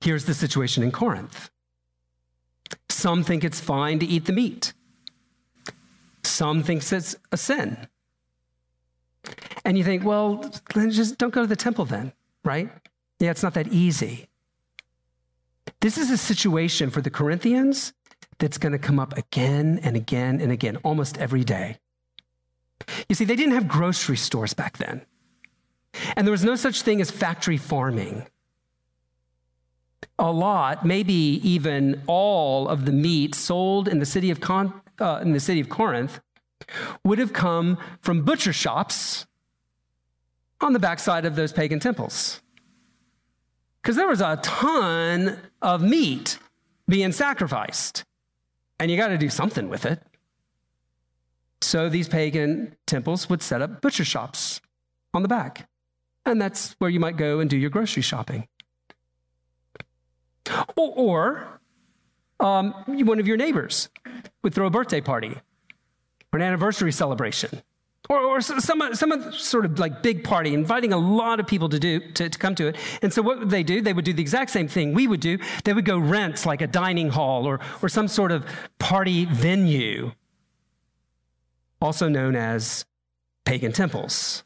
Here's 0.00 0.24
the 0.24 0.34
situation 0.34 0.82
in 0.82 0.92
Corinth 0.92 1.50
some 2.88 3.24
think 3.24 3.42
it's 3.42 3.60
fine 3.60 3.98
to 3.98 4.06
eat 4.06 4.26
the 4.26 4.32
meat, 4.32 4.72
some 6.24 6.62
thinks 6.62 6.92
it's 6.92 7.16
a 7.32 7.36
sin. 7.36 7.88
And 9.64 9.78
you 9.78 9.84
think, 9.84 10.04
well, 10.04 10.44
just 10.74 11.18
don't 11.18 11.32
go 11.32 11.42
to 11.42 11.46
the 11.46 11.56
temple 11.56 11.84
then, 11.84 12.12
right? 12.44 12.70
Yeah, 13.20 13.30
it's 13.30 13.42
not 13.42 13.54
that 13.54 13.68
easy. 13.68 14.28
This 15.80 15.96
is 15.96 16.10
a 16.10 16.16
situation 16.16 16.90
for 16.90 17.00
the 17.00 17.10
Corinthians 17.10 17.92
that's 18.38 18.58
going 18.58 18.72
to 18.72 18.78
come 18.78 18.98
up 18.98 19.16
again 19.16 19.78
and 19.82 19.96
again 19.96 20.40
and 20.40 20.50
again, 20.50 20.76
almost 20.78 21.18
every 21.18 21.44
day. 21.44 21.78
You 23.08 23.14
see, 23.14 23.24
they 23.24 23.36
didn't 23.36 23.54
have 23.54 23.68
grocery 23.68 24.16
stores 24.16 24.54
back 24.54 24.78
then, 24.78 25.02
and 26.16 26.26
there 26.26 26.32
was 26.32 26.44
no 26.44 26.56
such 26.56 26.82
thing 26.82 27.00
as 27.00 27.10
factory 27.10 27.56
farming. 27.56 28.26
A 30.18 30.32
lot, 30.32 30.84
maybe 30.84 31.40
even 31.44 32.02
all 32.08 32.68
of 32.68 32.84
the 32.84 32.92
meat 32.92 33.36
sold 33.36 33.86
in 33.86 34.00
the 34.00 34.06
city 34.06 34.30
of, 34.30 34.40
Con- 34.40 34.80
uh, 34.98 35.20
in 35.22 35.32
the 35.32 35.40
city 35.40 35.60
of 35.60 35.68
Corinth 35.68 36.20
would 37.04 37.18
have 37.18 37.32
come 37.32 37.78
from 38.00 38.22
butcher 38.22 38.52
shops 38.52 39.26
on 40.60 40.72
the 40.72 40.78
backside 40.78 41.24
of 41.24 41.36
those 41.36 41.52
pagan 41.52 41.80
temples. 41.80 42.40
Because 43.82 43.96
there 43.96 44.06
was 44.06 44.20
a 44.20 44.38
ton 44.42 45.38
of 45.60 45.82
meat 45.82 46.38
being 46.88 47.12
sacrificed, 47.12 48.04
and 48.78 48.90
you 48.90 48.96
got 48.96 49.08
to 49.08 49.18
do 49.18 49.28
something 49.28 49.68
with 49.68 49.84
it. 49.84 50.00
So 51.60 51.88
these 51.88 52.08
pagan 52.08 52.76
temples 52.86 53.28
would 53.28 53.42
set 53.42 53.62
up 53.62 53.80
butcher 53.80 54.04
shops 54.04 54.60
on 55.14 55.22
the 55.22 55.28
back. 55.28 55.68
And 56.24 56.40
that's 56.40 56.74
where 56.78 56.90
you 56.90 57.00
might 57.00 57.16
go 57.16 57.40
and 57.40 57.50
do 57.50 57.56
your 57.56 57.70
grocery 57.70 58.02
shopping. 58.02 58.46
Or, 60.76 60.92
or 60.96 61.60
um, 62.40 62.72
one 62.86 63.18
of 63.18 63.26
your 63.26 63.36
neighbors 63.36 63.88
would 64.42 64.54
throw 64.54 64.66
a 64.66 64.70
birthday 64.70 65.00
party 65.00 65.36
or 66.32 66.38
an 66.38 66.42
anniversary 66.42 66.92
celebration. 66.92 67.62
Or, 68.10 68.18
or 68.18 68.40
some, 68.40 68.94
some 68.94 69.32
sort 69.32 69.64
of 69.64 69.78
like 69.78 70.02
big 70.02 70.24
party, 70.24 70.54
inviting 70.54 70.92
a 70.92 70.98
lot 70.98 71.38
of 71.38 71.46
people 71.46 71.68
to 71.68 71.78
do 71.78 72.00
to, 72.12 72.28
to 72.28 72.38
come 72.38 72.54
to 72.56 72.66
it. 72.66 72.76
And 73.00 73.12
so 73.12 73.22
what 73.22 73.38
would 73.38 73.50
they 73.50 73.62
do? 73.62 73.80
They 73.80 73.92
would 73.92 74.04
do 74.04 74.12
the 74.12 74.22
exact 74.22 74.50
same 74.50 74.66
thing 74.66 74.92
we 74.92 75.06
would 75.06 75.20
do. 75.20 75.38
They 75.64 75.72
would 75.72 75.84
go 75.84 75.98
rent 75.98 76.44
like 76.44 76.60
a 76.60 76.66
dining 76.66 77.10
hall 77.10 77.46
or, 77.46 77.60
or 77.80 77.88
some 77.88 78.08
sort 78.08 78.32
of 78.32 78.44
party 78.78 79.24
venue 79.24 80.12
also 81.80 82.08
known 82.08 82.36
as 82.36 82.84
pagan 83.44 83.72
temples, 83.72 84.44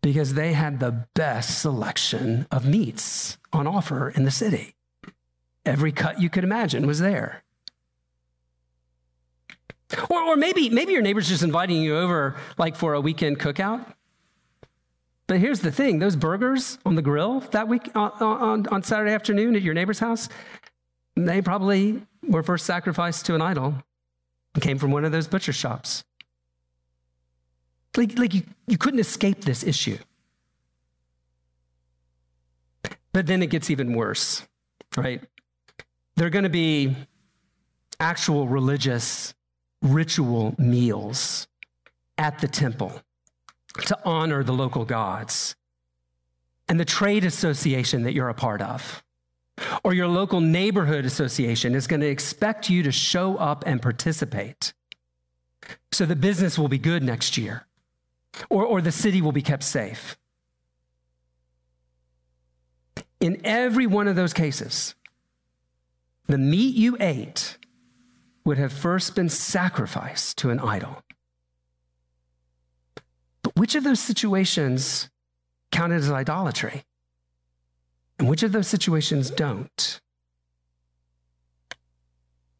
because 0.00 0.34
they 0.34 0.52
had 0.52 0.78
the 0.78 1.06
best 1.14 1.60
selection 1.60 2.46
of 2.50 2.64
meats 2.64 3.36
on 3.52 3.66
offer 3.66 4.10
in 4.10 4.24
the 4.24 4.30
city. 4.30 4.76
Every 5.66 5.92
cut 5.92 6.20
you 6.20 6.30
could 6.30 6.44
imagine 6.44 6.86
was 6.86 7.00
there. 7.00 7.42
Or, 10.08 10.22
or 10.22 10.36
maybe, 10.36 10.70
maybe 10.70 10.92
your 10.92 11.02
neighbor's 11.02 11.28
just 11.28 11.42
inviting 11.42 11.82
you 11.82 11.96
over 11.96 12.36
like 12.58 12.76
for 12.76 12.94
a 12.94 13.00
weekend 13.00 13.40
cookout. 13.40 13.84
But 15.26 15.38
here's 15.38 15.60
the 15.60 15.72
thing 15.72 15.98
those 15.98 16.16
burgers 16.16 16.78
on 16.84 16.94
the 16.94 17.02
grill 17.02 17.40
that 17.52 17.68
week 17.68 17.90
uh, 17.94 18.10
on, 18.20 18.66
on 18.68 18.82
Saturday 18.82 19.12
afternoon 19.12 19.56
at 19.56 19.62
your 19.62 19.74
neighbor's 19.74 19.98
house, 19.98 20.28
they 21.16 21.40
probably 21.42 22.02
were 22.22 22.42
first 22.42 22.66
sacrificed 22.66 23.26
to 23.26 23.34
an 23.34 23.42
idol 23.42 23.74
came 24.58 24.78
from 24.78 24.90
one 24.90 25.04
of 25.04 25.12
those 25.12 25.28
butcher 25.28 25.52
shops. 25.52 26.02
Like, 27.96 28.18
like 28.18 28.34
you, 28.34 28.42
you 28.66 28.78
couldn't 28.78 29.00
escape 29.00 29.44
this 29.44 29.62
issue. 29.62 29.98
But 33.12 33.26
then 33.26 33.42
it 33.42 33.50
gets 33.50 33.70
even 33.70 33.94
worse, 33.94 34.46
right? 34.96 35.22
There 36.16 36.26
are 36.26 36.30
going 36.30 36.44
to 36.44 36.48
be 36.48 36.96
actual 37.98 38.46
religious 38.48 39.34
ritual 39.82 40.54
meals 40.58 41.48
at 42.18 42.38
the 42.40 42.48
temple 42.48 43.02
to 43.86 43.98
honor 44.04 44.42
the 44.42 44.52
local 44.52 44.84
gods 44.84 45.54
and 46.68 46.78
the 46.78 46.84
trade 46.84 47.24
association 47.24 48.02
that 48.02 48.12
you're 48.12 48.28
a 48.28 48.34
part 48.34 48.60
of 48.60 49.02
or 49.84 49.94
your 49.94 50.08
local 50.08 50.40
neighborhood 50.40 51.04
association 51.04 51.74
is 51.74 51.86
going 51.86 52.00
to 52.00 52.08
expect 52.08 52.68
you 52.68 52.82
to 52.82 52.92
show 52.92 53.36
up 53.36 53.64
and 53.66 53.80
participate 53.80 54.72
so 55.92 56.06
the 56.06 56.16
business 56.16 56.58
will 56.58 56.68
be 56.68 56.78
good 56.78 57.02
next 57.02 57.36
year 57.36 57.66
or, 58.48 58.64
or 58.64 58.80
the 58.80 58.92
city 58.92 59.20
will 59.20 59.32
be 59.32 59.42
kept 59.42 59.62
safe. 59.62 60.16
In 63.20 63.40
every 63.44 63.86
one 63.86 64.08
of 64.08 64.16
those 64.16 64.32
cases, 64.32 64.94
the 66.26 66.38
meat 66.38 66.74
you 66.74 66.96
ate 67.00 67.58
would 68.50 68.58
have 68.58 68.72
first 68.72 69.14
been 69.14 69.28
sacrificed 69.28 70.36
to 70.36 70.50
an 70.50 70.58
idol. 70.58 71.04
But 73.44 73.54
which 73.54 73.76
of 73.76 73.84
those 73.84 74.00
situations 74.00 75.08
counted 75.70 76.00
as 76.00 76.10
idolatry? 76.10 76.82
And 78.18 78.28
which 78.28 78.42
of 78.42 78.50
those 78.50 78.66
situations 78.66 79.30
don't? 79.30 80.00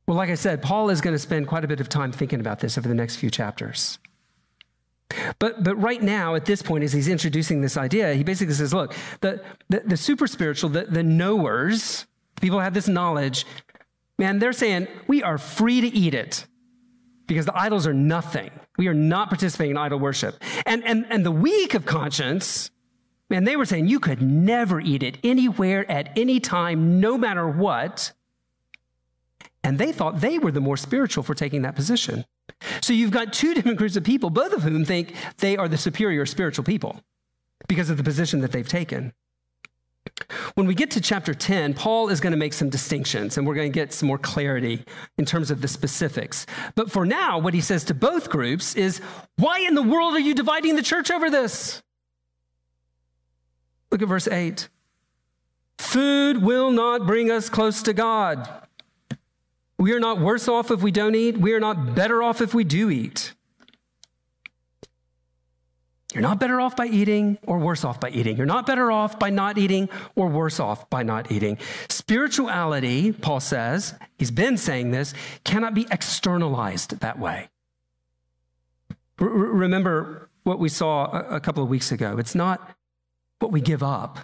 Well, 0.06 0.16
like 0.16 0.30
I 0.30 0.36
said, 0.36 0.62
Paul 0.62 0.90
is 0.90 1.00
going 1.00 1.12
to 1.12 1.18
spend 1.18 1.48
quite 1.48 1.64
a 1.64 1.66
bit 1.66 1.80
of 1.80 1.88
time 1.88 2.12
thinking 2.12 2.38
about 2.38 2.60
this 2.60 2.78
over 2.78 2.86
the 2.86 2.94
next 2.94 3.16
few 3.16 3.28
chapters. 3.28 3.98
But, 5.40 5.64
but 5.64 5.74
right 5.74 6.00
now, 6.00 6.36
at 6.36 6.44
this 6.44 6.62
point, 6.62 6.84
as 6.84 6.92
he's 6.92 7.08
introducing 7.08 7.62
this 7.62 7.76
idea, 7.76 8.14
he 8.14 8.22
basically 8.22 8.54
says, 8.54 8.72
look, 8.72 8.94
the, 9.22 9.42
the, 9.68 9.80
the 9.80 9.96
super 9.96 10.28
spiritual, 10.28 10.70
the, 10.70 10.84
the 10.84 11.02
knowers, 11.02 12.06
people 12.40 12.60
have 12.60 12.74
this 12.74 12.86
knowledge, 12.86 13.44
man, 14.20 14.38
they're 14.38 14.52
saying, 14.52 14.86
we 15.08 15.24
are 15.24 15.36
free 15.36 15.80
to 15.80 15.88
eat 15.88 16.14
it 16.14 16.46
because 17.26 17.46
the 17.46 17.58
idols 17.58 17.88
are 17.88 17.94
nothing. 17.94 18.50
We 18.78 18.86
are 18.86 18.94
not 18.94 19.30
participating 19.30 19.72
in 19.72 19.76
idol 19.76 19.98
worship. 19.98 20.40
And, 20.64 20.84
and, 20.84 21.04
and 21.10 21.26
the 21.26 21.32
weak 21.32 21.74
of 21.74 21.84
conscience, 21.84 22.70
Man, 23.30 23.44
they 23.44 23.56
were 23.56 23.64
saying 23.64 23.86
you 23.86 24.00
could 24.00 24.20
never 24.20 24.80
eat 24.80 25.04
it 25.04 25.16
anywhere 25.22 25.88
at 25.88 26.10
any 26.18 26.40
time, 26.40 27.00
no 27.00 27.16
matter 27.16 27.48
what. 27.48 28.12
And 29.62 29.78
they 29.78 29.92
thought 29.92 30.20
they 30.20 30.38
were 30.38 30.50
the 30.50 30.60
more 30.60 30.76
spiritual 30.76 31.22
for 31.22 31.34
taking 31.34 31.62
that 31.62 31.76
position. 31.76 32.24
So 32.80 32.92
you've 32.92 33.12
got 33.12 33.32
two 33.32 33.54
different 33.54 33.78
groups 33.78 33.94
of 33.94 34.02
people, 34.02 34.30
both 34.30 34.52
of 34.52 34.64
whom 34.64 34.84
think 34.84 35.14
they 35.38 35.56
are 35.56 35.68
the 35.68 35.78
superior 35.78 36.26
spiritual 36.26 36.64
people 36.64 37.00
because 37.68 37.88
of 37.88 37.96
the 37.96 38.02
position 38.02 38.40
that 38.40 38.50
they've 38.50 38.68
taken. 38.68 39.12
When 40.54 40.66
we 40.66 40.74
get 40.74 40.90
to 40.92 41.00
chapter 41.00 41.34
10, 41.34 41.74
Paul 41.74 42.08
is 42.08 42.20
going 42.20 42.32
to 42.32 42.36
make 42.36 42.52
some 42.52 42.68
distinctions 42.70 43.36
and 43.36 43.46
we're 43.46 43.54
going 43.54 43.70
to 43.70 43.74
get 43.74 43.92
some 43.92 44.06
more 44.06 44.18
clarity 44.18 44.84
in 45.18 45.24
terms 45.24 45.50
of 45.50 45.60
the 45.60 45.68
specifics. 45.68 46.46
But 46.74 46.90
for 46.90 47.04
now, 47.04 47.38
what 47.38 47.54
he 47.54 47.60
says 47.60 47.84
to 47.84 47.94
both 47.94 48.30
groups 48.30 48.74
is 48.74 49.00
why 49.36 49.60
in 49.60 49.74
the 49.74 49.82
world 49.82 50.14
are 50.14 50.20
you 50.20 50.34
dividing 50.34 50.76
the 50.76 50.82
church 50.82 51.10
over 51.10 51.30
this? 51.30 51.82
Look 53.90 54.02
at 54.02 54.08
verse 54.08 54.28
8. 54.28 54.68
Food 55.78 56.42
will 56.42 56.70
not 56.70 57.06
bring 57.06 57.30
us 57.30 57.48
close 57.48 57.82
to 57.82 57.92
God. 57.92 58.48
We 59.78 59.92
are 59.92 60.00
not 60.00 60.20
worse 60.20 60.46
off 60.46 60.70
if 60.70 60.82
we 60.82 60.90
don't 60.90 61.14
eat. 61.14 61.38
We 61.38 61.54
are 61.54 61.60
not 61.60 61.94
better 61.94 62.22
off 62.22 62.40
if 62.40 62.52
we 62.52 62.64
do 62.64 62.90
eat. 62.90 63.34
You're 66.12 66.22
not 66.22 66.40
better 66.40 66.60
off 66.60 66.74
by 66.74 66.86
eating 66.86 67.38
or 67.46 67.58
worse 67.58 67.84
off 67.84 68.00
by 68.00 68.10
eating. 68.10 68.36
You're 68.36 68.46
not 68.46 68.66
better 68.66 68.90
off 68.90 69.18
by 69.18 69.30
not 69.30 69.58
eating 69.58 69.88
or 70.16 70.28
worse 70.28 70.58
off 70.58 70.90
by 70.90 71.04
not 71.04 71.30
eating. 71.30 71.56
Spirituality, 71.88 73.12
Paul 73.12 73.38
says, 73.38 73.94
he's 74.18 74.32
been 74.32 74.56
saying 74.56 74.90
this, 74.90 75.14
cannot 75.44 75.72
be 75.72 75.86
externalized 75.90 76.98
that 76.98 77.18
way. 77.20 77.48
R- 79.20 79.28
remember 79.28 80.28
what 80.42 80.58
we 80.58 80.68
saw 80.68 81.12
a, 81.12 81.36
a 81.36 81.40
couple 81.40 81.62
of 81.62 81.68
weeks 81.68 81.92
ago. 81.92 82.18
It's 82.18 82.34
not 82.34 82.74
what 83.38 83.52
we 83.52 83.60
give 83.60 83.82
up. 83.82 84.18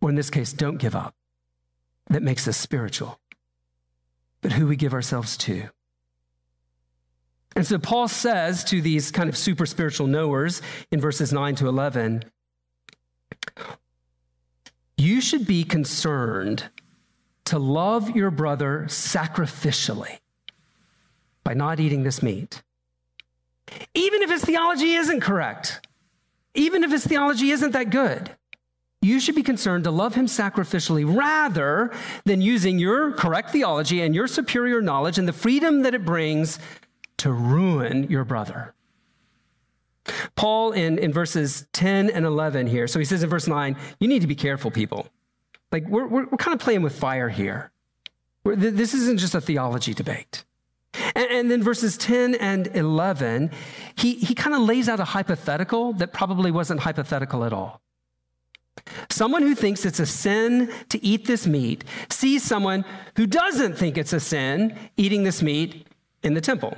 or 0.00 0.08
in 0.08 0.16
this 0.16 0.30
case, 0.30 0.52
don't 0.52 0.78
give 0.78 0.94
up, 0.94 1.14
that 2.08 2.22
makes 2.22 2.46
us 2.48 2.56
spiritual, 2.56 3.18
but 4.40 4.52
who 4.52 4.66
we 4.66 4.76
give 4.76 4.94
ourselves 4.94 5.36
to. 5.38 5.68
And 7.56 7.66
so 7.66 7.78
Paul 7.78 8.08
says 8.08 8.64
to 8.64 8.80
these 8.80 9.10
kind 9.10 9.28
of 9.28 9.36
super 9.36 9.66
spiritual 9.66 10.06
knowers 10.06 10.60
in 10.90 11.00
verses 11.00 11.32
9 11.32 11.54
to 11.56 11.68
11, 11.68 12.24
you 14.96 15.20
should 15.20 15.46
be 15.46 15.64
concerned 15.64 16.70
to 17.46 17.58
love 17.58 18.16
your 18.16 18.30
brother 18.30 18.86
sacrificially 18.88 20.18
by 21.44 21.54
not 21.54 21.78
eating 21.78 22.02
this 22.02 22.22
meat. 22.22 22.62
Even 23.94 24.22
if 24.22 24.30
his 24.30 24.44
theology 24.44 24.94
isn't 24.94 25.20
correct, 25.20 25.86
even 26.54 26.84
if 26.84 26.90
his 26.90 27.06
theology 27.06 27.50
isn't 27.50 27.72
that 27.72 27.90
good, 27.90 28.30
you 29.02 29.20
should 29.20 29.34
be 29.34 29.42
concerned 29.42 29.84
to 29.84 29.90
love 29.90 30.14
him 30.14 30.26
sacrificially 30.26 31.04
rather 31.04 31.92
than 32.24 32.40
using 32.40 32.78
your 32.78 33.12
correct 33.12 33.50
theology 33.50 34.00
and 34.00 34.14
your 34.14 34.26
superior 34.26 34.80
knowledge 34.80 35.18
and 35.18 35.28
the 35.28 35.32
freedom 35.32 35.82
that 35.82 35.94
it 35.94 36.04
brings 36.04 36.58
to 37.24 37.32
ruin 37.32 38.04
your 38.10 38.22
brother. 38.22 38.74
Paul 40.36 40.72
in, 40.72 40.98
in 40.98 41.10
verses 41.10 41.66
10 41.72 42.10
and 42.10 42.26
11 42.26 42.66
here, 42.66 42.86
so 42.86 42.98
he 42.98 43.06
says 43.06 43.22
in 43.22 43.30
verse 43.30 43.46
9, 43.46 43.78
you 43.98 44.08
need 44.08 44.20
to 44.20 44.26
be 44.26 44.34
careful, 44.34 44.70
people. 44.70 45.08
Like, 45.72 45.88
we're, 45.88 46.06
we're, 46.06 46.26
we're 46.26 46.36
kind 46.36 46.54
of 46.54 46.60
playing 46.60 46.82
with 46.82 46.94
fire 46.94 47.30
here. 47.30 47.72
We're, 48.44 48.56
this 48.56 48.92
isn't 48.92 49.16
just 49.16 49.34
a 49.34 49.40
theology 49.40 49.94
debate. 49.94 50.44
And, 51.14 51.30
and 51.30 51.50
then 51.50 51.62
verses 51.62 51.96
10 51.96 52.34
and 52.34 52.66
11, 52.76 53.50
he, 53.94 54.16
he 54.16 54.34
kind 54.34 54.54
of 54.54 54.60
lays 54.60 54.86
out 54.86 55.00
a 55.00 55.04
hypothetical 55.04 55.94
that 55.94 56.12
probably 56.12 56.50
wasn't 56.50 56.80
hypothetical 56.80 57.42
at 57.42 57.54
all. 57.54 57.80
Someone 59.08 59.40
who 59.40 59.54
thinks 59.54 59.86
it's 59.86 59.98
a 59.98 60.04
sin 60.04 60.70
to 60.90 61.02
eat 61.02 61.24
this 61.24 61.46
meat 61.46 61.84
sees 62.10 62.42
someone 62.42 62.84
who 63.16 63.26
doesn't 63.26 63.78
think 63.78 63.96
it's 63.96 64.12
a 64.12 64.20
sin 64.20 64.76
eating 64.98 65.22
this 65.22 65.40
meat 65.40 65.86
in 66.22 66.34
the 66.34 66.40
temple. 66.40 66.76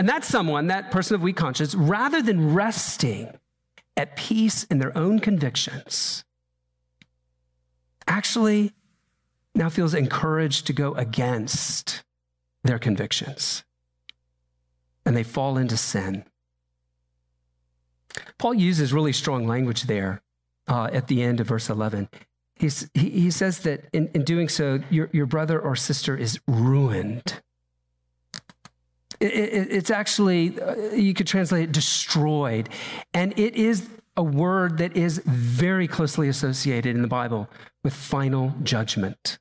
And 0.00 0.08
that 0.08 0.24
someone, 0.24 0.68
that 0.68 0.90
person 0.90 1.14
of 1.14 1.20
weak 1.20 1.36
conscience, 1.36 1.74
rather 1.74 2.22
than 2.22 2.54
resting 2.54 3.38
at 3.98 4.16
peace 4.16 4.64
in 4.64 4.78
their 4.78 4.96
own 4.96 5.18
convictions, 5.18 6.24
actually 8.08 8.72
now 9.54 9.68
feels 9.68 9.92
encouraged 9.92 10.66
to 10.68 10.72
go 10.72 10.94
against 10.94 12.02
their 12.64 12.78
convictions. 12.78 13.62
And 15.04 15.14
they 15.14 15.22
fall 15.22 15.58
into 15.58 15.76
sin. 15.76 16.24
Paul 18.38 18.54
uses 18.54 18.94
really 18.94 19.12
strong 19.12 19.46
language 19.46 19.82
there 19.82 20.22
uh, 20.66 20.88
at 20.94 21.08
the 21.08 21.22
end 21.22 21.40
of 21.40 21.48
verse 21.48 21.68
11. 21.68 22.08
He's, 22.54 22.88
he, 22.94 23.10
he 23.10 23.30
says 23.30 23.58
that 23.58 23.84
in, 23.92 24.08
in 24.14 24.24
doing 24.24 24.48
so, 24.48 24.80
your, 24.88 25.10
your 25.12 25.26
brother 25.26 25.60
or 25.60 25.76
sister 25.76 26.16
is 26.16 26.40
ruined. 26.48 27.42
It, 29.20 29.32
it, 29.32 29.72
it's 29.72 29.90
actually, 29.90 30.58
uh, 30.60 30.74
you 30.92 31.14
could 31.14 31.26
translate 31.26 31.64
it 31.64 31.72
destroyed. 31.72 32.68
And 33.12 33.38
it 33.38 33.54
is 33.54 33.88
a 34.16 34.22
word 34.22 34.78
that 34.78 34.96
is 34.96 35.18
very 35.26 35.86
closely 35.86 36.28
associated 36.28 36.96
in 36.96 37.02
the 37.02 37.08
Bible 37.08 37.48
with 37.82 37.94
final 37.94 38.54
judgment. 38.62 39.38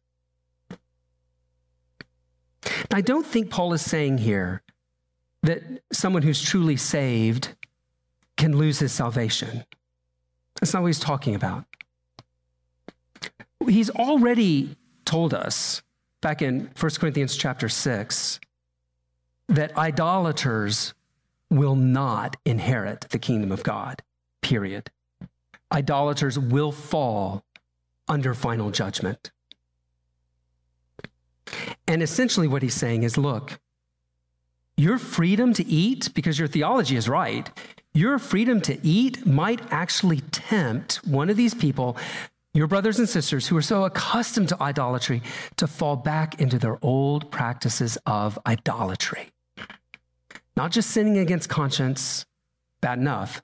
I 2.92 3.02
don't 3.02 3.26
think 3.26 3.50
Paul 3.50 3.74
is 3.74 3.82
saying 3.82 4.20
here 4.20 4.62
that 5.44 5.64
someone 5.92 6.24
who's 6.24 6.42
truly 6.42 6.76
saved 6.76 7.56
can 8.38 8.58
lose 8.58 8.80
his 8.80 8.92
salvation. 8.92 9.64
That's 10.60 10.74
not 10.74 10.82
what 10.82 10.88
he's 10.88 11.00
talking 11.00 11.36
about. 11.36 11.66
He's 13.68 13.90
already 13.90 14.76
told 15.06 15.34
us 15.34 15.82
back 16.22 16.42
in 16.42 16.70
1 16.80 16.92
Corinthians 17.00 17.36
chapter 17.38 17.70
6 17.70 18.40
that 19.50 19.76
idolaters 19.76 20.93
will 21.50 21.76
not 21.76 22.38
inherit 22.45 23.02
the 23.10 23.20
kingdom 23.20 23.52
of 23.52 23.64
God, 23.64 24.04
period. 24.41 24.91
Idolaters 25.72 26.38
will 26.38 26.72
fall 26.72 27.43
under 28.08 28.34
final 28.34 28.70
judgment. 28.72 29.32
And 31.88 32.04
essentially, 32.04 32.47
what 32.47 32.62
he's 32.62 32.76
saying 32.76 33.02
is 33.04 33.18
look, 33.18 33.60
your 34.78 35.00
freedom 35.00 35.54
to 35.54 35.66
eat, 35.66 36.10
because 36.14 36.38
your 36.38 36.47
theology 36.47 36.95
is 36.95 37.10
right, 37.10 37.50
your 37.93 38.20
freedom 38.20 38.62
to 38.62 38.80
eat 38.86 39.26
might 39.26 39.62
actually 39.72 40.22
tempt 40.32 40.97
one 41.08 41.30
of 41.30 41.38
these 41.38 41.56
people, 41.56 41.97
your 42.54 42.68
brothers 42.68 43.00
and 43.00 43.10
sisters 43.10 43.47
who 43.47 43.58
are 43.58 43.64
so 43.64 43.84
accustomed 43.84 44.50
to 44.50 44.62
idolatry, 44.62 45.24
to 45.58 45.66
fall 45.66 45.95
back 45.95 46.39
into 46.39 46.60
their 46.60 46.78
old 46.84 47.32
practices 47.32 47.97
of 48.06 48.38
idolatry. 48.45 49.32
Not 50.60 50.72
just 50.72 50.89
sinning 50.89 51.18
against 51.18 51.47
conscience, 51.47 52.26
bad 52.82 52.99
enough, 52.99 53.41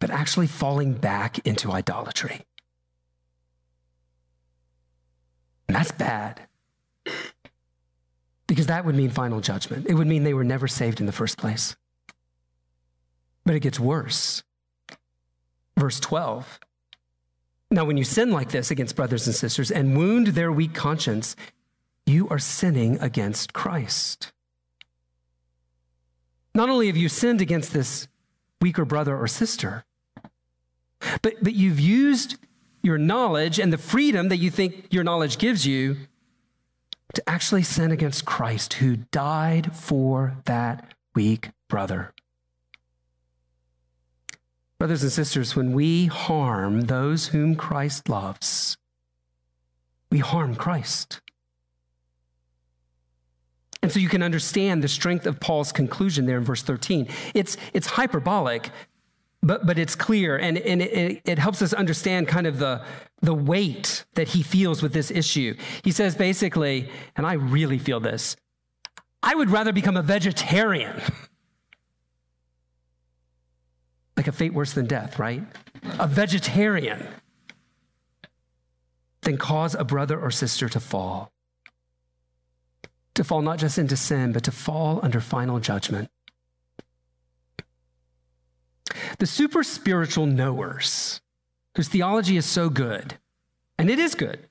but 0.00 0.10
actually 0.10 0.48
falling 0.48 0.94
back 0.94 1.38
into 1.46 1.70
idolatry. 1.70 2.44
And 5.68 5.76
that's 5.76 5.92
bad. 5.92 6.40
Because 8.48 8.66
that 8.66 8.84
would 8.84 8.96
mean 8.96 9.10
final 9.10 9.40
judgment. 9.40 9.86
It 9.88 9.94
would 9.94 10.08
mean 10.08 10.24
they 10.24 10.34
were 10.34 10.42
never 10.42 10.66
saved 10.66 10.98
in 10.98 11.06
the 11.06 11.12
first 11.12 11.38
place. 11.38 11.76
But 13.44 13.54
it 13.54 13.60
gets 13.60 13.78
worse. 13.78 14.42
Verse 15.76 16.00
12. 16.00 16.58
Now, 17.70 17.84
when 17.84 17.96
you 17.96 18.02
sin 18.02 18.32
like 18.32 18.50
this 18.50 18.72
against 18.72 18.96
brothers 18.96 19.28
and 19.28 19.36
sisters 19.36 19.70
and 19.70 19.96
wound 19.96 20.26
their 20.34 20.50
weak 20.50 20.74
conscience, 20.74 21.36
you 22.06 22.28
are 22.28 22.40
sinning 22.40 22.98
against 22.98 23.52
Christ. 23.52 24.32
Not 26.56 26.70
only 26.70 26.86
have 26.86 26.96
you 26.96 27.10
sinned 27.10 27.42
against 27.42 27.74
this 27.74 28.08
weaker 28.62 28.86
brother 28.86 29.14
or 29.14 29.28
sister, 29.28 29.84
but, 31.20 31.34
but 31.42 31.52
you've 31.52 31.78
used 31.78 32.38
your 32.82 32.96
knowledge 32.96 33.58
and 33.58 33.70
the 33.70 33.78
freedom 33.78 34.30
that 34.30 34.38
you 34.38 34.50
think 34.50 34.86
your 34.90 35.04
knowledge 35.04 35.36
gives 35.36 35.66
you 35.66 35.98
to 37.12 37.22
actually 37.28 37.62
sin 37.62 37.90
against 37.92 38.24
Christ 38.24 38.74
who 38.74 38.96
died 38.96 39.76
for 39.76 40.38
that 40.46 40.94
weak 41.14 41.50
brother. 41.68 42.14
Brothers 44.78 45.02
and 45.02 45.12
sisters, 45.12 45.54
when 45.54 45.74
we 45.74 46.06
harm 46.06 46.82
those 46.82 47.28
whom 47.28 47.54
Christ 47.54 48.08
loves, 48.08 48.78
we 50.10 50.20
harm 50.20 50.54
Christ. 50.54 51.20
And 53.86 53.92
so 53.92 54.00
you 54.00 54.08
can 54.08 54.20
understand 54.20 54.82
the 54.82 54.88
strength 54.88 55.26
of 55.26 55.38
Paul's 55.38 55.70
conclusion 55.70 56.26
there 56.26 56.38
in 56.38 56.42
verse 56.42 56.60
13. 56.60 57.06
It's, 57.34 57.56
it's 57.72 57.86
hyperbolic, 57.86 58.70
but, 59.44 59.64
but 59.64 59.78
it's 59.78 59.94
clear, 59.94 60.36
and, 60.36 60.58
and 60.58 60.82
it, 60.82 61.22
it 61.24 61.38
helps 61.38 61.62
us 61.62 61.72
understand 61.72 62.26
kind 62.26 62.48
of 62.48 62.58
the, 62.58 62.82
the 63.22 63.32
weight 63.32 64.04
that 64.14 64.26
he 64.26 64.42
feels 64.42 64.82
with 64.82 64.92
this 64.92 65.12
issue. 65.12 65.54
He 65.84 65.92
says 65.92 66.16
basically, 66.16 66.90
and 67.14 67.24
I 67.24 67.34
really 67.34 67.78
feel 67.78 68.00
this 68.00 68.34
I 69.22 69.36
would 69.36 69.50
rather 69.50 69.72
become 69.72 69.96
a 69.96 70.02
vegetarian 70.02 71.00
like 74.16 74.26
a 74.26 74.32
fate 74.32 74.52
worse 74.52 74.72
than 74.72 74.86
death, 74.86 75.20
right? 75.20 75.44
A 76.00 76.08
vegetarian, 76.08 77.06
than 79.20 79.38
cause 79.38 79.76
a 79.76 79.84
brother 79.84 80.20
or 80.20 80.32
sister 80.32 80.68
to 80.70 80.80
fall. 80.80 81.30
To 83.16 83.24
fall 83.24 83.40
not 83.40 83.58
just 83.58 83.78
into 83.78 83.96
sin, 83.96 84.32
but 84.32 84.44
to 84.44 84.52
fall 84.52 85.00
under 85.02 85.20
final 85.20 85.58
judgment. 85.58 86.10
The 89.18 89.26
super 89.26 89.62
spiritual 89.62 90.26
knowers, 90.26 91.22
whose 91.74 91.88
theology 91.88 92.36
is 92.36 92.44
so 92.44 92.68
good, 92.68 93.16
and 93.78 93.88
it 93.88 93.98
is 93.98 94.14
good, 94.14 94.48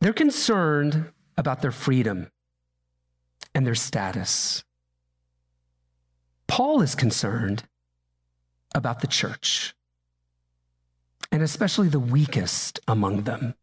they're 0.00 0.12
concerned 0.12 1.10
about 1.38 1.62
their 1.62 1.72
freedom 1.72 2.30
and 3.54 3.66
their 3.66 3.74
status. 3.74 4.62
Paul 6.46 6.82
is 6.82 6.94
concerned 6.94 7.64
about 8.74 9.00
the 9.00 9.06
church, 9.06 9.74
and 11.32 11.42
especially 11.42 11.88
the 11.88 11.98
weakest 11.98 12.78
among 12.86 13.22
them. 13.22 13.54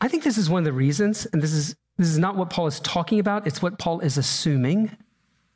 I 0.00 0.08
think 0.08 0.22
this 0.24 0.38
is 0.38 0.50
one 0.50 0.60
of 0.60 0.64
the 0.64 0.72
reasons, 0.72 1.26
and 1.32 1.42
this 1.42 1.52
is, 1.52 1.74
this 1.96 2.08
is 2.08 2.18
not 2.18 2.36
what 2.36 2.50
Paul 2.50 2.66
is 2.66 2.80
talking 2.80 3.18
about, 3.18 3.46
it's 3.46 3.62
what 3.62 3.78
Paul 3.78 4.00
is 4.00 4.18
assuming. 4.18 4.96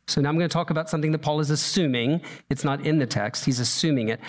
So 0.07 0.21
now 0.21 0.29
I'm 0.29 0.37
going 0.37 0.49
to 0.49 0.53
talk 0.53 0.71
about 0.71 0.89
something 0.91 1.13
that 1.13 1.19
Paul 1.19 1.41
is 1.41 1.51
assuming. 1.51 2.23
It's 2.49 2.65
not 2.65 2.85
in 2.85 2.99
the 2.99 3.07
text, 3.07 3.45
he's 3.45 3.61
assuming 3.61 4.09
it. 4.09 4.21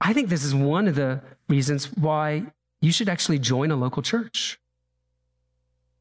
I 0.00 0.12
think 0.12 0.28
this 0.28 0.44
is 0.44 0.54
one 0.54 0.88
of 0.88 0.96
the 0.96 1.22
reasons 1.48 1.86
why 1.96 2.46
you 2.80 2.92
should 2.92 3.08
actually 3.08 3.38
join 3.38 3.70
a 3.70 3.76
local 3.76 4.02
church. 4.02 4.58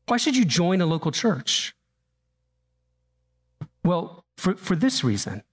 Why 0.08 0.18
should 0.18 0.36
you 0.36 0.46
join 0.46 0.82
a 0.82 0.86
local 0.86 1.12
church? 1.12 1.76
Well, 3.84 4.26
for, 4.38 4.56
for 4.56 4.76
this 4.76 5.04
reason 5.04 5.44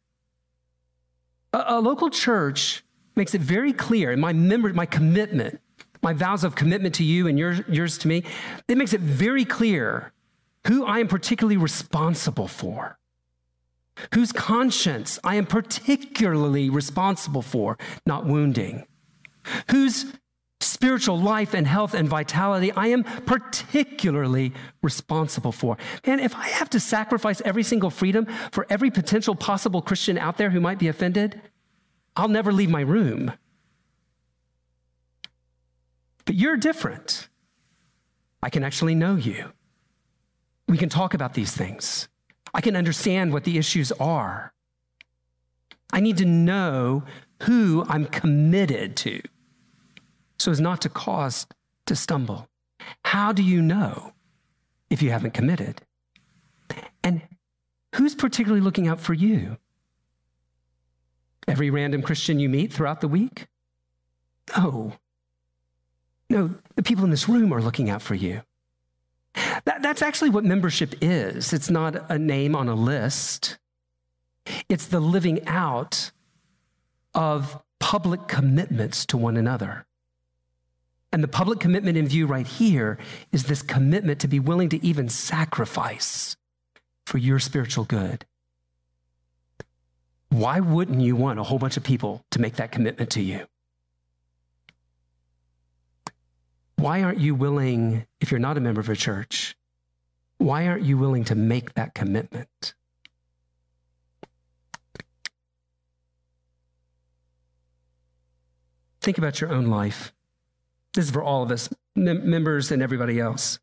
a, 1.53 1.65
a 1.69 1.81
local 1.81 2.11
church 2.11 2.85
makes 3.15 3.35
it 3.35 3.41
very 3.41 3.73
clear 3.73 4.13
in 4.13 4.21
my 4.21 4.33
member, 4.33 4.73
my 4.73 4.87
commitment, 4.87 5.61
my 6.07 6.13
vows 6.13 6.45
of 6.45 6.55
commitment 6.55 6.95
to 6.95 7.03
you 7.03 7.27
and 7.27 7.37
yours, 7.37 7.99
to 7.99 8.07
me, 8.07 8.23
it 8.69 8.79
makes 8.79 8.93
it 8.93 9.01
very 9.01 9.45
clear 9.45 10.13
who 10.69 10.85
I 10.85 11.01
am 11.01 11.09
particularly 11.09 11.57
responsible 11.57 12.47
for, 12.47 12.97
whose 14.15 14.31
conscience 14.31 15.19
I 15.25 15.35
am 15.35 15.47
particularly 15.47 16.71
responsible 16.71 17.43
for 17.43 17.77
not 18.07 18.25
wounding, 18.25 18.87
whose 19.73 20.05
spiritual 20.61 21.19
life 21.19 21.55
and 21.55 21.67
health 21.67 21.93
and 21.93 22.09
vitality 22.09 22.71
I 22.71 22.87
am 22.87 23.03
particularly 23.03 24.53
responsible 24.85 25.51
for. 25.51 25.77
Man, 26.07 26.21
if 26.21 26.37
I 26.37 26.47
have 26.47 26.71
to 26.71 26.79
sacrifice 26.79 27.43
every 27.45 27.65
single 27.65 27.91
freedom 27.91 28.29
for 28.53 28.65
every 28.71 28.93
potential 28.93 29.35
possible 29.35 29.83
Christian 29.83 30.19
out 30.19 30.37
there 30.37 30.51
who 30.51 30.61
might 30.61 30.79
be 30.79 30.87
offended, 30.87 31.41
I'll 32.15 32.29
never 32.29 32.53
leave 32.53 32.71
my 32.71 32.83
room. 32.83 33.33
But 36.27 36.35
you're 36.35 36.57
different. 36.57 37.29
I 38.43 38.51
can 38.51 38.63
actually 38.63 38.95
know 38.95 39.17
you. 39.17 39.53
We 40.69 40.77
can 40.77 40.89
talk 40.89 41.15
about 41.15 41.35
these 41.35 41.53
things. 41.53 42.09
I 42.53 42.61
can 42.61 42.77
understand 42.77 43.33
what 43.33 43.45
the 43.45 43.57
issues 43.57 43.93
are. 43.93 44.53
I 45.93 46.01
need 46.01 46.19
to 46.19 46.25
know 46.25 47.05
who 47.45 47.85
I'm 47.89 48.07
committed 48.07 48.97
to 48.97 49.23
so 50.39 50.51
as 50.51 50.61
not 50.61 50.83
to 50.83 50.89
cause 50.89 51.47
to 51.87 51.97
stumble. 51.97 52.49
How 53.05 53.33
do 53.33 53.43
you 53.43 53.63
know 53.63 54.13
if 54.91 55.03
you 55.03 55.11
haven't 55.11 55.35
committed? 55.35 55.83
And 57.03 57.23
who's 57.95 58.15
particularly 58.15 58.61
looking 58.61 58.89
out 58.89 59.01
for 59.01 59.15
you? 59.15 59.59
Every 61.47 61.71
random 61.71 62.03
Christian 62.03 62.41
you 62.41 62.49
meet 62.49 62.73
throughout 62.73 63.01
the 63.01 63.09
week? 63.09 63.47
No. 64.57 64.95
No, 66.29 66.55
the 66.75 66.83
people 66.83 67.05
in 67.05 67.11
this 67.11 67.29
room 67.29 67.53
are 67.53 67.63
looking 67.63 67.89
out 67.89 68.03
for 68.03 68.15
you. 68.15 68.43
That, 69.65 69.83
that's 69.83 70.03
actually 70.03 70.31
what 70.31 70.45
membership 70.45 70.95
is. 71.01 71.53
It's 71.53 71.71
not 71.71 72.11
a 72.11 72.19
name 72.19 72.57
on 72.57 72.69
a 72.69 72.75
list, 72.75 73.59
it's 74.69 74.87
the 74.87 75.01
living 75.01 75.47
out 75.47 76.13
of 77.15 77.63
public 77.79 78.29
commitments 78.29 79.05
to 79.07 79.17
one 79.17 79.37
another. 79.37 79.87
And 81.13 81.23
the 81.23 81.29
public 81.29 81.61
commitment 81.61 81.97
in 81.97 82.07
view 82.07 82.27
right 82.27 82.47
here 82.47 82.99
is 83.33 83.45
this 83.45 83.63
commitment 83.63 84.21
to 84.21 84.29
be 84.29 84.41
willing 84.41 84.69
to 84.71 84.85
even 84.85 85.09
sacrifice 85.09 86.37
for 87.07 87.19
your 87.19 87.39
spiritual 87.39 87.85
good. 87.85 88.27
Why 90.29 90.61
wouldn't 90.61 91.01
you 91.01 91.17
want 91.17 91.39
a 91.39 91.45
whole 91.45 91.59
bunch 91.59 91.77
of 91.77 91.85
people 91.85 92.25
to 92.33 92.41
make 92.41 92.57
that 92.57 92.73
commitment 92.73 93.11
to 93.11 93.23
you? 93.23 93.47
Why 96.77 97.03
aren't 97.03 97.19
you 97.19 97.35
willing, 97.35 98.07
if 98.21 98.31
you're 98.31 98.41
not 98.41 98.57
a 98.57 98.61
member 98.61 98.81
of 98.81 98.89
a 98.89 98.97
church, 98.97 99.57
why 100.39 100.67
aren't 100.67 100.85
you 100.85 100.99
willing 100.99 101.25
to 101.25 101.35
make 101.35 101.75
that 101.75 101.95
commitment? 101.95 102.75
Think 109.01 109.19
about 109.19 109.41
your 109.41 109.53
own 109.53 109.67
life. 109.67 110.13
This 110.93 111.07
is 111.07 111.11
for 111.11 111.23
all 111.23 111.43
of 111.43 111.51
us, 111.51 111.69
mem- 111.95 112.29
members 112.29 112.71
and 112.71 112.83
everybody 112.83 113.21
else. 113.21 113.59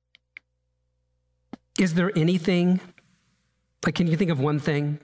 Is 1.80 1.96
there 1.96 2.12
anything, 2.16 2.80
like, 3.86 3.96
can 3.96 4.08
you 4.08 4.16
think 4.16 4.32
of 4.32 4.40
one 4.40 4.60
thing 4.60 5.00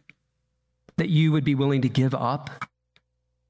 that 0.97 1.09
you 1.09 1.31
would 1.31 1.43
be 1.43 1.55
willing 1.55 1.81
to 1.81 1.89
give 1.89 2.15
up 2.15 2.68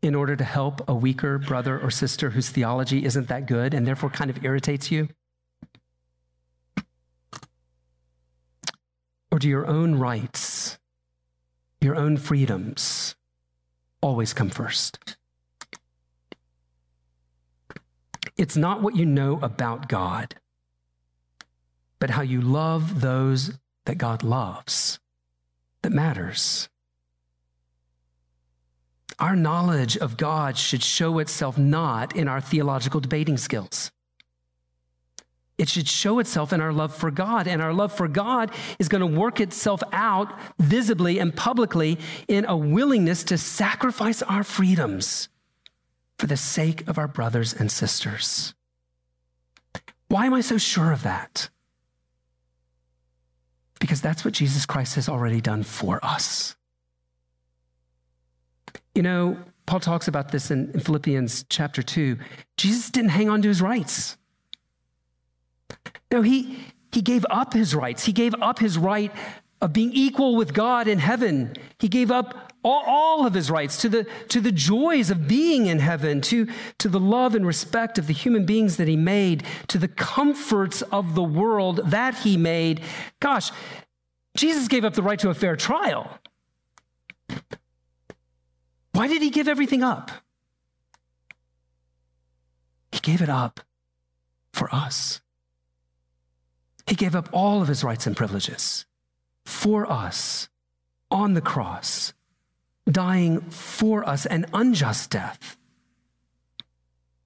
in 0.02 0.16
order 0.16 0.36
to 0.36 0.44
help 0.44 0.88
a 0.88 0.96
weaker 0.96 1.38
brother 1.38 1.80
or 1.80 1.92
sister 1.92 2.30
whose 2.30 2.50
theology 2.50 3.06
isn't 3.06 3.28
that 3.28 3.46
good 3.46 3.74
and 3.74 3.86
therefore 3.86 4.10
kind 4.10 4.30
of 4.30 4.44
irritates 4.46 4.92
you? 4.92 5.10
Or 9.32 9.40
do 9.40 9.48
your 9.48 9.68
own 9.68 9.96
rights, 9.96 10.80
your 11.82 11.96
own 11.96 12.18
freedoms 12.18 13.16
always 14.02 14.34
come 14.34 14.50
first? 14.50 15.18
It's 18.38 18.56
not 18.56 18.82
what 18.82 18.96
you 18.96 19.06
know 19.06 19.38
about 19.42 19.90
God, 19.90 20.36
but 22.00 22.12
how 22.12 22.22
you 22.22 22.42
love 22.42 23.02
those 23.02 23.60
that 23.86 23.98
God 23.98 24.24
loves 24.24 25.00
that 25.82 25.92
matters. 25.92 26.70
Our 29.20 29.36
knowledge 29.36 29.98
of 29.98 30.16
God 30.16 30.58
should 30.58 30.82
show 30.82 31.20
itself 31.20 31.58
not 31.58 32.16
in 32.16 32.28
our 32.28 32.40
theological 32.40 33.02
debating 33.02 33.38
skills. 33.38 33.92
It 35.58 35.68
should 35.68 35.90
show 35.90 36.20
itself 36.20 36.54
in 36.54 36.62
our 36.62 36.72
love 36.72 36.96
for 36.96 37.12
God. 37.12 37.46
And 37.46 37.62
our 37.62 37.74
love 37.74 37.92
for 37.92 38.08
God 38.08 38.52
is 38.80 38.88
going 38.88 39.02
to 39.02 39.20
work 39.20 39.42
itself 39.42 39.84
out 39.92 40.34
visibly 40.58 41.20
and 41.20 41.36
publicly 41.36 42.00
in 42.30 42.46
a 42.46 42.56
willingness 42.56 43.26
to 43.26 43.38
sacrifice 43.38 44.22
our 44.22 44.46
freedoms 44.46 45.28
for 46.18 46.28
the 46.28 46.38
sake 46.38 46.88
of 46.88 46.98
our 46.98 47.10
brothers 47.10 47.54
and 47.54 47.70
sisters. 47.70 48.54
Why 50.08 50.26
am 50.28 50.34
I 50.34 50.42
so 50.42 50.58
sure 50.58 50.94
of 50.94 51.04
that? 51.04 51.50
Because 53.82 54.02
that's 54.02 54.24
what 54.24 54.34
Jesus 54.34 54.66
Christ 54.66 54.96
has 54.96 55.10
already 55.10 55.42
done 55.42 55.64
for 55.64 56.04
us. 56.04 56.56
You 59.00 59.04
know, 59.04 59.38
Paul 59.66 59.80
talks 59.80 60.10
about 60.10 60.34
this 60.34 60.52
in, 60.52 60.72
in 60.74 60.82
Philippians 60.82 61.46
chapter 61.48 61.82
2. 61.82 62.18
Jesus 62.58 62.90
didn't 62.90 63.12
hang 63.12 63.30
on 63.30 63.42
to 63.44 63.48
his 63.48 63.62
rights. 63.62 64.18
No, 66.12 66.22
he, 66.22 66.60
he 66.92 67.02
gave 67.02 67.26
up 67.30 67.54
his 67.54 67.74
rights. 67.74 68.04
He 68.04 68.12
gave 68.12 68.36
up 68.42 68.60
his 68.60 68.78
right 68.78 69.10
of 69.62 69.72
being 69.72 69.94
equal 69.94 70.36
with 70.36 70.54
God 70.54 70.90
in 70.90 71.00
heaven. 71.00 71.54
He 71.80 71.88
gave 71.88 72.12
up 72.12 72.52
all, 72.62 72.84
all, 72.86 73.26
of 73.26 73.34
his 73.34 73.50
rights 73.50 73.82
to 73.84 73.88
the, 73.88 74.06
to 74.28 74.42
the 74.42 74.52
joys 74.52 75.10
of 75.10 75.30
being 75.30 75.68
in 75.68 75.80
heaven, 75.80 76.20
to, 76.24 76.50
to 76.80 76.90
the 76.90 77.00
love 77.00 77.36
and 77.36 77.48
respect 77.48 77.98
of 77.98 78.08
the 78.08 78.14
human 78.14 78.46
beings 78.46 78.76
that 78.76 78.90
he 78.90 78.98
made, 78.98 79.46
to 79.70 79.78
the 79.78 79.88
comforts 79.88 80.82
of 80.82 81.16
the 81.16 81.24
world 81.24 81.80
that 81.86 82.16
he 82.16 82.36
made. 82.36 82.82
Gosh, 83.22 83.50
Jesus 84.36 84.68
gave 84.68 84.84
up 84.84 84.94
the 84.94 85.04
right 85.04 85.20
to 85.20 85.30
a 85.30 85.34
fair 85.34 85.56
trial. 85.56 86.20
Why 89.00 89.08
did 89.08 89.22
he 89.22 89.30
give 89.30 89.48
everything 89.48 89.82
up? 89.82 90.12
He 92.92 93.00
gave 93.00 93.22
it 93.22 93.30
up 93.30 93.62
for 94.52 94.68
us. 94.76 95.22
He 96.86 96.96
gave 96.96 97.16
up 97.16 97.30
all 97.32 97.62
of 97.62 97.70
his 97.70 97.82
rights 97.82 98.06
and 98.08 98.18
privileges 98.18 98.86
for 99.46 99.90
us 99.90 100.50
on 101.10 101.34
the 101.34 101.40
cross, 101.40 102.12
dying 102.92 103.40
for 103.40 104.06
us 104.06 104.26
an 104.26 104.46
unjust 104.54 105.12
death, 105.12 105.56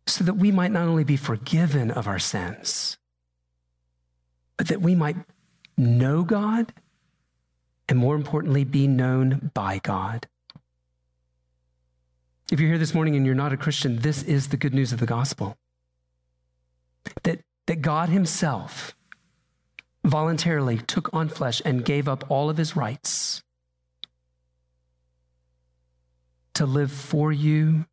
so 0.06 0.24
that 0.26 0.36
we 0.36 0.52
might 0.52 0.72
not 0.72 0.88
only 0.88 1.04
be 1.04 1.18
forgiven 1.18 1.90
of 1.90 2.08
our 2.08 2.20
sins, 2.20 3.00
but 4.58 4.68
that 4.68 4.84
we 4.84 4.94
might 4.94 5.18
know 5.76 6.22
God 6.22 6.72
and 7.90 7.98
more 7.98 8.16
importantly, 8.16 8.64
be 8.64 8.88
known 8.88 9.50
by 9.56 9.80
God. 9.80 10.28
If 12.54 12.60
you're 12.60 12.70
here 12.70 12.78
this 12.78 12.94
morning 12.94 13.16
and 13.16 13.26
you're 13.26 13.34
not 13.34 13.52
a 13.52 13.58
Christian, 13.58 13.98
this 14.02 14.22
is 14.22 14.50
the 14.50 14.58
good 14.58 14.76
news 14.76 14.94
of 14.94 15.00
the 15.00 15.08
gospel. 15.08 15.58
That, 17.24 17.40
that 17.66 17.82
God 17.82 18.10
Himself 18.10 18.96
voluntarily 20.04 20.78
took 20.78 21.12
on 21.12 21.30
flesh 21.30 21.64
and 21.66 21.84
gave 21.84 22.08
up 22.08 22.30
all 22.30 22.52
of 22.52 22.58
His 22.58 22.76
rights 22.76 23.42
to 26.54 26.68
live 26.68 26.92
for 26.92 27.32
you, 27.32 27.86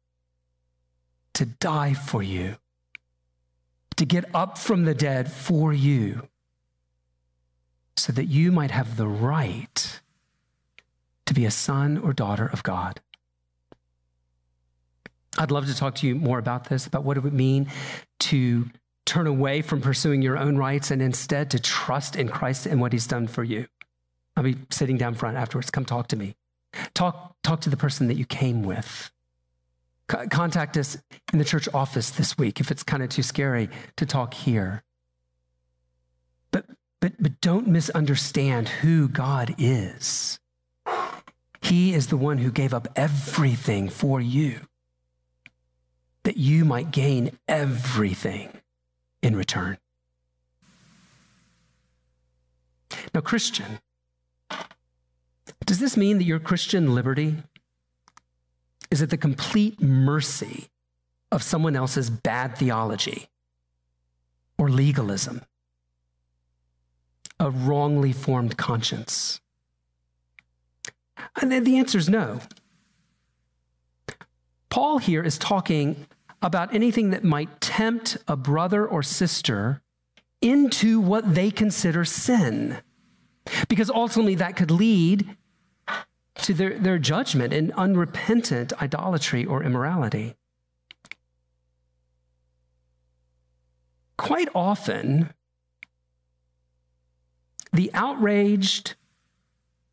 to 1.32 1.46
die 1.46 1.94
for 1.94 2.22
you, 2.22 2.56
to 3.96 4.04
get 4.04 4.26
up 4.34 4.58
from 4.58 4.84
the 4.84 4.94
dead 4.94 5.32
for 5.32 5.72
you, 5.72 6.28
so 7.96 8.12
that 8.12 8.26
you 8.26 8.52
might 8.52 8.72
have 8.72 8.98
the 8.98 9.08
right 9.08 10.02
to 11.24 11.32
be 11.32 11.46
a 11.46 11.50
son 11.50 11.96
or 11.96 12.12
daughter 12.12 12.44
of 12.44 12.62
God. 12.62 13.00
I'd 15.38 15.50
love 15.50 15.66
to 15.66 15.74
talk 15.74 15.94
to 15.96 16.06
you 16.06 16.14
more 16.14 16.38
about 16.38 16.68
this, 16.68 16.86
about 16.86 17.04
what 17.04 17.16
it 17.16 17.22
would 17.22 17.34
mean 17.34 17.68
to 18.20 18.68
turn 19.06 19.26
away 19.26 19.62
from 19.62 19.80
pursuing 19.80 20.22
your 20.22 20.38
own 20.38 20.56
rights 20.56 20.90
and 20.90 21.00
instead 21.00 21.50
to 21.50 21.58
trust 21.58 22.16
in 22.16 22.28
Christ 22.28 22.66
and 22.66 22.80
what 22.80 22.92
he's 22.92 23.06
done 23.06 23.26
for 23.26 23.42
you. 23.42 23.66
I'll 24.36 24.44
be 24.44 24.56
sitting 24.70 24.96
down 24.96 25.14
front 25.14 25.36
afterwards. 25.36 25.70
Come 25.70 25.84
talk 25.84 26.08
to 26.08 26.16
me. 26.16 26.36
Talk, 26.94 27.36
talk 27.42 27.60
to 27.62 27.70
the 27.70 27.76
person 27.76 28.06
that 28.08 28.14
you 28.14 28.24
came 28.24 28.62
with. 28.62 29.10
C- 30.10 30.28
contact 30.30 30.76
us 30.76 30.98
in 31.32 31.38
the 31.38 31.44
church 31.44 31.68
office 31.74 32.10
this 32.10 32.38
week 32.38 32.60
if 32.60 32.70
it's 32.70 32.82
kind 32.82 33.02
of 33.02 33.08
too 33.08 33.22
scary 33.22 33.68
to 33.96 34.06
talk 34.06 34.34
here. 34.34 34.82
But, 36.50 36.66
but, 37.00 37.14
but 37.20 37.40
don't 37.40 37.66
misunderstand 37.66 38.68
who 38.68 39.08
God 39.08 39.54
is. 39.58 40.38
He 41.62 41.94
is 41.94 42.06
the 42.08 42.16
one 42.16 42.38
who 42.38 42.50
gave 42.50 42.72
up 42.72 42.88
everything 42.96 43.88
for 43.88 44.20
you 44.20 44.60
that 46.24 46.36
you 46.36 46.64
might 46.64 46.90
gain 46.90 47.38
everything 47.48 48.50
in 49.22 49.36
return. 49.36 49.78
Now, 53.14 53.20
Christian, 53.20 53.80
does 55.64 55.78
this 55.78 55.96
mean 55.96 56.18
that 56.18 56.24
your 56.24 56.38
Christian 56.38 56.94
liberty 56.94 57.36
is 58.90 59.02
at 59.02 59.10
the 59.10 59.16
complete 59.16 59.80
mercy 59.80 60.68
of 61.30 61.42
someone 61.42 61.76
else's 61.76 62.10
bad 62.10 62.56
theology 62.58 63.28
or 64.58 64.68
legalism, 64.68 65.42
a 67.38 67.50
wrongly 67.50 68.12
formed 68.12 68.56
conscience? 68.56 69.40
And 71.40 71.64
the 71.64 71.78
answer 71.78 71.98
is 71.98 72.08
no. 72.08 72.40
Paul 74.68 74.98
here 74.98 75.22
is 75.22 75.38
talking 75.38 76.06
about 76.42 76.74
anything 76.74 77.10
that 77.10 77.24
might 77.24 77.60
tempt 77.60 78.16
a 78.26 78.36
brother 78.36 78.86
or 78.86 79.02
sister 79.02 79.82
into 80.40 81.00
what 81.00 81.34
they 81.34 81.50
consider 81.50 82.04
sin. 82.04 82.78
Because 83.68 83.90
ultimately, 83.90 84.34
that 84.36 84.56
could 84.56 84.70
lead 84.70 85.36
to 86.36 86.54
their, 86.54 86.78
their 86.78 86.98
judgment 86.98 87.52
in 87.52 87.72
unrepentant 87.72 88.72
idolatry 88.80 89.44
or 89.44 89.62
immorality. 89.62 90.34
Quite 94.16 94.48
often, 94.54 95.32
the 97.72 97.90
outraged 97.94 98.94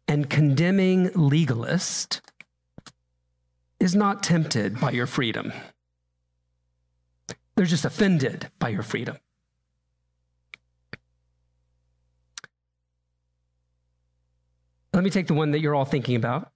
and 0.07 0.29
condemning 0.29 1.11
legalist 1.13 2.21
is 3.79 3.95
not 3.95 4.23
tempted 4.23 4.79
by 4.79 4.91
your 4.91 5.05
freedom. 5.05 5.51
They're 7.57 7.65
just 7.65 7.85
offended 7.85 8.51
by 8.59 8.69
your 8.69 8.83
freedom. 8.83 9.17
Let 14.93 15.03
me 15.03 15.09
take 15.09 15.25
the 15.25 15.33
one 15.33 15.49
that 15.51 15.59
you're 15.59 15.73
all 15.73 15.83
thinking 15.83 16.15
about, 16.15 16.51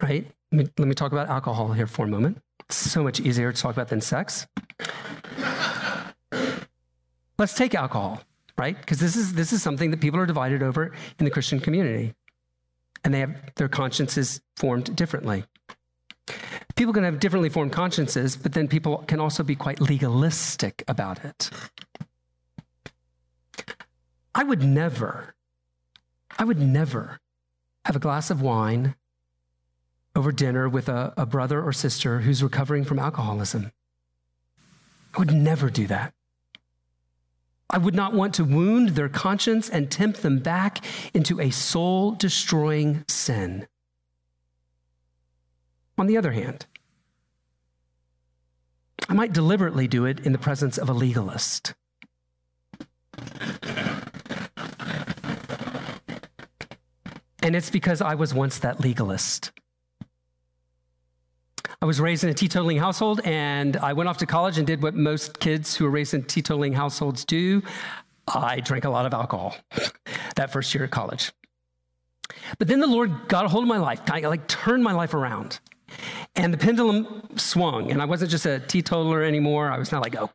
right? 0.00 0.30
Let 0.52 0.58
me, 0.58 0.72
let 0.78 0.86
me 0.86 0.94
talk 0.94 1.10
about 1.10 1.28
alcohol 1.28 1.72
here 1.72 1.88
for 1.88 2.04
a 2.04 2.08
moment. 2.08 2.40
It's 2.66 2.76
so 2.76 3.02
much 3.02 3.18
easier 3.18 3.52
to 3.52 3.60
talk 3.60 3.72
about 3.72 3.88
than 3.88 4.00
sex. 4.00 4.46
Let's 7.36 7.54
take 7.54 7.74
alcohol, 7.74 8.22
right? 8.56 8.78
Because 8.78 9.00
this 9.00 9.16
is, 9.16 9.34
this 9.34 9.52
is 9.52 9.60
something 9.60 9.90
that 9.90 10.00
people 10.00 10.20
are 10.20 10.26
divided 10.26 10.62
over 10.62 10.92
in 11.18 11.24
the 11.24 11.32
Christian 11.32 11.58
community, 11.58 12.14
and 13.02 13.12
they 13.12 13.20
have 13.20 13.34
their 13.56 13.68
consciences 13.68 14.40
formed 14.56 14.94
differently. 14.94 15.44
People 16.76 16.94
can 16.94 17.04
have 17.04 17.20
differently 17.20 17.48
formed 17.48 17.72
consciences, 17.72 18.36
but 18.36 18.52
then 18.52 18.68
people 18.68 18.98
can 19.06 19.20
also 19.20 19.42
be 19.42 19.54
quite 19.54 19.80
legalistic 19.80 20.82
about 20.88 21.24
it. 21.24 21.50
I 24.34 24.44
would 24.44 24.62
never 24.62 25.34
I 26.38 26.44
would 26.44 26.58
never 26.58 27.20
have 27.84 27.96
a 27.96 27.98
glass 27.98 28.30
of 28.30 28.40
wine 28.40 28.94
over 30.16 30.32
dinner 30.32 30.68
with 30.68 30.88
a, 30.88 31.12
a 31.16 31.26
brother 31.26 31.62
or 31.62 31.72
sister 31.72 32.20
who's 32.20 32.42
recovering 32.42 32.84
from 32.84 32.98
alcoholism. 32.98 33.72
I 35.14 35.18
would 35.18 35.34
never 35.34 35.68
do 35.68 35.86
that. 35.88 36.14
I 37.68 37.78
would 37.78 37.94
not 37.94 38.14
want 38.14 38.34
to 38.34 38.44
wound 38.44 38.90
their 38.90 39.08
conscience 39.08 39.68
and 39.68 39.90
tempt 39.90 40.22
them 40.22 40.38
back 40.38 40.84
into 41.14 41.40
a 41.40 41.50
soul 41.50 42.12
destroying 42.12 43.04
sin. 43.06 43.66
On 46.00 46.06
the 46.06 46.16
other 46.16 46.32
hand, 46.32 46.64
I 49.06 49.12
might 49.12 49.34
deliberately 49.34 49.86
do 49.86 50.06
it 50.06 50.20
in 50.20 50.32
the 50.32 50.38
presence 50.38 50.78
of 50.78 50.88
a 50.88 50.94
legalist. 50.94 51.74
And 57.42 57.54
it's 57.54 57.68
because 57.68 58.00
I 58.00 58.14
was 58.14 58.32
once 58.32 58.60
that 58.60 58.80
legalist. 58.80 59.52
I 61.82 61.84
was 61.84 62.00
raised 62.00 62.24
in 62.24 62.30
a 62.30 62.34
teetotaling 62.34 62.78
household, 62.78 63.20
and 63.26 63.76
I 63.76 63.92
went 63.92 64.08
off 64.08 64.16
to 64.18 64.26
college 64.26 64.56
and 64.56 64.66
did 64.66 64.82
what 64.82 64.94
most 64.94 65.38
kids 65.38 65.76
who 65.76 65.84
are 65.84 65.90
raised 65.90 66.14
in 66.14 66.22
teetotaling 66.22 66.72
households 66.72 67.26
do. 67.26 67.62
I 68.26 68.60
drank 68.60 68.86
a 68.86 68.90
lot 68.90 69.04
of 69.04 69.12
alcohol 69.12 69.54
that 70.36 70.50
first 70.50 70.74
year 70.74 70.84
at 70.84 70.90
college. 70.92 71.30
But 72.58 72.68
then 72.68 72.80
the 72.80 72.86
Lord 72.86 73.28
got 73.28 73.44
a 73.44 73.48
hold 73.48 73.64
of 73.64 73.68
my 73.68 73.76
life, 73.76 74.06
kind 74.06 74.24
of 74.24 74.30
like 74.30 74.48
turned 74.48 74.82
my 74.82 74.92
life 74.92 75.12
around. 75.12 75.60
And 76.36 76.54
the 76.54 76.58
pendulum 76.58 77.22
swung, 77.36 77.90
and 77.90 78.00
I 78.00 78.04
wasn't 78.04 78.30
just 78.30 78.46
a 78.46 78.60
teetotaler 78.60 79.22
anymore. 79.24 79.70
I 79.70 79.78
was 79.78 79.90
not 79.90 80.00
like, 80.00 80.14
oh, 80.16 80.30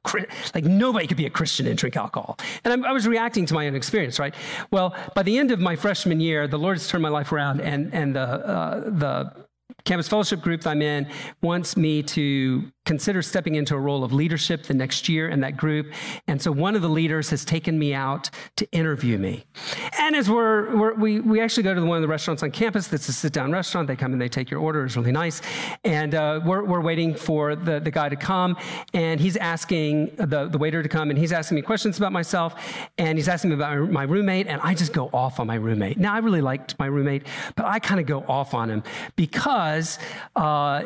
like 0.54 0.66
nobody 0.66 1.08
could 1.08 1.16
be 1.16 1.26
a 1.26 1.30
Christian 1.30 1.68
and 1.68 1.78
drink 1.78 1.96
alcohol. 1.96 2.38
And 2.66 2.86
I, 2.86 2.90
I 2.90 2.92
was 2.92 3.08
reacting 3.08 3.46
to 3.46 3.54
my 3.54 3.66
own 3.66 3.76
experience, 3.76 4.20
right? 4.20 4.36
Well, 4.72 4.94
by 5.16 5.24
the 5.24 5.38
end 5.38 5.52
of 5.52 5.60
my 5.62 5.78
freshman 5.78 6.20
year, 6.20 6.50
the 6.50 6.60
Lord 6.60 6.76
has 6.76 6.88
turned 6.88 7.02
my 7.02 7.10
life 7.10 7.32
around, 7.32 7.62
and 7.62 7.94
and 7.94 8.14
the 8.14 8.22
uh, 8.22 8.80
the 8.90 9.46
campus 9.86 10.08
fellowship 10.08 10.42
group 10.42 10.62
that 10.62 10.72
I'm 10.72 10.82
in 10.82 11.08
wants 11.42 11.78
me 11.78 12.02
to 12.04 12.72
consider 12.86 13.22
stepping 13.22 13.56
into 13.56 13.76
a 13.76 13.80
role 13.80 14.04
of 14.04 14.14
leadership 14.14 14.64
the 14.64 14.74
next 14.74 15.10
year 15.10 15.28
in 15.30 15.40
that 15.40 15.58
group. 15.58 15.92
And 16.28 16.40
so 16.40 16.52
one 16.52 16.76
of 16.76 16.84
the 16.84 16.90
leaders 16.90 17.32
has 17.32 17.44
taken 17.44 17.80
me 17.80 17.94
out 17.94 18.30
to 18.58 18.72
interview 18.72 19.18
me. 19.18 19.44
And 20.00 20.16
as 20.16 20.30
we're, 20.30 20.76
we're 20.76 20.94
we, 20.94 21.20
we 21.20 21.42
actually 21.42 21.64
go 21.64 21.74
to 21.74 21.84
one 21.84 21.98
of 21.98 22.02
the 22.04 22.08
restaurants 22.08 22.44
on 22.44 22.52
campus 22.52 22.88
that's 22.88 23.10
a 23.10 23.14
sit 23.14 23.34
down 23.34 23.52
restaurant. 23.52 23.88
They 23.88 23.96
come 23.96 24.14
and 24.14 24.22
they 24.22 24.30
take 24.30 24.52
your 24.52 24.60
order. 24.60 24.86
It's 24.86 24.96
really 24.96 25.12
nice. 25.12 25.42
And 25.84 26.14
uh, 26.14 26.42
we're, 26.46 26.64
we're 26.64 26.82
waiting 26.82 27.16
for 27.16 27.56
the, 27.56 27.80
the 27.80 27.92
guy 27.92 28.10
to 28.10 28.16
come. 28.16 28.56
And 28.94 29.20
he's 29.20 29.36
asking 29.38 30.16
the, 30.18 30.48
the 30.48 30.58
waiter 30.58 30.84
to 30.84 30.90
come 30.90 31.10
and 31.10 31.18
he's 31.18 31.32
asking 31.32 31.56
me 31.56 31.64
questions 31.64 31.98
about 31.98 32.12
myself. 32.12 32.56
And 33.00 33.18
he's 33.18 33.28
asking 33.28 33.50
me 33.50 33.56
about 33.56 33.90
my 33.90 34.04
roommate. 34.04 34.46
And 34.48 34.62
I 34.62 34.76
just 34.76 34.94
go 34.94 35.10
off 35.12 35.40
on 35.40 35.48
my 35.48 35.56
roommate. 35.56 35.98
Now, 35.98 36.14
I 36.14 36.20
really 36.20 36.42
liked 36.42 36.78
my 36.78 36.86
roommate, 36.86 37.26
but 37.56 37.66
I 37.66 37.80
kind 37.80 38.00
of 38.00 38.06
go 38.06 38.24
off 38.28 38.54
on 38.54 38.70
him 38.70 38.84
because 39.16 39.75
uh, 40.36 40.84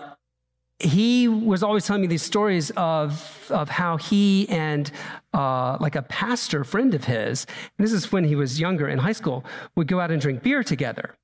he 0.80 1.28
was 1.28 1.62
always 1.62 1.86
telling 1.86 2.02
me 2.02 2.08
these 2.08 2.24
stories 2.24 2.72
of, 2.72 3.52
of 3.52 3.70
how 3.70 3.98
he 3.98 4.48
and 4.50 4.92
uh, 5.34 5.78
like 5.80 5.96
a 5.96 6.02
pastor 6.02 6.64
friend 6.64 6.94
of 6.94 7.04
his, 7.04 7.46
this 7.78 7.92
is 7.92 8.12
when 8.12 8.24
he 8.24 8.36
was 8.36 8.60
younger 8.60 8.88
in 8.88 8.98
high 9.00 9.12
school, 9.12 9.44
would 9.76 9.88
go 9.88 10.00
out 10.00 10.10
and 10.10 10.22
drink 10.22 10.42
beer 10.42 10.64
together. 10.64 11.16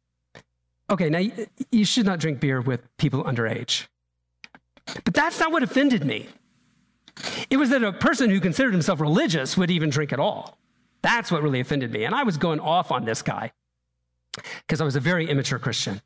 Okay, 0.90 1.10
now 1.10 1.22
you 1.72 1.86
should 1.86 2.06
not 2.06 2.20
drink 2.20 2.40
beer 2.40 2.62
with 2.62 2.82
people 2.98 3.24
underage. 3.24 3.88
But 5.04 5.14
that's 5.14 5.40
not 5.40 5.52
what 5.52 5.64
offended 5.64 6.06
me. 6.06 6.28
It 7.50 7.58
was 7.58 7.70
that 7.70 7.84
a 7.84 7.94
person 7.94 8.30
who 8.30 8.40
considered 8.40 8.74
himself 8.74 9.00
religious 9.00 9.58
would 9.58 9.72
even 9.72 9.90
drink 9.90 10.12
at 10.12 10.20
all. 10.20 10.58
That's 11.02 11.32
what 11.32 11.42
really 11.42 11.60
offended 11.60 11.92
me. 11.92 12.04
And 12.04 12.14
I 12.14 12.24
was 12.24 12.38
going 12.38 12.60
off 12.60 12.92
on 12.92 13.06
this 13.06 13.22
guy 13.22 13.52
because 14.68 14.82
I 14.82 14.84
was 14.84 14.96
a 14.96 15.00
very 15.00 15.30
immature 15.30 15.60
Christian. 15.60 16.02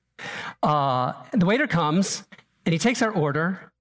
Uh, 0.63 1.13
the 1.31 1.45
waiter 1.45 1.67
comes 1.67 2.23
and 2.65 2.73
he 2.73 2.79
takes 2.79 3.01
our 3.01 3.11
order, 3.11 3.71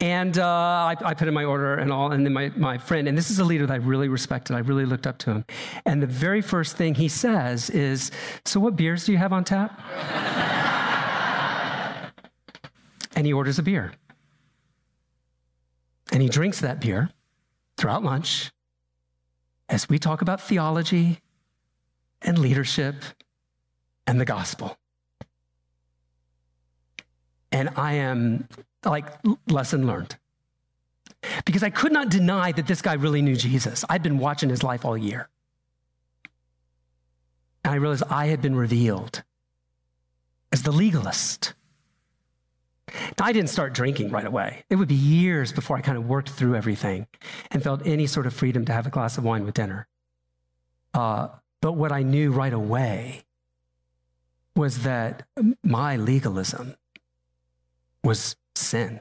and 0.00 0.38
uh, 0.38 0.44
I, 0.44 0.96
I, 1.02 1.14
put 1.14 1.26
in 1.26 1.32
my 1.32 1.44
order 1.44 1.74
and 1.74 1.90
all, 1.90 2.12
and 2.12 2.26
then 2.26 2.32
my, 2.32 2.50
my 2.50 2.76
friend, 2.76 3.08
and 3.08 3.16
this 3.16 3.30
is 3.30 3.38
a 3.38 3.44
leader 3.44 3.66
that 3.66 3.72
I 3.72 3.76
really 3.76 4.08
respected, 4.08 4.54
I 4.54 4.58
really 4.58 4.84
looked 4.84 5.06
up 5.06 5.16
to 5.18 5.30
him. 5.30 5.44
And 5.86 6.02
the 6.02 6.06
very 6.06 6.42
first 6.42 6.76
thing 6.76 6.94
he 6.94 7.08
says 7.08 7.70
is, 7.70 8.10
So, 8.44 8.60
what 8.60 8.76
beers 8.76 9.06
do 9.06 9.12
you 9.12 9.18
have 9.18 9.32
on 9.32 9.44
tap? 9.44 9.80
and 13.16 13.26
he 13.26 13.32
orders 13.32 13.58
a 13.58 13.62
beer. 13.62 13.94
And 16.12 16.22
he 16.22 16.28
drinks 16.28 16.60
that 16.60 16.80
beer 16.80 17.10
throughout 17.78 18.04
lunch 18.04 18.52
as 19.68 19.88
we 19.88 19.98
talk 19.98 20.20
about 20.20 20.40
theology 20.40 21.20
and 22.22 22.38
leadership 22.38 22.96
and 24.06 24.20
the 24.20 24.24
gospel 24.24 24.78
and 27.56 27.70
I 27.74 27.94
am 27.94 28.48
like, 28.84 29.06
lesson 29.48 29.86
learned. 29.86 30.16
Because 31.46 31.62
I 31.62 31.70
could 31.70 31.90
not 31.90 32.10
deny 32.10 32.52
that 32.52 32.66
this 32.66 32.82
guy 32.82 32.92
really 32.92 33.22
knew 33.22 33.34
Jesus. 33.34 33.82
I'd 33.88 34.02
been 34.02 34.18
watching 34.18 34.50
his 34.50 34.62
life 34.62 34.84
all 34.84 34.96
year. 34.96 35.30
And 37.64 37.72
I 37.72 37.76
realized 37.78 38.04
I 38.10 38.26
had 38.26 38.42
been 38.42 38.54
revealed 38.54 39.22
as 40.52 40.64
the 40.64 40.70
legalist. 40.70 41.54
I 43.18 43.32
didn't 43.32 43.48
start 43.48 43.72
drinking 43.72 44.10
right 44.10 44.26
away. 44.26 44.64
It 44.68 44.76
would 44.76 44.88
be 44.88 44.94
years 44.94 45.50
before 45.50 45.78
I 45.78 45.80
kind 45.80 45.96
of 45.96 46.06
worked 46.06 46.28
through 46.28 46.56
everything 46.56 47.06
and 47.50 47.62
felt 47.62 47.86
any 47.86 48.06
sort 48.06 48.26
of 48.26 48.34
freedom 48.34 48.66
to 48.66 48.72
have 48.74 48.86
a 48.86 48.90
glass 48.90 49.16
of 49.16 49.24
wine 49.24 49.46
with 49.46 49.54
dinner. 49.54 49.88
Uh, 50.92 51.28
but 51.62 51.72
what 51.72 51.90
I 51.90 52.02
knew 52.02 52.32
right 52.32 52.52
away 52.52 53.24
was 54.54 54.82
that 54.82 55.26
my 55.64 55.96
legalism 55.96 56.76
was 58.06 58.36
sin. 58.54 59.00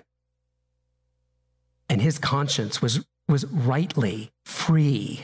And 1.89 2.01
his 2.01 2.17
conscience 2.19 2.81
was, 2.81 3.05
was 3.27 3.45
rightly 3.45 4.31
free 4.43 5.21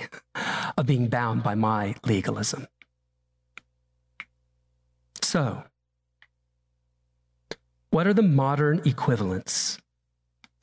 of 0.77 0.85
being 0.85 1.07
bound 1.07 1.43
by 1.43 1.55
my 1.55 1.95
legalism. 2.05 2.67
So, 5.21 5.63
what 7.89 8.07
are 8.07 8.13
the 8.13 8.21
modern 8.21 8.81
equivalents 8.85 9.77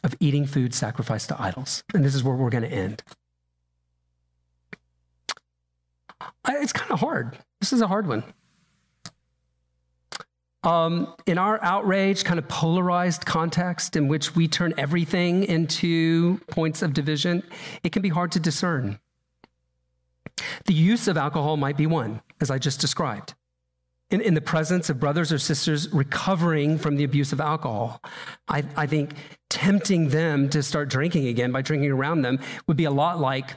of 0.03 0.15
eating 0.21 0.47
food 0.47 0.75
sacrificed 0.75 1.29
to 1.29 1.41
idols. 1.41 1.83
And 1.95 2.05
this 2.05 2.15
is 2.15 2.23
where 2.23 2.35
we're 2.35 2.51
going 2.51 2.65
to 2.65 2.73
end. 2.73 3.03
It's 6.49 6.73
kind 6.73 6.91
of 6.91 7.01
hard. 7.01 7.39
This 7.61 7.73
is 7.73 7.81
a 7.81 7.87
hard 7.87 8.07
one. 8.07 8.25
Um, 10.69 11.15
in 11.25 11.39
our 11.39 11.59
outrage, 11.65 12.25
kind 12.25 12.39
of 12.39 12.47
polarized 12.47 13.25
context 13.25 13.97
in 13.97 14.07
which 14.07 14.37
we 14.37 14.47
turn 14.47 14.75
everything 14.77 15.45
into 15.45 16.41
points 16.49 16.83
of 16.83 16.93
division, 16.93 17.43
it 17.83 17.91
can 17.91 18.03
be 18.03 18.11
hard 18.11 18.33
to 18.33 18.41
discern. 18.41 18.99
The 20.67 20.75
use 20.75 21.09
of 21.09 21.17
alcohol 21.17 21.57
might 21.57 21.79
be 21.79 21.87
one, 21.87 22.21
as 22.43 22.51
I 22.51 22.59
just 22.59 22.83
described. 22.83 23.35
In, 24.11 24.21
in 24.21 24.35
the 24.35 24.43
presence 24.43 24.91
of 24.91 25.01
brothers 25.01 25.33
or 25.33 25.39
sisters 25.39 25.89
recovering 25.91 26.77
from 26.77 26.97
the 26.97 27.05
abuse 27.05 27.33
of 27.33 27.41
alcohol, 27.41 28.03
I, 28.47 28.63
I 28.77 28.87
think 28.87 29.15
tempting 29.49 30.11
them 30.11 30.51
to 30.51 30.63
start 30.63 30.91
drinking 30.91 31.29
again 31.29 31.51
by 31.51 31.63
drinking 31.63 31.93
around 31.93 32.21
them 32.21 32.41
would 32.67 32.77
be 32.77 32.85
a 32.85 32.91
lot 32.91 33.19
like 33.19 33.55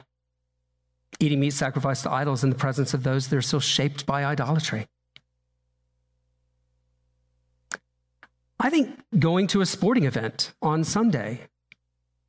eating 1.20 1.40
meat 1.40 1.52
sacrificed 1.52 2.04
to 2.04 2.10
idols 2.10 2.42
in 2.42 2.48
the 2.48 2.56
presence 2.56 2.94
of 2.94 3.02
those 3.02 3.28
that 3.28 3.36
are 3.36 3.42
still 3.42 3.60
shaped 3.60 4.06
by 4.06 4.24
idolatry. 4.24 4.86
I 8.64 8.70
think 8.70 8.96
going 9.18 9.48
to 9.48 9.60
a 9.60 9.66
sporting 9.66 10.04
event 10.04 10.52
on 10.62 10.84
Sunday 10.84 11.48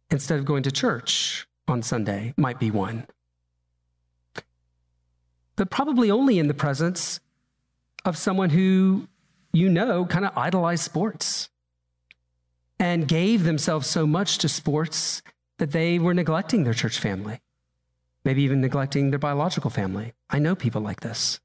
instead 0.09 0.39
of 0.39 0.45
going 0.45 0.63
to 0.63 0.71
church 0.71 1.47
on 1.67 1.83
Sunday 1.83 2.33
might 2.37 2.59
be 2.59 2.71
one. 2.71 3.05
But 5.55 5.69
probably 5.69 6.09
only 6.09 6.39
in 6.39 6.47
the 6.47 6.55
presence 6.55 7.19
of 8.03 8.17
someone 8.17 8.49
who 8.49 9.07
you 9.53 9.69
know 9.69 10.05
kind 10.07 10.25
of 10.25 10.35
idolized 10.35 10.83
sports 10.83 11.49
and 12.79 13.07
gave 13.07 13.43
themselves 13.43 13.85
so 13.85 14.07
much 14.07 14.39
to 14.39 14.49
sports 14.49 15.21
that 15.59 15.69
they 15.69 15.99
were 15.99 16.15
neglecting 16.15 16.63
their 16.63 16.73
church 16.73 16.97
family, 16.97 17.41
maybe 18.25 18.41
even 18.41 18.59
neglecting 18.59 19.11
their 19.11 19.19
biological 19.19 19.69
family. 19.69 20.13
I 20.31 20.39
know 20.39 20.55
people 20.55 20.81
like 20.81 21.01
this. 21.01 21.39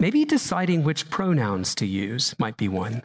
Maybe 0.00 0.24
deciding 0.24 0.82
which 0.82 1.10
pronouns 1.10 1.74
to 1.74 1.86
use 1.86 2.34
might 2.38 2.56
be 2.56 2.68
one. 2.68 3.02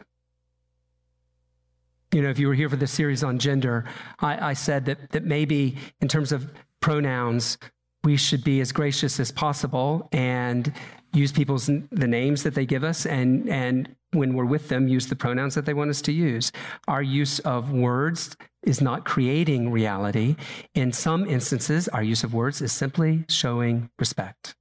You 2.10 2.22
know, 2.22 2.30
if 2.30 2.38
you 2.38 2.48
were 2.48 2.54
here 2.54 2.70
for 2.70 2.76
the 2.76 2.86
series 2.86 3.22
on 3.22 3.38
gender, 3.38 3.84
I, 4.20 4.50
I 4.50 4.52
said 4.54 4.86
that, 4.86 5.10
that 5.10 5.22
maybe 5.22 5.76
in 6.00 6.08
terms 6.08 6.32
of 6.32 6.50
pronouns, 6.80 7.58
we 8.02 8.16
should 8.16 8.42
be 8.42 8.62
as 8.62 8.72
gracious 8.72 9.20
as 9.20 9.30
possible 9.30 10.08
and 10.10 10.72
use 11.12 11.32
people's 11.32 11.66
the 11.66 12.06
names 12.06 12.42
that 12.44 12.54
they 12.54 12.64
give 12.64 12.84
us 12.84 13.04
and 13.06 13.48
and 13.48 13.94
when 14.12 14.34
we're 14.34 14.44
with 14.44 14.68
them 14.68 14.86
use 14.86 15.08
the 15.08 15.16
pronouns 15.16 15.54
that 15.54 15.66
they 15.66 15.74
want 15.74 15.90
us 15.90 16.00
to 16.02 16.12
use. 16.12 16.52
Our 16.88 17.02
use 17.02 17.40
of 17.40 17.72
words 17.72 18.36
is 18.62 18.80
not 18.80 19.04
creating 19.04 19.70
reality. 19.70 20.36
In 20.74 20.92
some 20.92 21.26
instances 21.26 21.88
our 21.88 22.02
use 22.02 22.22
of 22.22 22.32
words 22.32 22.62
is 22.62 22.72
simply 22.72 23.24
showing 23.28 23.90
respect 23.98 24.54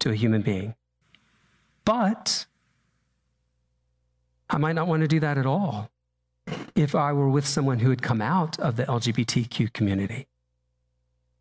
to 0.00 0.10
a 0.10 0.14
human 0.14 0.42
being 0.42 0.74
but 1.84 2.46
I 4.50 4.58
might 4.58 4.74
not 4.74 4.86
want 4.86 5.02
to 5.02 5.08
do 5.08 5.20
that 5.20 5.38
at 5.38 5.46
all 5.46 5.90
if 6.74 6.94
I 6.94 7.12
were 7.12 7.28
with 7.28 7.46
someone 7.46 7.78
who 7.78 7.90
had 7.90 8.02
come 8.02 8.20
out 8.20 8.58
of 8.58 8.76
the 8.76 8.84
LGBTQ 8.84 9.72
community. 9.72 10.26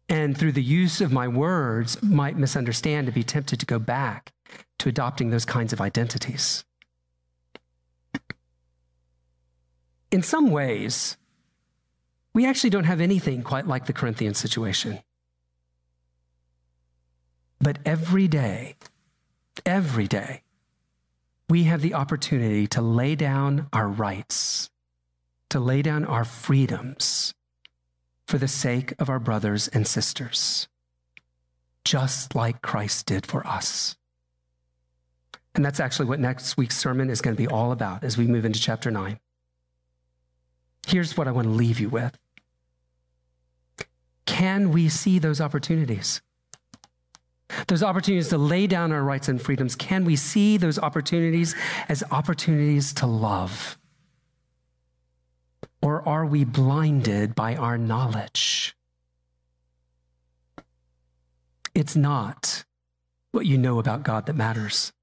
And 0.09 0.37
through 0.37 0.51
the 0.51 0.63
use 0.63 1.01
of 1.01 1.11
my 1.11 1.27
words, 1.27 2.01
might 2.03 2.37
misunderstand 2.37 3.07
and 3.07 3.15
be 3.15 3.23
tempted 3.23 3.59
to 3.59 3.65
go 3.65 3.79
back 3.79 4.31
to 4.79 4.89
adopting 4.89 5.29
those 5.29 5.45
kinds 5.45 5.73
of 5.73 5.81
identities. 5.81 6.63
In 10.11 10.21
some 10.21 10.51
ways, 10.51 11.17
we 12.33 12.45
actually 12.45 12.69
don't 12.69 12.83
have 12.83 13.01
anything 13.01 13.41
quite 13.41 13.67
like 13.67 13.85
the 13.85 13.93
Corinthian 13.93 14.33
situation. 14.33 14.99
But 17.59 17.79
every 17.85 18.27
day, 18.27 18.75
Every 19.65 20.07
day, 20.07 20.41
we 21.49 21.63
have 21.63 21.81
the 21.81 21.93
opportunity 21.93 22.67
to 22.67 22.81
lay 22.81 23.15
down 23.15 23.67
our 23.71 23.87
rights, 23.87 24.69
to 25.49 25.59
lay 25.59 25.81
down 25.81 26.05
our 26.05 26.25
freedoms 26.25 27.33
for 28.27 28.37
the 28.37 28.47
sake 28.47 28.93
of 28.99 29.09
our 29.09 29.19
brothers 29.19 29.67
and 29.67 29.87
sisters, 29.87 30.67
just 31.85 32.33
like 32.35 32.61
Christ 32.61 33.05
did 33.05 33.25
for 33.25 33.45
us. 33.45 33.95
And 35.55 35.63
that's 35.63 35.79
actually 35.79 36.07
what 36.07 36.19
next 36.19 36.57
week's 36.57 36.77
sermon 36.77 37.09
is 37.09 37.21
going 37.21 37.35
to 37.35 37.41
be 37.41 37.47
all 37.47 37.71
about 37.71 38.03
as 38.03 38.17
we 38.17 38.25
move 38.25 38.45
into 38.45 38.59
chapter 38.59 38.89
9. 38.89 39.19
Here's 40.87 41.15
what 41.15 41.27
I 41.27 41.31
want 41.31 41.45
to 41.45 41.53
leave 41.53 41.79
you 41.79 41.89
with. 41.89 42.17
Can 44.25 44.71
we 44.71 44.89
see 44.89 45.19
those 45.19 45.39
opportunities? 45.39 46.21
Those 47.67 47.83
opportunities 47.83 48.29
to 48.29 48.37
lay 48.37 48.67
down 48.67 48.91
our 48.91 49.03
rights 49.03 49.27
and 49.27 49.41
freedoms, 49.41 49.75
can 49.75 50.05
we 50.05 50.15
see 50.15 50.57
those 50.57 50.79
opportunities 50.79 51.55
as 51.89 52.03
opportunities 52.11 52.93
to 52.95 53.05
love? 53.05 53.77
Or 55.81 56.07
are 56.07 56.25
we 56.25 56.45
blinded 56.45 57.35
by 57.35 57.55
our 57.55 57.77
knowledge? 57.77 58.75
It's 61.75 61.95
not 61.95 62.63
what 63.31 63.45
you 63.45 63.57
know 63.57 63.79
about 63.79 64.03
God 64.03 64.27
that 64.27 64.35
matters. 64.35 64.93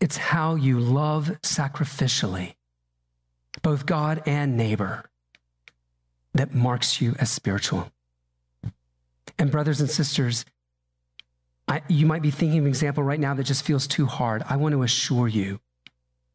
It's 0.00 0.16
how 0.16 0.54
you 0.54 0.80
love 0.80 1.38
sacrificially, 1.42 2.54
both 3.62 3.86
God 3.86 4.22
and 4.26 4.56
neighbor, 4.56 5.04
that 6.34 6.54
marks 6.54 7.00
you 7.00 7.14
as 7.18 7.30
spiritual. 7.30 7.90
And, 9.38 9.50
brothers 9.50 9.80
and 9.80 9.90
sisters, 9.90 10.44
I, 11.70 11.82
you 11.88 12.04
might 12.04 12.20
be 12.20 12.32
thinking 12.32 12.58
of 12.58 12.64
an 12.64 12.68
example 12.68 13.04
right 13.04 13.20
now 13.20 13.32
that 13.34 13.44
just 13.44 13.64
feels 13.64 13.86
too 13.86 14.06
hard. 14.06 14.42
I 14.48 14.56
want 14.56 14.72
to 14.72 14.82
assure 14.82 15.28
you, 15.28 15.60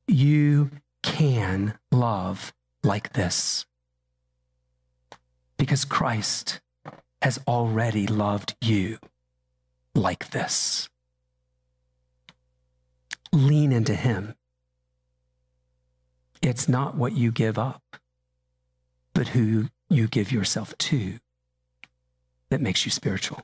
you 0.08 0.72
can 1.04 1.78
love 1.92 2.54
like 2.84 3.12
this 3.14 3.66
because 5.58 5.84
Christ 5.84 6.62
has 7.22 7.38
already 7.50 8.08
loved 8.08 8.56
you 8.62 8.98
like 9.94 10.30
this. 10.30 10.88
Lean 13.34 13.74
into 13.74 13.94
Him. 13.94 14.36
It's 16.42 16.70
not 16.70 16.96
what 16.96 17.12
you 17.12 17.34
give 17.34 17.60
up, 17.60 17.82
but 19.14 19.30
who 19.30 19.68
you 19.90 20.08
give 20.08 20.32
yourself 20.32 20.78
to 20.78 21.20
that 22.50 22.62
makes 22.62 22.86
you 22.86 22.92
spiritual. 22.92 23.42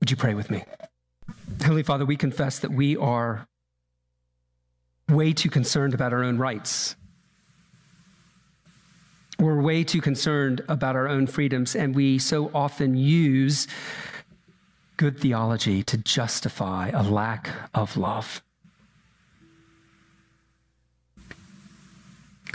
Would 0.00 0.10
you 0.10 0.16
pray 0.16 0.34
with 0.34 0.50
me? 0.50 0.64
Heavenly 1.60 1.82
Father, 1.82 2.06
we 2.06 2.16
confess 2.16 2.58
that 2.60 2.72
we 2.72 2.96
are 2.96 3.46
way 5.08 5.32
too 5.32 5.50
concerned 5.50 5.92
about 5.92 6.12
our 6.12 6.24
own 6.24 6.38
rights. 6.38 6.96
We're 9.38 9.60
way 9.60 9.84
too 9.84 10.00
concerned 10.00 10.62
about 10.68 10.96
our 10.96 11.08
own 11.08 11.26
freedoms, 11.26 11.74
and 11.74 11.94
we 11.94 12.18
so 12.18 12.50
often 12.54 12.96
use 12.96 13.66
good 14.96 15.18
theology 15.18 15.82
to 15.82 15.96
justify 15.96 16.90
a 16.90 17.02
lack 17.02 17.50
of 17.74 17.96
love. 17.96 18.42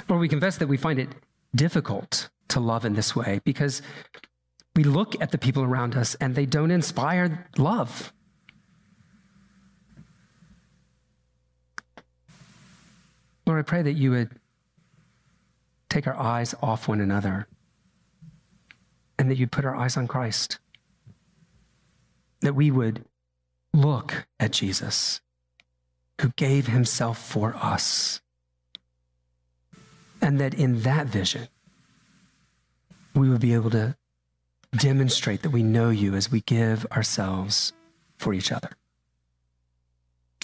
Or 0.10 0.18
we 0.18 0.28
confess 0.28 0.58
that 0.58 0.68
we 0.68 0.78
find 0.78 1.00
it 1.00 1.10
difficult 1.56 2.30
to 2.50 2.60
love 2.60 2.86
in 2.86 2.94
this 2.94 3.16
way 3.16 3.40
because 3.44 3.82
we 4.76 4.84
look 4.84 5.20
at 5.22 5.32
the 5.32 5.38
people 5.38 5.64
around 5.64 5.96
us 5.96 6.16
and 6.16 6.36
they 6.36 6.46
don't 6.46 6.72
inspire 6.72 7.48
love. 7.58 8.12
Lord, 13.46 13.60
I 13.60 13.64
pray 13.64 13.84
that 13.84 13.94
you 13.94 14.12
would 14.12 14.32
take 15.90 16.08
our 16.08 16.18
eyes 16.18 16.54
off 16.62 16.88
one 16.88 17.00
another 17.00 17.48
and 19.18 19.30
that 19.30 19.38
you'd 19.38 19.52
put 19.52 19.66
our 19.66 19.76
eyes 19.76 19.96
on 19.96 20.08
Christ. 20.08 20.60
That 22.42 22.56
we 22.56 22.70
would 22.70 23.06
look 23.74 24.28
at 24.40 24.52
Jesus, 24.52 25.22
who 26.20 26.30
gave 26.36 26.68
himself 26.68 27.18
for 27.18 27.56
us. 27.56 28.20
And 30.22 30.40
that 30.40 30.54
in 30.54 30.82
that 30.82 31.08
vision, 31.08 31.48
we 33.14 33.30
would 33.30 33.42
be 33.42 33.54
able 33.54 33.70
to 33.70 33.96
demonstrate 34.78 35.42
that 35.42 35.52
we 35.52 35.64
know 35.64 35.90
you 35.90 36.16
as 36.16 36.32
we 36.32 36.42
give 36.42 36.86
ourselves 36.92 37.74
for 38.18 38.34
each 38.34 38.52
other. 38.52 38.72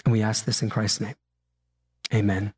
And 0.06 0.12
we 0.12 0.22
ask 0.22 0.46
this 0.46 0.62
in 0.62 0.70
Christ's 0.70 1.02
name. 1.02 1.16
Amen. 2.14 2.54